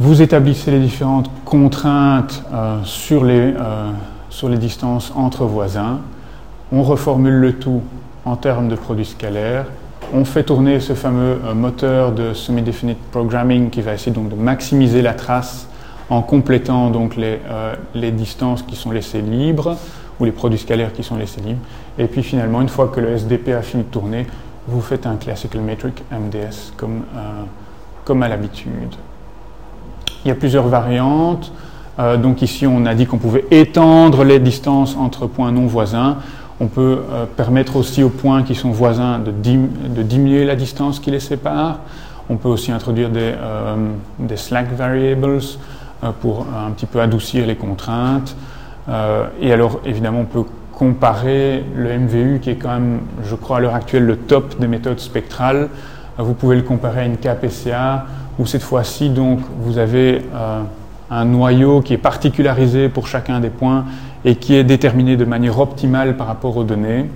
Vous 0.00 0.22
établissez 0.22 0.72
les 0.72 0.80
différentes 0.80 1.30
contraintes 1.44 2.42
euh, 2.52 2.80
sur, 2.82 3.24
les, 3.24 3.54
euh, 3.56 3.92
sur 4.28 4.48
les 4.48 4.58
distances 4.58 5.12
entre 5.14 5.44
voisins. 5.44 6.00
On 6.72 6.82
reformule 6.82 7.34
le 7.34 7.52
tout 7.52 7.80
en 8.24 8.34
termes 8.34 8.66
de 8.66 8.74
produits 8.74 9.04
scalaires. 9.04 9.66
On 10.12 10.24
fait 10.24 10.42
tourner 10.42 10.80
ce 10.80 10.94
fameux 10.94 11.38
euh, 11.44 11.54
moteur 11.54 12.10
de 12.10 12.34
semi-definite 12.34 12.98
programming 13.12 13.70
qui 13.70 13.82
va 13.82 13.94
essayer 13.94 14.10
donc 14.10 14.30
de 14.30 14.34
maximiser 14.34 15.00
la 15.00 15.14
trace 15.14 15.68
en 16.10 16.22
complétant 16.22 16.90
donc 16.90 17.14
les, 17.14 17.38
les 17.94 18.10
distances 18.10 18.62
qui 18.62 18.74
sont 18.74 18.90
laissées 18.90 19.22
libres 19.22 19.76
ou 20.18 20.24
les 20.24 20.32
produits 20.32 20.58
scalaires 20.58 20.92
qui 20.92 21.04
sont 21.04 21.16
laissés 21.16 21.40
libres. 21.40 21.62
Et 21.98 22.08
puis 22.08 22.24
finalement, 22.24 22.60
une 22.60 22.68
fois 22.68 22.88
que 22.88 22.98
le 22.98 23.10
SDP 23.16 23.50
a 23.50 23.62
fini 23.62 23.84
de 23.84 23.88
tourner, 23.88 24.26
vous 24.66 24.80
faites 24.80 25.06
un 25.06 25.14
classical 25.14 25.60
metric 25.62 26.02
MDS 26.10 26.72
comme, 26.76 27.04
comme 28.04 28.22
à 28.22 28.28
l'habitude. 28.28 28.94
Il 30.24 30.28
y 30.28 30.30
a 30.30 30.34
plusieurs 30.34 30.68
variantes. 30.68 31.52
Euh, 31.98 32.16
donc 32.16 32.42
ici, 32.42 32.66
on 32.66 32.86
a 32.86 32.94
dit 32.94 33.06
qu'on 33.06 33.18
pouvait 33.18 33.44
étendre 33.50 34.24
les 34.24 34.38
distances 34.38 34.96
entre 34.96 35.26
points 35.26 35.52
non 35.52 35.66
voisins. 35.66 36.16
On 36.60 36.66
peut 36.66 37.00
euh, 37.10 37.26
permettre 37.26 37.76
aussi 37.76 38.02
aux 38.02 38.08
points 38.08 38.42
qui 38.42 38.54
sont 38.54 38.70
voisins 38.70 39.18
de, 39.18 39.30
diminuer 40.02 40.44
la 40.44 40.56
distance 40.56 40.98
qui 40.98 41.10
les 41.10 41.20
sépare. 41.20 41.80
On 42.30 42.36
peut 42.36 42.48
aussi 42.48 42.72
introduire 42.72 43.10
des, 43.10 43.34
euh, 43.36 43.76
des 44.18 44.36
slack 44.36 44.72
variables 44.72 45.40
pour 46.20 46.46
un 46.54 46.70
petit 46.72 46.86
peu 46.86 47.00
adoucir 47.00 47.46
les 47.46 47.56
contraintes. 47.56 48.36
et 49.40 49.52
alors, 49.52 49.80
évidemment, 49.86 50.20
on 50.20 50.24
peut 50.26 50.44
comparer 50.72 51.64
le 51.74 51.98
MVU, 51.98 52.40
qui 52.40 52.50
est 52.50 52.56
quand 52.56 52.74
même, 52.74 53.00
je 53.24 53.34
crois, 53.34 53.56
à 53.56 53.60
l'heure 53.60 53.74
actuelle, 53.74 54.04
le 54.04 54.16
top 54.16 54.58
des 54.58 54.66
méthodes 54.66 55.00
spectrales. 55.00 55.70
Vous 56.18 56.34
pouvez 56.34 56.56
le 56.56 56.62
comparer 56.62 57.00
à 57.00 57.04
une 57.06 57.16
KPCA 57.16 58.04
où 58.38 58.46
cette 58.46 58.62
fois-ci, 58.62 59.10
donc, 59.10 59.40
vous 59.60 59.78
avez 59.78 60.22
euh, 60.34 60.62
un 61.10 61.24
noyau 61.24 61.80
qui 61.80 61.94
est 61.94 61.98
particularisé 61.98 62.88
pour 62.88 63.06
chacun 63.06 63.40
des 63.40 63.50
points 63.50 63.84
et 64.24 64.36
qui 64.36 64.54
est 64.54 64.64
déterminé 64.64 65.16
de 65.16 65.24
manière 65.24 65.58
optimale 65.60 66.16
par 66.16 66.26
rapport 66.26 66.56
aux 66.56 66.64
données. 66.64 67.06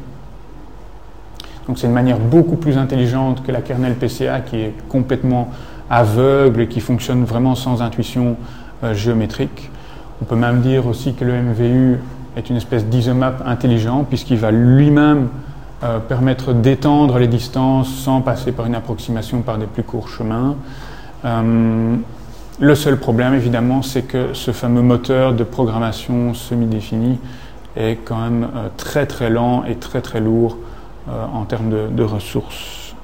Donc 1.67 1.79
c'est 1.79 1.87
une 1.87 1.93
manière 1.93 2.19
beaucoup 2.19 2.57
plus 2.57 2.79
intelligente 2.79 3.43
que 3.43 3.53
la 3.53 3.61
kernel 3.61 3.95
PCA 3.95 4.41
qui 4.41 4.57
est 4.57 4.75
complètement 4.89 5.51
aveugle 5.91 6.63
et 6.63 6.67
qui 6.67 6.81
fonctionne 6.81 7.25
vraiment 7.25 7.55
sans 7.55 7.83
intuition 7.83 8.37
euh, 8.85 8.95
géométrique. 8.95 9.71
On 10.23 10.25
peut 10.25 10.37
même 10.37 10.61
dire 10.61 10.87
aussi 10.87 11.15
que 11.15 11.25
le 11.25 11.33
MVU 11.43 11.99
est 12.37 12.49
une 12.51 12.57
espèce 12.57 12.87
d'isomap 12.87 13.43
intelligent 13.47 14.05
puisqu'il 14.05 14.39
va 14.39 14.51
lui-même 14.51 15.29
euh, 15.83 15.99
permettre 15.99 16.53
d'étendre 16.53 17.19
les 17.19 17.29
distances 17.29 17.89
sans 17.89 18.21
passer 18.21 18.53
par 18.53 18.67
une 18.67 18.75
approximation 18.75 19.43
par 19.43 19.59
des 19.59 19.67
plus 19.67 19.83
courts 19.83 20.09
chemins. 20.09 20.57
Euh, 21.25 21.97
le 22.61 22.75
seul 22.75 22.99
problème, 22.99 23.35
évidemment, 23.35 23.83
c'est 23.83 24.03
que 24.03 24.35
ce 24.35 24.51
fameux 24.51 24.83
moteur 24.83 25.35
de 25.35 25.45
programmation 25.45 26.35
semi-défini 26.35 27.19
est 27.77 27.99
quand 28.05 28.19
même 28.19 28.49
euh, 28.55 28.69
très 28.77 29.07
très 29.07 29.31
lent 29.31 29.65
et 29.65 29.77
très 29.77 30.01
très 30.01 30.21
lourd 30.21 30.59
euh, 31.09 31.25
en 31.33 31.45
termes 31.45 31.71
de, 31.95 32.03
ressources. 32.03 32.95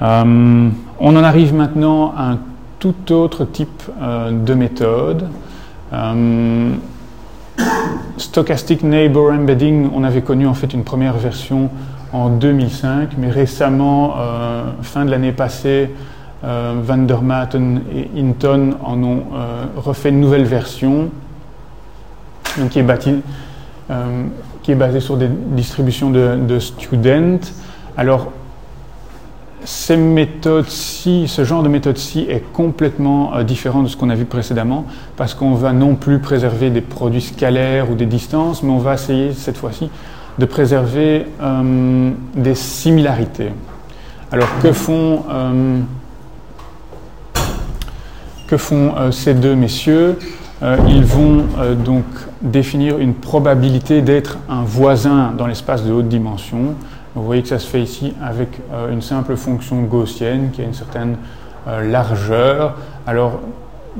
on 0.00 0.70
en 1.00 1.24
arrive 1.24 1.54
maintenant 1.54 2.14
à 2.16 2.30
un 2.30 2.38
tout 2.78 3.12
autre 3.12 3.44
type 3.44 3.82
de 4.00 4.54
méthode. 4.54 5.28
Stochastic 8.16 8.84
Neighbor 8.84 9.32
Embedding, 9.32 9.90
on 9.92 10.04
avait 10.04 10.22
connu 10.22 10.46
en 10.46 10.54
fait 10.54 10.72
une 10.72 10.84
première 10.84 11.16
version 11.16 11.70
en 12.12 12.30
2005, 12.30 13.10
mais 13.18 13.30
récemment, 13.30 14.14
euh, 14.18 14.64
fin 14.82 15.04
de 15.04 15.10
l'année 15.10 15.32
passée, 15.32 15.90
euh, 16.44 16.74
Van 16.82 16.98
der 16.98 17.22
Maten 17.22 17.82
et 17.94 18.08
Hinton 18.18 18.76
en 18.84 19.02
ont 19.02 19.22
euh, 19.34 19.64
refait 19.76 20.10
une 20.10 20.20
nouvelle 20.20 20.44
version 20.44 21.10
qui, 22.70 22.78
est 22.78 22.82
basée 24.74 25.00
sur 25.00 25.16
des 25.16 25.28
distributions 25.28 26.10
de, 26.10 26.36
de 26.36 26.58
students. 26.58 27.52
Alors, 27.96 28.32
ces 29.64 29.96
méthodes-ci, 29.96 31.28
ce 31.28 31.44
genre 31.44 31.62
de 31.62 31.68
méthode-ci 31.68 32.26
est 32.28 32.42
complètement 32.52 33.42
différent 33.42 33.82
de 33.82 33.88
ce 33.88 33.96
qu'on 33.96 34.10
a 34.10 34.14
vu 34.14 34.24
précédemment, 34.24 34.86
parce 35.16 35.34
qu'on 35.34 35.54
va 35.54 35.72
non 35.72 35.94
plus 35.94 36.20
préserver 36.20 36.70
des 36.70 36.80
produits 36.80 37.20
scalaires 37.20 37.90
ou 37.90 37.94
des 37.94 38.06
distances, 38.06 38.62
mais 38.62 38.70
on 38.70 38.78
va 38.78 38.94
essayer 38.94 39.32
cette 39.32 39.58
fois-ci 39.58 39.90
de 40.38 40.46
préserver 40.46 41.26
euh, 41.42 42.10
des 42.34 42.54
similarités. 42.54 43.50
Alors 44.30 44.48
que 44.62 44.72
font, 44.72 45.24
euh, 45.30 45.80
euh, 48.52 49.10
ces 49.10 49.34
deux 49.34 49.54
messieurs? 49.54 50.18
Ils 50.88 51.04
vont 51.04 51.44
donc 51.84 52.02
définir 52.42 52.98
une 52.98 53.14
probabilité 53.14 54.02
d'être 54.02 54.38
un 54.48 54.64
voisin 54.64 55.32
dans 55.38 55.46
l'espace 55.46 55.84
de 55.84 55.92
haute 55.92 56.08
dimension. 56.08 56.74
Vous 57.14 57.22
voyez 57.22 57.42
que 57.42 57.48
ça 57.48 57.60
se 57.60 57.66
fait 57.68 57.80
ici 57.80 58.12
avec 58.20 58.48
une 58.90 59.00
simple 59.00 59.36
fonction 59.36 59.82
gaussienne 59.82 60.50
qui 60.52 60.60
a 60.60 60.64
une 60.64 60.74
certaine 60.74 61.16
largeur. 61.64 62.74
Alors, 63.06 63.38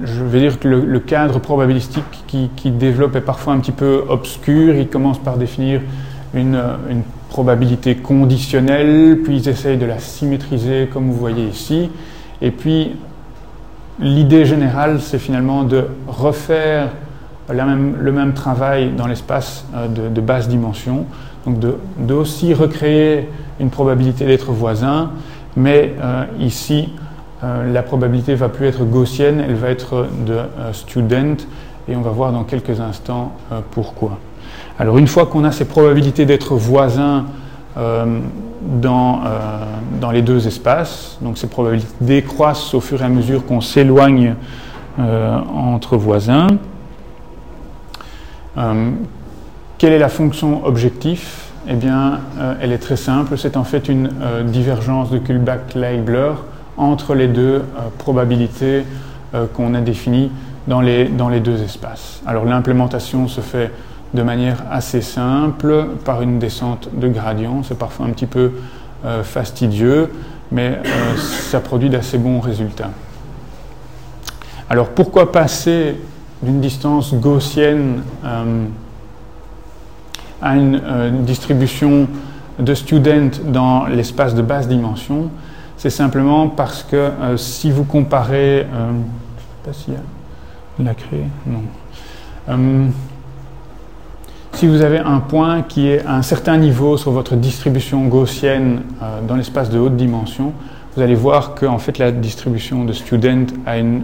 je 0.03 0.25
vais 0.25 0.41
dire 0.41 0.59
que 0.59 0.67
le, 0.67 0.99
cadre 0.99 1.39
probabilistique 1.39 2.03
qui, 2.27 2.51
qui, 2.57 2.73
développe 2.73 3.15
est 3.15 3.21
parfois 3.21 3.53
un 3.53 3.61
petit 3.61 3.71
peu 3.71 4.03
obscur. 4.09 4.75
Il 4.75 4.89
commence 4.89 5.19
par 5.21 5.37
définir 5.37 5.81
une, 6.35 7.03
probabilité 7.29 7.95
conditionnelle, 7.95 9.19
puis 9.23 9.37
ils 9.37 9.49
essayent 9.51 9.77
de 9.77 9.85
la 9.85 9.99
symétriser 9.99 10.89
comme 10.91 11.11
vous 11.11 11.19
voyez 11.19 11.47
ici. 11.47 11.91
Et 12.41 12.51
puis 12.51 12.93
l'idée 14.01 14.47
générale, 14.47 15.01
c'est 15.01 15.19
finalement 15.19 15.65
de 15.65 15.85
refaire 16.07 16.89
le 17.51 18.13
même 18.13 18.33
travail 18.35 18.93
dans 18.93 19.07
l'espace 19.07 19.67
euh, 19.75 19.89
de, 19.89 20.21
basse 20.21 20.49
dimension, 20.49 21.07
donc 21.47 21.59
de, 21.59 22.15
aussi 22.15 22.55
recréer 22.55 23.29
une 23.61 23.71
probabilité 23.71 24.27
d'être 24.27 24.53
voisin, 24.53 25.11
mais 25.57 25.95
euh, 26.03 26.25
ici, 26.39 26.89
euh, 27.43 27.73
la 27.73 27.83
probabilité 27.83 28.35
va 28.35 28.49
plus 28.49 28.67
être 28.67 28.85
gaussienne, 28.85 29.43
elle 29.47 29.55
va 29.55 29.69
être 29.71 30.07
de 30.27 30.39
student, 30.73 31.37
et 31.89 31.97
on 31.97 32.03
va 32.03 32.11
voir 32.11 32.33
dans 32.33 32.45
quelques 32.45 32.81
instants 32.81 33.33
pourquoi. 33.71 34.19
Alors 34.81 34.99
une 34.99 35.09
fois 35.09 35.27
qu'on 35.27 35.43
a 35.43 35.51
ces 35.51 35.65
probabilités 35.65 36.25
d'être 36.25 36.55
voisins 36.55 37.27
euh, 37.77 38.21
dans, 38.63 39.21
euh, 39.25 39.65
dans, 40.01 40.13
les 40.13 40.23
deux 40.23 40.47
espaces, 40.47 41.19
donc 41.21 41.37
ces 41.37 41.49
probabilités 41.49 41.93
décroissent 42.01 42.75
au 42.75 42.81
fur 42.81 43.03
et 43.03 43.05
à 43.05 43.09
mesure 43.09 43.45
qu'on 43.45 43.61
s'éloigne 43.61 44.37
euh, 45.01 45.37
entre 45.55 45.97
voisins. 45.97 46.47
quelle 49.79 49.93
est 49.93 49.99
la 49.99 50.09
fonction 50.09 50.65
objectif? 50.65 51.51
Eh 51.69 51.75
bien, 51.75 52.21
elle 52.61 52.73
est 52.73 52.79
très 52.79 52.97
simple, 52.97 53.37
c'est 53.37 53.57
en 53.57 53.65
fait 53.65 53.89
une 53.89 54.11
divergence 54.47 55.11
de 55.11 55.19
Kullback-Leibler 55.19 56.33
entre 56.77 57.15
les 57.15 57.29
deux 57.29 57.63
probabilités 57.99 58.85
qu'on 59.55 59.75
a 59.75 59.81
définies 59.81 60.31
dans 60.67 60.81
les 60.81 61.41
deux 61.41 61.63
espaces. 61.63 62.23
Alors 62.27 62.47
l'implémentation 62.47 63.29
se 63.29 63.41
fait 63.43 63.71
de 64.15 64.23
manière 64.23 64.65
assez 64.71 65.01
simple 65.03 65.87
par 66.05 66.23
une 66.23 66.39
descente 66.39 66.89
de 66.95 67.09
gradient. 67.09 67.63
C'est 67.63 67.79
parfois 67.79 68.07
un 68.07 68.11
petit 68.11 68.27
peu 68.27 68.53
fastidieux, 69.23 70.11
mais 70.51 70.81
ça 71.17 71.61
produit 71.61 71.89
d'assez 71.89 72.19
bons 72.19 72.41
résultats. 72.41 72.91
Alors 74.71 74.91
pourquoi 74.91 75.33
passer 75.33 75.97
d'une 76.43 76.61
distance 76.61 77.15
gaussienne 77.15 78.03
euh, 78.25 78.67
à 80.43 80.55
euh, 80.55 81.09
une, 81.09 81.25
distribution 81.25 82.07
de 82.59 82.75
student 82.75 83.31
dans 83.47 83.87
l'espace 83.87 84.35
de 84.35 84.43
basse 84.43 84.69
dimension? 84.69 85.31
C'est 85.79 85.91
simplement 85.91 86.49
parce 86.49 86.83
que 86.83 86.97
euh, 86.97 87.37
si 87.37 87.71
vous 87.71 87.85
comparez, 87.85 88.67
je 88.69 88.93
ne 88.93 89.03
sais 89.39 89.65
pas 89.65 89.73
s'il 89.73 90.85
y 90.85 90.89
a 90.89 90.95
créé, 90.95 91.25
non. 91.47 92.91
Si 94.59 94.67
vous 94.67 94.83
avez 94.83 94.99
un 94.99 95.21
point 95.21 95.63
qui 95.63 95.89
est 95.89 96.05
à 96.05 96.17
un 96.17 96.23
certain 96.23 96.57
niveau 96.57 96.97
sur 96.97 97.13
votre 97.13 97.37
distribution 97.37 98.07
gaussienne 98.09 98.83
dans 99.27 99.37
l'espace 99.37 99.71
de 99.71 99.79
haute 99.79 99.97
dimension, 99.97 100.53
vous 100.97 101.03
allez 101.03 101.15
voir 101.15 101.55
que 101.55 101.65
en 101.65 101.79
fait 101.79 101.99
la 101.99 102.11
distribution 102.11 102.85
de 102.85 102.93
student 102.93 103.47
a 103.67 103.79
une 103.79 104.03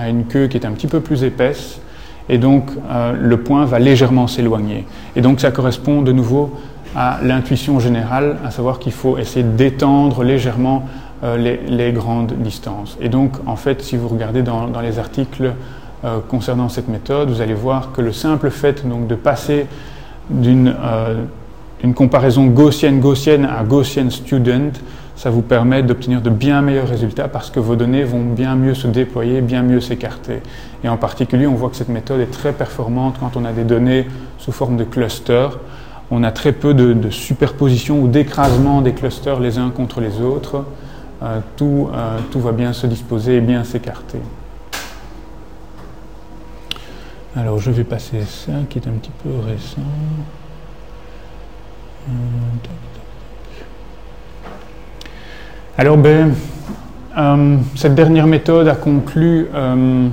a 0.00 0.08
une 0.08 0.24
queue 0.24 0.46
qui 0.46 0.56
est 0.56 0.64
un 0.64 0.72
petit 0.72 0.86
peu 0.86 1.00
plus 1.00 1.24
épaisse, 1.24 1.80
et 2.28 2.38
donc 2.38 2.70
euh, 2.90 3.12
le 3.12 3.36
point 3.38 3.64
va 3.66 3.78
légèrement 3.78 4.26
s'éloigner. 4.26 4.86
Et 5.16 5.20
donc 5.20 5.40
ça 5.40 5.50
correspond 5.50 6.02
de 6.02 6.12
nouveau 6.12 6.58
à 6.96 7.18
l'intuition 7.22 7.78
générale, 7.78 8.38
à 8.44 8.50
savoir 8.50 8.78
qu'il 8.78 8.92
faut 8.92 9.18
essayer 9.18 9.44
d'étendre 9.44 10.24
légèrement 10.24 10.86
euh, 11.22 11.36
les, 11.36 11.92
grandes 11.92 12.32
distances. 12.32 12.96
Et 13.00 13.08
donc 13.08 13.32
en 13.46 13.56
fait, 13.56 13.82
si 13.82 13.96
vous 13.96 14.08
regardez 14.08 14.42
dans, 14.42 14.68
les 14.80 14.98
articles 14.98 15.52
euh, 16.04 16.18
concernant 16.28 16.68
cette 16.68 16.88
méthode, 16.88 17.30
vous 17.30 17.40
allez 17.40 17.54
voir 17.54 17.92
que 17.92 18.00
le 18.00 18.12
simple 18.12 18.50
fait 18.50 18.86
donc, 18.86 19.06
de 19.06 19.14
passer 19.14 19.66
d'une 20.28 20.74
comparaison 21.94 22.46
gaussienne-gaussienne 22.46 23.44
à 23.44 23.64
gaussienne-student 23.64 24.72
ça 25.20 25.28
vous 25.28 25.42
permet 25.42 25.82
d'obtenir 25.82 26.22
de 26.22 26.30
bien 26.30 26.62
meilleurs 26.62 26.88
résultats 26.88 27.28
parce 27.28 27.50
que 27.50 27.60
vos 27.60 27.76
données 27.76 28.04
vont 28.04 28.22
bien 28.24 28.56
mieux 28.56 28.72
se 28.72 28.86
déployer, 28.86 29.42
bien 29.42 29.60
mieux 29.62 29.82
s'écarter. 29.82 30.40
Et 30.82 30.88
en 30.88 30.96
particulier, 30.96 31.46
on 31.46 31.52
voit 31.52 31.68
que 31.68 31.76
cette 31.76 31.90
méthode 31.90 32.20
est 32.20 32.30
très 32.30 32.54
performante 32.54 33.16
quand 33.20 33.36
on 33.36 33.44
a 33.44 33.52
des 33.52 33.64
données 33.64 34.06
sous 34.38 34.50
forme 34.50 34.78
de 34.78 34.84
clusters. 34.84 35.58
On 36.10 36.22
a 36.22 36.32
très 36.32 36.52
peu 36.52 36.72
de, 36.72 37.10
superposition 37.10 38.00
ou 38.00 38.08
d'écrasement 38.08 38.80
des 38.80 38.94
clusters 38.94 39.40
les 39.40 39.58
uns 39.58 39.68
contre 39.68 40.00
les 40.00 40.22
autres. 40.22 40.64
Euh, 41.22 41.40
euh, 41.60 42.18
tout 42.30 42.40
va 42.40 42.52
bien 42.52 42.72
se 42.72 42.86
disposer 42.86 43.36
et 43.36 43.40
bien 43.42 43.62
s'écarter. 43.62 44.20
Alors 47.36 47.60
je 47.60 47.70
vais 47.70 47.84
passer 47.84 48.22
ça 48.22 48.52
qui 48.68 48.78
est 48.78 48.88
un 48.88 48.92
petit 48.92 49.12
peu 49.22 49.30
récent. 49.46 49.80
Euh, 52.08 52.12
alors, 55.78 55.96
ben, 55.96 56.32
euh, 57.16 57.56
cette 57.76 57.94
dernière 57.94 58.26
méthode 58.26 58.66
a 58.66 58.74
conclu 58.74 59.46
euh, 59.54 60.08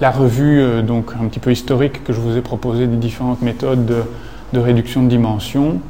la 0.00 0.10
revue 0.10 0.82
donc 0.82 1.12
un 1.20 1.26
petit 1.28 1.40
peu 1.40 1.52
historique 1.52 2.04
que 2.04 2.14
je 2.14 2.20
vous 2.20 2.38
ai 2.38 2.40
proposée 2.40 2.86
des 2.86 2.96
différentes 2.96 3.42
méthodes 3.42 3.84
de, 3.84 4.58
réduction 4.58 5.02
de 5.02 5.08
dimension. 5.08 5.80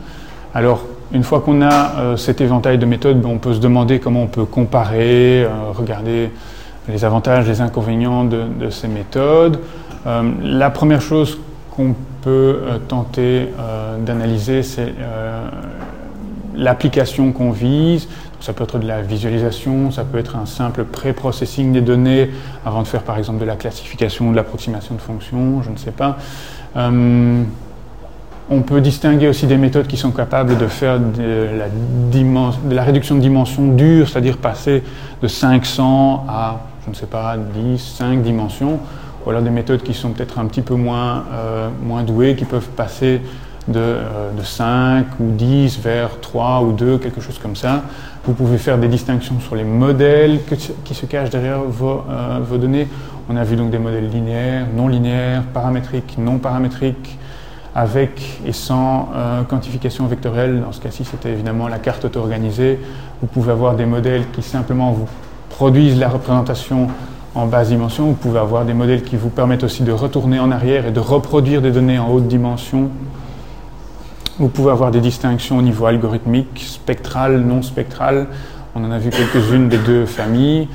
Alors, 0.53 0.85
une 1.13 1.23
fois 1.23 1.41
qu'on 1.41 1.63
a 1.63 2.17
cet 2.17 2.41
éventail 2.41 2.79
de 2.79 2.87
méthodes, 2.87 3.21
ben, 3.21 3.29
on 3.29 3.39
peut 3.39 3.55
se 3.55 3.61
demander 3.61 4.01
comment 4.01 4.25
on 4.25 4.27
peut 4.27 4.47
comparer, 4.47 5.47
regarder 5.75 6.31
les 6.89 7.05
avantages, 7.05 7.47
les 7.49 7.61
inconvénients 7.61 8.25
de, 8.25 8.71
ces 8.71 8.89
méthodes. 8.89 9.59
la 10.05 10.71
première 10.71 11.03
chose 11.03 11.39
qu'on 11.71 11.95
peut 12.23 12.61
tenter 12.89 13.49
d'analyser, 14.05 14.63
c'est 14.63 14.95
l'application 16.57 17.33
qu'on 17.33 17.51
vise, 17.51 18.09
ça 18.41 18.53
peut 18.53 18.65
être 18.65 18.79
de 18.79 18.87
la 18.87 19.03
visualisation, 19.03 19.91
ça 19.91 20.05
peut 20.05 20.19
être 20.19 20.37
un 20.37 20.47
simple 20.47 20.85
pré-processing 20.85 21.73
des 21.73 21.81
données 21.81 22.31
avant 22.65 22.83
de 22.83 22.87
faire 22.87 23.03
par 23.03 23.19
exemple 23.19 23.41
de 23.41 23.45
la 23.45 23.57
classification, 23.57 24.31
de 24.31 24.37
l'approximation 24.37 24.95
de 24.95 25.01
fonctions, 25.01 25.63
je 25.63 25.71
ne 25.71 25.77
sais 25.77 25.91
pas. 25.91 26.17
Euh, 26.77 27.43
on 28.49 28.61
peut 28.61 28.81
distinguer 28.81 29.27
aussi 29.27 29.47
des 29.47 29.57
méthodes 29.57 29.89
qui 29.89 29.97
sont 29.97 30.13
capables 30.13 30.57
de 30.57 30.69
faire 30.69 31.01
de 31.01 31.49
la 32.71 32.83
réduction 32.85 33.17
de 33.17 33.21
dimension 33.21 33.67
dure, 33.73 34.09
c'est-à-dire 34.09 34.37
passer 34.37 34.85
de 35.21 35.27
500 35.27 36.27
à, 36.29 36.61
je 36.87 36.91
ne 36.93 36.95
sais 36.95 37.07
pas, 37.07 37.37
10, 37.37 37.79
5 37.79 38.23
dimensions, 38.23 38.79
ou 39.25 39.31
alors 39.31 39.43
des 39.43 39.51
méthodes 39.51 39.83
qui 39.83 39.93
sont 39.93 40.11
peut-être 40.11 40.39
un 40.39 40.47
petit 40.47 40.63
peu 40.63 40.75
moins, 40.75 41.25
euh, 41.33 41.69
moins 41.83 42.05
douées, 42.05 42.37
qui 42.37 42.45
peuvent 42.45 42.69
passer 42.69 43.21
de, 43.67 43.97
5 44.41 44.65
euh, 44.67 45.03
ou 45.19 45.33
10 45.33 45.81
vers 45.81 46.21
3 46.21 46.63
ou 46.63 46.73
2, 46.73 46.99
quelque 46.99 47.21
chose 47.21 47.39
comme 47.41 47.57
ça. 47.57 47.83
Vous 48.25 48.35
pouvez 48.35 48.59
faire 48.59 48.79
des 48.79 48.87
distinctions 48.87 49.41
sur 49.41 49.57
les 49.57 49.65
modèles 49.65 50.41
qui 50.85 50.95
se 50.95 51.07
cachent 51.07 51.31
derrière 51.31 51.59
euh, 51.61 52.39
vos, 52.41 52.57
données. 52.57 52.87
On 53.29 53.37
a 53.37 53.43
vu 53.43 53.57
donc 53.57 53.71
des 53.71 53.79
modèles 53.79 54.09
linéaires, 54.09 54.67
non 54.77 54.87
linéaires, 54.87 55.43
paramétriques, 55.53 56.17
non 56.19 56.39
paramétriques, 56.39 57.19
avec 57.75 58.41
et 58.47 58.53
sans 58.53 59.11
quantification 59.49 60.07
vectorielle. 60.07 60.63
Dans 60.63 60.73
ce 60.73 60.81
cas-ci, 60.81 61.05
c'était 61.05 61.31
évidemment 61.31 61.69
la 61.69 61.79
carte 61.79 62.07
auto-organisée. 62.07 62.79
Vous 63.21 63.27
pouvez 63.27 63.53
avoir 63.53 63.75
des 63.75 63.85
modèles 63.85 64.31
qui 64.33 64.41
simplement 64.41 64.93
vous 64.93 65.07
produisent 65.57 65.99
la 65.99 66.09
représentation 66.09 66.89
en 67.35 67.47
basse 67.47 67.69
dimension. 67.69 68.07
Vous 68.07 68.15
pouvez 68.15 68.39
avoir 68.39 68.65
des 68.65 68.75
modèles 68.75 69.03
qui 69.03 69.17
vous 69.17 69.31
permettent 69.31 69.65
aussi 69.65 69.83
de 69.83 69.93
retourner 69.93 70.39
en 70.39 70.51
arrière 70.51 70.87
et 70.87 70.93
de 70.93 71.01
reproduire 71.01 71.61
des 71.61 71.71
données 71.71 71.99
en 71.99 72.11
haute 72.11 72.29
dimension 72.29 72.91
vous 74.39 74.49
pouvez 74.49 74.71
avoir 74.71 74.91
des 74.91 75.01
distinctions 75.01 75.57
au 75.57 75.63
niveau 75.63 75.87
algorithmique, 75.87 76.63
spectral, 76.67 77.41
non 77.41 77.63
spectral. 77.63 78.27
On 78.75 78.85
en 78.85 78.91
a 78.91 78.99
vu 78.99 79.09
quelques-unes 79.09 79.71
des 79.71 79.79
deux 79.79 80.05
familles. 80.05 80.69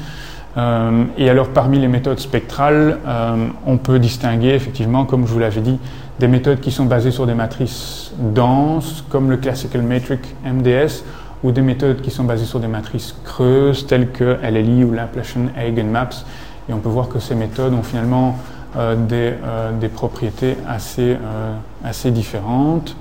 Euh, 0.57 1.03
et 1.15 1.29
alors 1.29 1.49
parmi 1.49 1.77
les 1.77 1.87
méthodes 1.87 2.19
spectrales, 2.19 2.97
euh, 3.05 3.47
on 3.67 3.77
peut 3.77 3.99
distinguer 3.99 4.49
effectivement, 4.49 5.05
comme 5.05 5.27
je 5.27 5.31
vous 5.31 5.39
l'avais 5.39 5.61
dit, 5.61 5.77
des 6.19 6.27
méthodes 6.27 6.59
qui 6.59 6.71
sont 6.71 6.85
basées 6.85 7.11
sur 7.11 7.27
des 7.27 7.35
matrices 7.35 8.11
denses, 8.17 9.05
comme 9.09 9.29
le 9.29 9.37
Classical 9.37 9.83
Metric 9.83 10.21
MDS, 10.43 11.03
ou 11.43 11.51
des 11.51 11.61
méthodes 11.61 12.01
qui 12.01 12.11
sont 12.11 12.23
basées 12.23 12.45
sur 12.45 12.59
des 12.59 12.67
matrices 12.67 13.15
creuses, 13.23 13.87
telles 13.87 14.11
que 14.11 14.37
LLI 14.43 14.83
ou 14.83 14.91
Laplacian 14.91 15.47
Eigenmaps. 15.57 16.25
Et 16.69 16.73
on 16.73 16.79
peut 16.79 16.89
voir 16.89 17.09
que 17.09 17.19
ces 17.19 17.35
méthodes 17.35 17.73
ont 17.73 17.83
finalement 17.83 18.37
euh, 18.77 18.95
des, 18.95 19.33
des, 19.79 19.89
propriétés 19.89 20.55
assez, 20.67 21.17
assez 21.83 22.11
différentes 22.11 22.95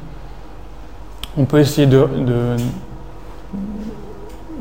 on 1.37 1.45
peut 1.45 1.59
essayer 1.59 1.87
de, 1.87 2.07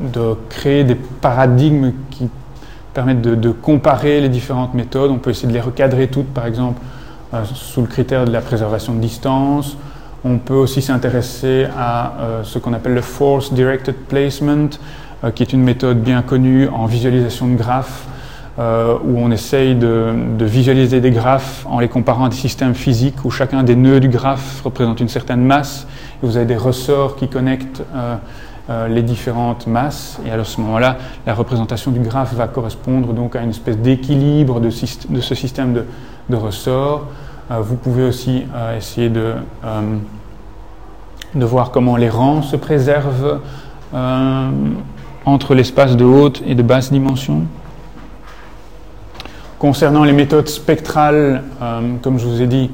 de, 0.00 0.36
créer 0.48 0.84
des 0.84 0.94
paradigmes 0.94 1.92
qui 2.10 2.28
permettent 2.94 3.22
de, 3.22 3.50
comparer 3.50 4.20
les 4.20 4.28
différentes 4.28 4.74
méthodes. 4.74 5.10
On 5.10 5.18
peut 5.18 5.30
essayer 5.30 5.48
de 5.48 5.52
les 5.52 5.60
recadrer 5.60 6.08
toutes, 6.08 6.28
par 6.32 6.46
exemple, 6.46 6.80
euh, 7.34 7.44
sous 7.54 7.80
le 7.80 7.86
critère 7.86 8.24
de 8.24 8.30
la 8.30 8.40
préservation 8.40 8.94
de 8.94 9.00
distance. 9.00 9.76
On 10.24 10.38
peut 10.38 10.54
aussi 10.54 10.82
s'intéresser 10.82 11.66
à 11.76 12.12
euh, 12.20 12.44
ce 12.44 12.58
qu'on 12.58 12.72
appelle 12.72 12.94
le 12.94 13.00
Force 13.00 13.52
Directed 13.52 13.94
Placement, 13.94 14.70
euh, 15.24 15.30
qui 15.30 15.42
est 15.42 15.52
une 15.52 15.62
méthode 15.62 16.00
bien 16.00 16.22
connue 16.22 16.68
en 16.68 16.86
visualisation 16.86 17.48
de 17.48 17.56
graphes, 17.56 18.06
où 18.58 19.18
on 19.18 19.30
essaye 19.30 19.74
de, 19.74 20.12
visualiser 20.40 21.00
des 21.00 21.12
graphes 21.12 21.64
en 21.66 21.78
les 21.80 21.88
comparant 21.88 22.26
à 22.26 22.28
des 22.28 22.36
systèmes 22.36 22.74
physiques 22.74 23.24
où 23.24 23.30
chacun 23.30 23.62
des 23.62 23.74
nœuds 23.74 24.00
du 24.00 24.10
graphe 24.10 24.60
représente 24.62 25.00
une 25.00 25.08
certaine 25.08 25.40
masse 25.40 25.86
vous 26.22 26.36
avez 26.36 26.46
des 26.46 26.56
ressorts 26.56 27.16
qui 27.16 27.28
connectent 27.28 27.82
euh, 27.94 28.16
euh, 28.68 28.88
les 28.88 29.02
différentes 29.02 29.66
masses, 29.66 30.20
et 30.26 30.30
à 30.30 30.44
ce 30.44 30.60
moment-là, 30.60 30.98
la 31.26 31.34
représentation 31.34 31.90
du 31.90 32.00
graphe 32.00 32.34
va 32.34 32.46
correspondre 32.46 33.12
donc 33.12 33.36
à 33.36 33.42
une 33.42 33.50
espèce 33.50 33.78
d'équilibre 33.78 34.60
de, 34.60 34.70
ce 34.70 35.34
système 35.34 35.84
de, 36.28 36.36
ressorts. 36.36 37.06
Euh, 37.50 37.60
vous 37.60 37.76
pouvez 37.76 38.04
aussi 38.04 38.44
essayer 38.76 39.08
de, 39.08 39.34
de 41.34 41.44
voir 41.44 41.70
comment 41.70 41.96
les 41.96 42.08
rangs 42.08 42.42
se 42.42 42.56
préservent 42.56 43.40
entre 45.24 45.54
l'espace 45.54 45.96
de 45.96 46.04
haute 46.04 46.42
et 46.46 46.54
de 46.54 46.62
basse 46.62 46.92
dimension. 46.92 47.42
Concernant 49.58 50.04
les 50.04 50.12
méthodes 50.12 50.48
spectrales, 50.48 51.42
comme 52.02 52.18
je 52.18 52.26
vous 52.26 52.40
ai 52.40 52.46
dit, 52.46 52.70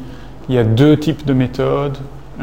il 0.48 0.54
y 0.54 0.58
a 0.58 0.64
deux 0.64 0.96
types 0.96 1.26
de 1.26 1.32
méthodes 1.32 1.98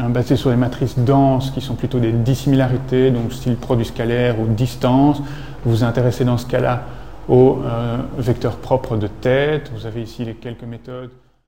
basé 0.09 0.35
sur 0.35 0.49
les 0.49 0.55
matrices 0.55 0.97
denses 0.97 1.51
qui 1.51 1.61
sont 1.61 1.75
plutôt 1.75 1.99
des 1.99 2.11
dissimilarités, 2.11 3.11
donc 3.11 3.31
style 3.31 3.55
produit 3.55 3.85
scalaire 3.85 4.39
ou 4.39 4.47
distance. 4.47 5.21
Vous 5.63 5.71
vous 5.71 5.83
intéressez 5.83 6.25
dans 6.25 6.37
ce 6.37 6.45
cas-là 6.47 6.83
aux 7.29 7.59
euh, 7.63 7.97
vecteurs 8.17 8.57
propres 8.57 8.97
de 8.97 9.07
tête. 9.07 9.71
Vous 9.73 9.85
avez 9.85 10.01
ici 10.01 10.25
les 10.25 10.33
quelques 10.33 10.63
méthodes 10.63 11.11